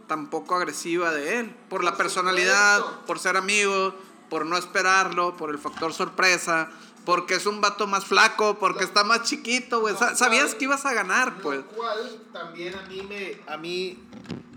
tampoco 0.06 0.54
agresiva 0.54 1.12
de 1.12 1.40
él, 1.40 1.54
por 1.68 1.84
la 1.84 1.98
personalidad, 1.98 2.82
por 3.04 3.18
ser 3.18 3.36
amigo, 3.36 3.94
por 4.28 4.46
no 4.46 4.56
esperarlo, 4.56 5.36
por 5.36 5.50
el 5.50 5.58
factor 5.58 5.92
sorpresa, 5.92 6.70
porque 7.04 7.34
es 7.34 7.46
un 7.46 7.60
vato 7.60 7.86
más 7.86 8.04
flaco, 8.04 8.58
porque 8.58 8.84
está 8.84 9.04
más 9.04 9.22
chiquito, 9.22 9.80
güey. 9.80 9.94
Sabías 10.14 10.54
que 10.54 10.64
ibas 10.64 10.84
a 10.84 10.92
ganar, 10.92 11.40
pues. 11.40 11.58
Lo 11.60 11.66
cual 11.68 12.20
también 12.32 12.74
a 12.74 12.82
mí 12.82 13.02
me, 13.02 13.40
a 13.46 13.56
mí 13.56 13.98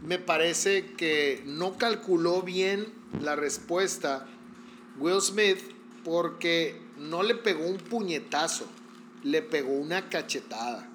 me 0.03 0.19
parece 0.19 0.93
que 0.93 1.43
no 1.45 1.77
calculó 1.77 2.41
bien 2.41 2.91
la 3.21 3.35
respuesta 3.35 4.27
Will 4.97 5.21
Smith 5.21 5.59
porque 6.03 6.81
no 6.97 7.23
le 7.23 7.35
pegó 7.35 7.65
un 7.65 7.77
puñetazo, 7.77 8.65
le 9.23 9.41
pegó 9.41 9.71
una 9.71 10.09
cachetada. 10.09 10.87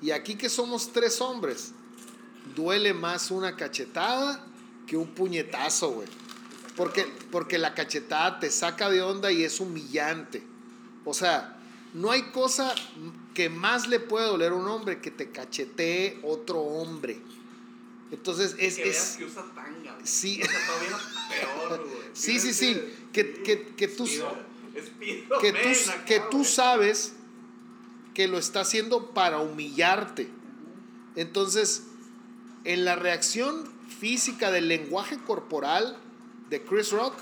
Y 0.00 0.10
aquí 0.10 0.36
que 0.36 0.48
somos 0.48 0.92
tres 0.92 1.20
hombres, 1.20 1.72
duele 2.54 2.94
más 2.94 3.30
una 3.30 3.56
cachetada 3.56 4.44
que 4.86 4.96
un 4.96 5.08
puñetazo, 5.08 5.90
güey. 5.90 6.08
Porque, 6.76 7.06
porque 7.30 7.58
la 7.58 7.74
cachetada 7.74 8.38
te 8.38 8.50
saca 8.50 8.90
de 8.90 9.02
onda 9.02 9.32
y 9.32 9.44
es 9.44 9.60
humillante. 9.60 10.42
O 11.04 11.14
sea, 11.14 11.58
no 11.94 12.10
hay 12.10 12.22
cosa 12.24 12.74
que 13.34 13.48
más 13.48 13.88
le 13.88 14.00
puede 14.00 14.26
doler 14.26 14.52
a 14.52 14.54
un 14.54 14.68
hombre 14.68 15.00
que 15.00 15.10
te 15.10 15.30
cachetee 15.30 16.20
otro 16.22 16.60
hombre. 16.60 17.18
Entonces 18.10 18.54
es... 18.58 18.76
Que 18.76 18.90
es 18.90 19.16
que 19.18 19.24
usa 19.24 19.44
tanga. 19.54 19.96
Sí. 20.04 20.40
peor, 20.40 21.84
güey. 21.84 21.96
Sí, 22.12 22.38
sí, 22.38 22.52
sí. 22.52 22.80
Que, 23.12 23.42
que, 23.42 23.74
que 23.74 23.88
tú... 23.88 24.06
Que, 25.40 25.52
tú, 25.52 25.68
que 26.04 26.20
tú 26.30 26.44
sabes 26.44 27.14
que 28.12 28.28
lo 28.28 28.36
está 28.36 28.60
haciendo 28.60 29.14
para 29.14 29.38
humillarte. 29.38 30.28
Entonces, 31.14 31.84
en 32.64 32.84
la 32.84 32.94
reacción 32.94 33.64
física 33.98 34.50
del 34.50 34.68
lenguaje 34.68 35.16
corporal 35.16 35.96
de 36.50 36.62
Chris 36.62 36.92
Rock, 36.92 37.14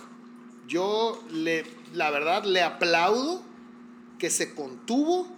yo 0.67 1.23
le, 1.31 1.65
la 1.93 2.11
verdad, 2.11 2.45
le 2.45 2.63
aplaudo 2.63 3.43
que 4.19 4.31
se 4.31 4.55
contuvo 4.55 5.29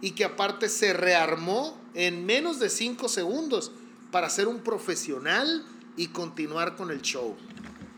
y 0.00 0.12
que 0.12 0.24
aparte 0.24 0.68
se 0.68 0.92
rearmó 0.92 1.78
en 1.94 2.24
menos 2.26 2.58
de 2.58 2.70
cinco 2.70 3.08
segundos 3.08 3.72
para 4.10 4.28
ser 4.30 4.48
un 4.48 4.60
profesional 4.60 5.64
y 5.96 6.08
continuar 6.08 6.76
con 6.76 6.90
el 6.90 7.02
show. 7.02 7.36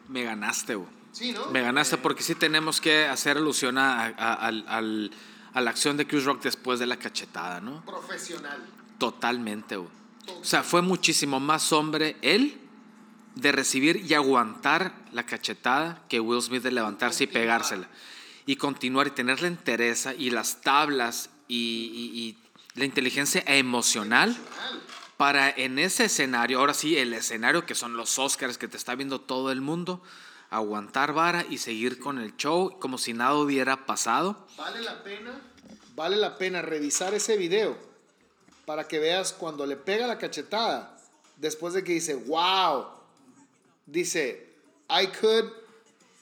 Me 0.08 0.24
ganaste. 0.24 0.78
Sí, 1.12 1.32
¿no? 1.32 1.46
Me 1.46 1.62
ganaste 1.62 1.96
porque 1.96 2.22
sí 2.22 2.34
tenemos 2.34 2.80
que 2.80 3.06
hacer 3.06 3.36
alusión 3.36 3.78
a, 3.78 4.06
a 4.06 5.60
la 5.60 5.70
acción 5.70 5.96
de 5.96 6.06
Chris 6.06 6.24
Rock 6.24 6.42
después 6.42 6.80
de 6.80 6.86
la 6.86 6.96
cachetada, 6.96 7.60
¿no? 7.60 7.84
Profesional. 7.84 8.58
Totalmente, 8.98 9.76
güey. 9.76 9.90
O 10.40 10.44
sea, 10.44 10.62
fue 10.62 10.82
muchísimo 10.82 11.38
más 11.38 11.72
hombre 11.72 12.16
él 12.22 12.60
de 13.34 13.52
recibir 13.52 14.04
y 14.08 14.14
aguantar 14.14 14.94
la 15.12 15.26
cachetada 15.26 16.02
que 16.08 16.20
Will 16.20 16.42
Smith 16.42 16.62
de 16.62 16.70
levantarse 16.70 17.24
y 17.24 17.26
pegársela 17.26 17.88
y 18.46 18.56
continuar 18.56 19.08
y 19.08 19.10
tener 19.10 19.40
la 19.42 19.48
entereza 19.48 20.14
y 20.14 20.30
las 20.30 20.60
tablas 20.60 21.30
y, 21.48 22.36
la 22.74 22.84
inteligencia 22.84 23.40
emocional 23.46 24.36
para 25.16 25.48
en 25.48 25.78
ese 25.78 26.06
escenario, 26.06 26.58
ahora 26.58 26.74
sí, 26.74 26.98
el 26.98 27.14
escenario 27.14 27.66
que 27.66 27.76
son 27.76 27.96
los 27.96 28.18
Oscars 28.18 28.58
que 28.58 28.66
te 28.66 28.76
está 28.76 28.96
viendo 28.96 29.20
todo 29.20 29.52
el 29.52 29.60
mundo, 29.60 30.02
aguantar 30.50 31.12
vara 31.12 31.46
y 31.48 31.58
seguir 31.58 32.00
con 32.00 32.18
el 32.18 32.36
show 32.36 32.80
como 32.80 32.98
si 32.98 33.12
nada 33.12 33.34
hubiera 33.34 33.86
pasado. 33.86 34.44
Vale 34.56 34.80
la 34.80 35.04
pena, 35.04 35.40
vale 35.94 36.16
la 36.16 36.36
pena 36.36 36.62
revisar 36.62 37.14
ese 37.14 37.36
video 37.36 37.78
para 38.66 38.88
que 38.88 38.98
veas 38.98 39.32
cuando 39.32 39.66
le 39.66 39.76
pega 39.76 40.08
la 40.08 40.18
cachetada, 40.18 40.96
después 41.36 41.74
de 41.74 41.84
que 41.84 41.92
dice, 41.92 42.14
wow, 42.14 42.86
dice, 43.86 44.48
I 44.88 45.08
could, 45.08 45.50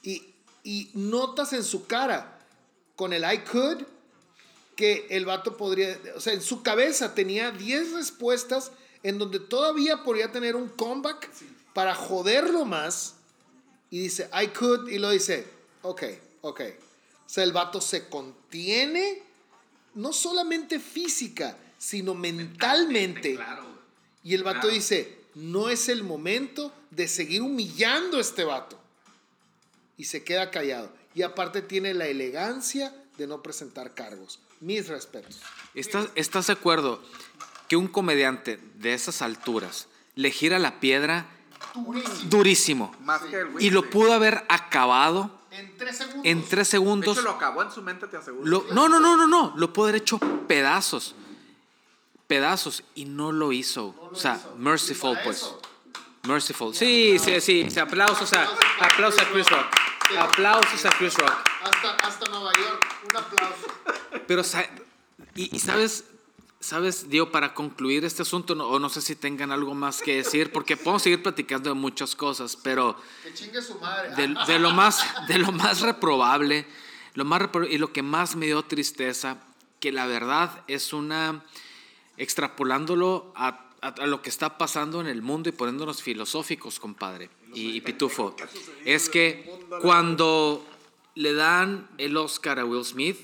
y 0.03 0.33
y 0.63 0.89
notas 0.93 1.53
en 1.53 1.63
su 1.63 1.85
cara 1.85 2.39
con 2.95 3.13
el 3.13 3.23
I 3.23 3.39
could 3.39 3.83
que 4.75 5.05
el 5.09 5.25
vato 5.25 5.55
podría, 5.55 5.99
o 6.15 6.21
sea, 6.21 6.33
en 6.33 6.41
su 6.41 6.63
cabeza 6.63 7.13
tenía 7.13 7.51
10 7.51 7.91
respuestas 7.91 8.71
en 9.03 9.19
donde 9.19 9.39
todavía 9.39 10.03
podría 10.03 10.31
tener 10.31 10.55
un 10.55 10.69
comeback 10.69 11.29
para 11.73 11.93
joderlo 11.93 12.65
más. 12.65 13.15
Y 13.91 13.99
dice, 13.99 14.29
I 14.33 14.47
could, 14.47 14.87
y 14.87 14.97
lo 14.97 15.11
dice, 15.11 15.45
ok, 15.83 16.03
ok. 16.41 16.61
O 17.25 17.29
sea, 17.29 17.43
el 17.43 17.51
vato 17.51 17.81
se 17.81 18.07
contiene, 18.09 19.21
no 19.93 20.11
solamente 20.11 20.79
física, 20.79 21.55
sino 21.77 22.15
mentalmente. 22.15 23.37
Y 24.23 24.33
el 24.33 24.43
vato 24.43 24.69
dice, 24.69 25.19
no 25.35 25.69
es 25.69 25.89
el 25.89 26.03
momento 26.03 26.73
de 26.91 27.07
seguir 27.07 27.41
humillando 27.41 28.17
a 28.17 28.21
este 28.21 28.43
vato 28.43 28.79
y 29.97 30.05
se 30.05 30.23
queda 30.23 30.51
callado. 30.51 30.91
Y 31.15 31.21
aparte 31.21 31.61
tiene 31.61 31.93
la 31.93 32.07
elegancia 32.07 32.95
de 33.17 33.27
no 33.27 33.41
presentar 33.41 33.93
cargos. 33.93 34.39
Mis 34.59 34.87
respetos. 34.87 35.41
¿Estás, 35.75 36.07
¿Estás 36.15 36.47
de 36.47 36.53
acuerdo 36.53 37.01
que 37.67 37.75
un 37.75 37.87
comediante 37.87 38.59
de 38.75 38.93
esas 38.93 39.21
alturas 39.21 39.87
le 40.15 40.31
gira 40.31 40.59
la 40.59 40.79
piedra 40.79 41.27
durísimo? 42.25 42.95
y 43.59 43.69
lo 43.69 43.89
pudo 43.89 44.13
haber 44.13 44.43
acabado 44.49 45.43
en 45.51 45.77
tres 45.77 45.97
segundos. 45.97 46.25
En 46.25 46.43
tres 46.43 46.67
segundos. 46.67 47.23
lo 47.23 47.31
acabó 47.31 47.61
en 47.61 47.71
su 47.71 47.81
mente, 47.81 48.07
te 48.07 48.17
aseguro. 48.17 48.65
no, 48.71 48.89
no, 48.89 48.99
no, 48.99 49.15
no, 49.15 49.27
no. 49.27 49.53
Lo 49.55 49.71
pudo 49.71 49.85
haber 49.85 50.01
hecho 50.01 50.17
pedazos. 50.47 51.15
Pedazos. 52.33 52.83
Y 52.95 53.05
no 53.05 53.31
lo 53.31 53.51
hizo. 53.51 53.93
o 54.11 54.15
sea, 54.15 54.41
merciful, 54.57 55.15
pues. 55.23 55.53
Merciful. 56.23 56.73
Sí, 56.73 57.19
sí, 57.19 57.39
sí. 57.39 57.69
sí. 57.69 57.79
Aplausos 57.79 58.33
a, 58.33 58.49
aplausos 58.79 59.21
a 59.21 59.29
Chris 59.29 59.47
Rock. 59.51 59.65
Aplausos 60.17 60.83
a 60.83 60.89
Chris 60.97 61.15
Rock. 61.15 61.31
Hasta, 61.63 61.91
hasta 62.07 62.31
Nueva 62.31 62.51
York. 62.53 62.85
Un 63.07 63.17
aplauso. 63.17 63.67
Pero, 64.25 64.41
y, 65.35 65.59
sabes, 65.59 66.05
sabes, 66.59 67.07
Dio, 67.07 67.31
para 67.31 67.53
concluir 67.53 68.03
este 68.03 68.23
asunto, 68.23 68.53
o 68.53 68.79
no 68.79 68.89
sé 68.89 69.01
si 69.01 69.15
tengan 69.15 69.51
algo 69.51 69.75
más 69.75 70.01
que 70.01 70.15
decir, 70.15 70.51
porque 70.51 70.75
podemos 70.75 71.03
seguir 71.03 71.21
platicando 71.21 71.69
de 71.69 71.75
muchas 71.75 72.15
cosas, 72.15 72.55
pero. 72.55 72.97
Que 73.21 73.31
chingue 73.35 73.61
su 73.61 73.77
madre. 73.77 74.15
De, 74.15 74.57
lo, 74.57 74.71
más, 74.71 75.05
de 75.27 75.37
lo 75.37 75.51
más 75.51 75.81
reprobable, 75.81 76.65
lo 77.13 77.25
más 77.25 77.43
y 77.69 77.77
lo 77.77 77.93
que 77.93 78.01
más 78.01 78.35
me 78.35 78.47
dio 78.47 78.63
tristeza, 78.63 79.37
que 79.79 79.91
la 79.91 80.07
verdad 80.07 80.63
es 80.67 80.93
una. 80.93 81.43
Extrapolándolo 82.17 83.33
a 83.35 83.69
lo 84.05 84.21
que 84.21 84.29
está 84.29 84.57
pasando 84.57 85.01
en 85.01 85.07
el 85.07 85.21
mundo 85.21 85.49
y 85.49 85.51
poniéndonos 85.51 86.01
filosóficos, 86.01 86.79
compadre, 86.79 87.29
y, 87.53 87.81
Pitufo, 87.81 88.35
es 88.85 89.09
que 89.09 89.49
cuando 89.81 90.65
le 91.15 91.33
dan 91.33 91.89
el 91.97 92.17
Oscar 92.17 92.59
a 92.59 92.65
Will 92.65 92.85
Smith, 92.85 93.17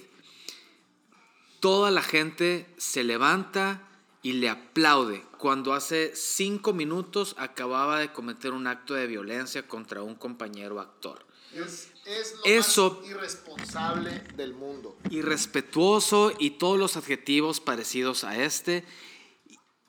toda 1.59 1.91
la 1.91 2.01
gente 2.01 2.67
se 2.77 3.03
levanta 3.03 3.81
y 4.21 4.33
le 4.33 4.49
aplaude 4.49 5.23
cuando 5.37 5.73
hace 5.73 6.11
cinco 6.15 6.73
minutos 6.73 7.35
acababa 7.37 7.99
de 7.99 8.11
cometer 8.11 8.51
un 8.51 8.67
acto 8.67 8.93
de 8.93 9.07
violencia 9.07 9.67
contra 9.67 10.03
un 10.03 10.15
compañero 10.15 10.79
actor. 10.79 11.25
Es, 11.53 11.89
lo 12.35 12.45
Eso, 12.45 12.99
más 13.01 13.09
irresponsable 13.09 14.23
del 14.35 14.53
mundo. 14.53 14.97
Irrespetuoso 15.09 16.33
y 16.37 16.51
todos 16.51 16.79
los 16.79 16.97
adjetivos 16.97 17.59
parecidos 17.59 18.23
a 18.23 18.37
este 18.37 18.85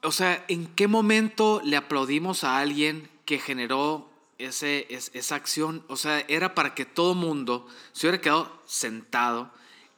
o 0.02 0.12
sea, 0.12 0.44
¿en 0.48 0.66
qué 0.66 0.88
momento 0.88 1.60
le 1.64 1.76
aplaudimos 1.76 2.44
a 2.44 2.58
alguien 2.58 3.10
que 3.24 3.38
generó 3.38 4.08
ese, 4.38 4.86
esa 4.90 5.34
acción? 5.34 5.84
O 5.88 5.96
sea, 5.96 6.20
era 6.20 6.54
para 6.54 6.74
que 6.74 6.84
todo 6.86 7.14
mundo 7.14 7.66
se 7.92 8.06
hubiera 8.06 8.20
quedado 8.20 8.62
sentado, 8.66 9.50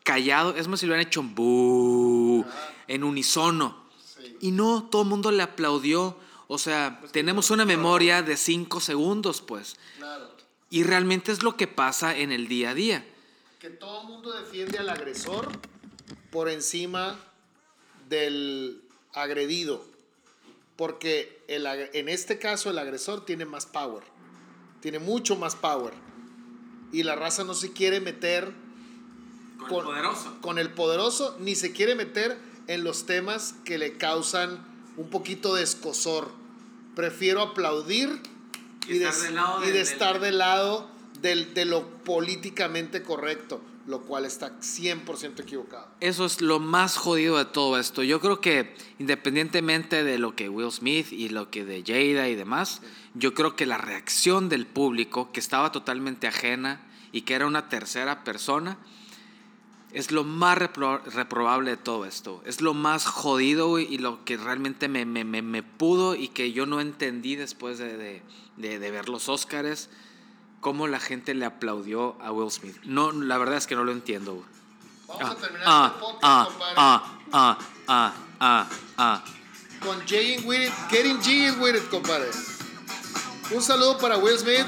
callado. 0.02 0.56
Es 0.56 0.68
más, 0.68 0.80
si 0.80 0.86
lo 0.86 0.92
hubieran 0.92 1.06
hecho 1.06 1.20
en, 1.20 2.46
en 2.88 3.04
unisono. 3.04 3.82
Y 4.40 4.50
no, 4.50 4.88
todo 4.90 5.02
el 5.02 5.08
mundo 5.08 5.30
le 5.30 5.42
aplaudió. 5.42 6.16
O 6.48 6.58
sea, 6.58 6.98
pues 7.00 7.12
tenemos 7.12 7.50
una 7.50 7.64
memoria 7.64 8.22
de 8.22 8.36
cinco 8.36 8.80
segundos, 8.80 9.40
pues. 9.40 9.76
Claro. 9.98 10.31
Y 10.72 10.82
realmente 10.82 11.30
es 11.30 11.44
lo 11.44 11.56
que 11.56 11.68
pasa 11.68 12.16
en 12.16 12.32
el 12.32 12.48
día 12.48 12.70
a 12.70 12.74
día. 12.74 13.06
Que 13.60 13.70
todo 13.70 14.00
el 14.00 14.08
mundo 14.08 14.32
defiende 14.32 14.78
al 14.78 14.88
agresor 14.88 15.48
por 16.32 16.48
encima 16.48 17.16
del 18.08 18.82
agredido 19.12 19.92
porque 20.76 21.44
el, 21.46 21.66
en 21.66 22.08
este 22.08 22.38
caso 22.40 22.70
el 22.70 22.78
agresor 22.78 23.24
tiene 23.24 23.44
más 23.44 23.66
power, 23.66 24.02
tiene 24.80 24.98
mucho 24.98 25.36
más 25.36 25.54
power. 25.54 25.92
Y 26.92 27.04
la 27.04 27.14
raza 27.14 27.44
no 27.44 27.54
se 27.54 27.72
quiere 27.72 28.00
meter 28.00 28.52
con, 29.68 29.78
el 29.78 29.84
poderoso. 29.84 30.38
Con 30.40 30.58
el 30.58 30.70
poderoso, 30.70 31.36
ni 31.38 31.54
se 31.54 31.72
quiere 31.72 31.94
meter 31.94 32.36
en 32.66 32.82
los 32.82 33.06
temas 33.06 33.54
que 33.64 33.78
le 33.78 33.96
causan 33.96 34.66
un 34.96 35.08
poquito 35.08 35.54
de 35.54 35.62
escosor. 35.62 36.32
Prefiero 36.96 37.42
aplaudir 37.42 38.20
y, 38.88 38.98
de, 38.98 39.80
estar 39.80 40.20
del 40.20 40.38
lado 40.38 40.88
de 41.20 41.64
lo 41.64 41.86
políticamente 42.04 43.02
correcto, 43.02 43.60
lo 43.86 44.02
cual 44.02 44.24
está 44.24 44.58
100% 44.60 45.40
equivocado. 45.40 45.88
Eso 46.00 46.24
es 46.24 46.40
lo 46.40 46.58
más 46.58 46.96
jodido 46.96 47.38
de 47.38 47.44
todo 47.44 47.78
esto. 47.78 48.02
Yo 48.02 48.20
creo 48.20 48.40
que 48.40 48.74
independientemente 48.98 50.04
de 50.04 50.18
lo 50.18 50.34
que 50.34 50.48
Will 50.48 50.70
Smith 50.70 51.12
y 51.12 51.28
lo 51.28 51.50
que 51.50 51.64
de 51.64 51.82
Jada 51.86 52.28
y 52.28 52.34
demás, 52.34 52.82
yo 53.14 53.34
creo 53.34 53.56
que 53.56 53.66
la 53.66 53.78
reacción 53.78 54.48
del 54.48 54.66
público, 54.66 55.32
que 55.32 55.40
estaba 55.40 55.72
totalmente 55.72 56.26
ajena 56.26 56.80
y 57.12 57.22
que 57.22 57.34
era 57.34 57.46
una 57.46 57.68
tercera 57.68 58.24
persona, 58.24 58.78
es 59.92 60.10
lo 60.10 60.24
más 60.24 60.56
reprobable 60.58 61.70
de 61.70 61.76
todo 61.76 62.04
esto. 62.04 62.42
Es 62.46 62.60
lo 62.60 62.74
más 62.74 63.06
jodido 63.06 63.78
y 63.78 63.98
lo 63.98 64.24
que 64.24 64.36
realmente 64.36 64.88
me, 64.88 65.04
me, 65.04 65.24
me, 65.24 65.62
pudo 65.62 66.14
y 66.14 66.28
que 66.28 66.52
yo 66.52 66.66
no 66.66 66.80
entendí 66.80 67.36
después 67.36 67.78
de, 67.78 67.96
de, 68.56 68.78
de, 68.78 68.90
ver 68.90 69.08
los 69.08 69.28
Oscars, 69.28 69.90
cómo 70.60 70.86
la 70.86 70.98
gente 70.98 71.34
le 71.34 71.44
aplaudió 71.44 72.16
a 72.22 72.32
Will 72.32 72.50
Smith. 72.50 72.76
No, 72.84 73.12
la 73.12 73.36
verdad 73.38 73.56
es 73.56 73.66
que 73.66 73.74
no 73.74 73.84
lo 73.84 73.92
entiendo. 73.92 74.44
Vamos 75.08 75.30
a 75.30 75.34
terminar 75.36 75.66
ah, 75.66 75.86
este 75.88 76.00
podcast, 76.00 76.22
ah, 76.76 77.18
ah, 77.32 77.32
ah, 77.32 77.58
ah, 77.88 78.14
ah, 78.40 78.66
ah, 78.96 79.24
Con 79.80 80.00
Jay 80.06 80.38
with 80.44 80.60
it, 80.60 80.72
getting 80.90 81.18
G 81.20 81.50
with 81.60 81.74
it, 81.74 81.88
compadre. 81.90 82.30
Un 83.50 83.60
saludo 83.60 83.98
para 83.98 84.16
Will 84.16 84.38
Smith, 84.38 84.66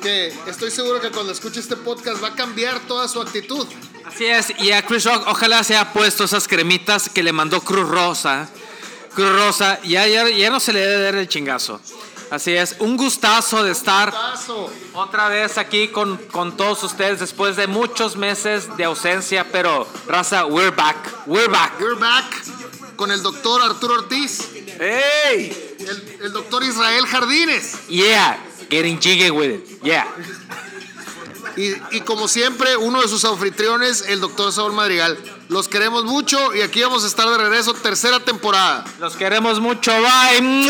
que 0.00 0.28
estoy 0.46 0.70
seguro 0.70 1.00
que 1.00 1.10
cuando 1.10 1.32
escuche 1.32 1.60
este 1.60 1.76
podcast 1.76 2.22
va 2.22 2.28
a 2.28 2.34
cambiar 2.34 2.80
toda 2.86 3.06
su 3.08 3.20
actitud. 3.20 3.66
Así 4.06 4.24
es, 4.26 4.52
y 4.58 4.70
a 4.70 4.82
Chris 4.86 5.04
Rock 5.04 5.24
ojalá 5.26 5.64
se 5.64 5.76
haya 5.76 5.92
puesto 5.92 6.24
esas 6.24 6.46
cremitas 6.46 7.08
que 7.08 7.22
le 7.22 7.32
mandó 7.32 7.60
Cruz 7.60 7.88
Rosa. 7.88 8.48
Cruz 9.14 9.32
Rosa, 9.32 9.80
ya, 9.82 10.06
ya, 10.06 10.28
ya 10.28 10.48
no 10.48 10.60
se 10.60 10.72
le 10.72 10.80
debe 10.80 11.02
dar 11.02 11.14
el 11.16 11.28
chingazo. 11.28 11.80
Así 12.30 12.52
es, 12.54 12.76
un 12.78 12.96
gustazo 12.96 13.62
de 13.62 13.72
estar 13.72 14.12
otra 14.94 15.28
vez 15.28 15.58
aquí 15.58 15.88
con, 15.88 16.16
con, 16.16 16.56
todos 16.56 16.82
ustedes 16.82 17.20
después 17.20 17.56
de 17.56 17.66
muchos 17.66 18.16
meses 18.16 18.76
de 18.76 18.84
ausencia, 18.84 19.46
pero 19.50 19.86
raza, 20.06 20.46
we're 20.46 20.70
back, 20.70 20.96
we're 21.26 21.48
back. 21.48 21.80
We're 21.80 21.98
back 21.98 22.24
con 22.96 23.10
el 23.10 23.22
doctor 23.22 23.62
Arturo 23.62 23.94
Ortiz. 23.94 24.48
¡Hey! 24.78 25.76
El, 25.78 26.18
el 26.24 26.32
doctor 26.32 26.64
Israel 26.64 27.06
Jardines. 27.06 27.86
Yeah, 27.88 28.38
getting 28.70 28.98
jiggy 28.98 29.30
with 29.30 29.50
it, 29.50 29.82
yeah. 29.82 30.06
Y, 31.56 32.00
como 32.02 32.28
siempre, 32.28 32.76
uno 32.76 33.00
de 33.00 33.08
sus 33.08 33.24
anfitriones, 33.24 34.04
el 34.08 34.20
doctor 34.20 34.52
Saúl 34.52 34.72
Madrigal. 34.72 35.18
Los 35.48 35.68
queremos 35.68 36.04
mucho 36.04 36.54
y 36.54 36.60
aquí 36.60 36.82
vamos 36.82 37.04
a 37.04 37.06
estar 37.06 37.28
de 37.28 37.38
regreso, 37.38 37.72
tercera 37.74 38.20
temporada. 38.20 38.84
Los 38.98 39.16
queremos 39.16 39.60
mucho, 39.60 39.92
bye. 39.92 40.66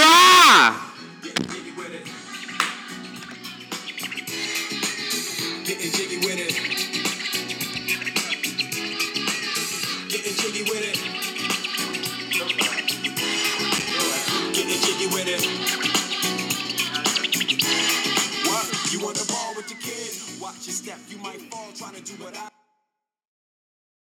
Step, 20.86 20.98
you 21.08 21.18
might 21.18 21.40
fall 21.52 21.72
trying 21.74 21.94
to 21.94 22.02
do 22.02 22.12
what 22.22 22.36
I 22.36 22.55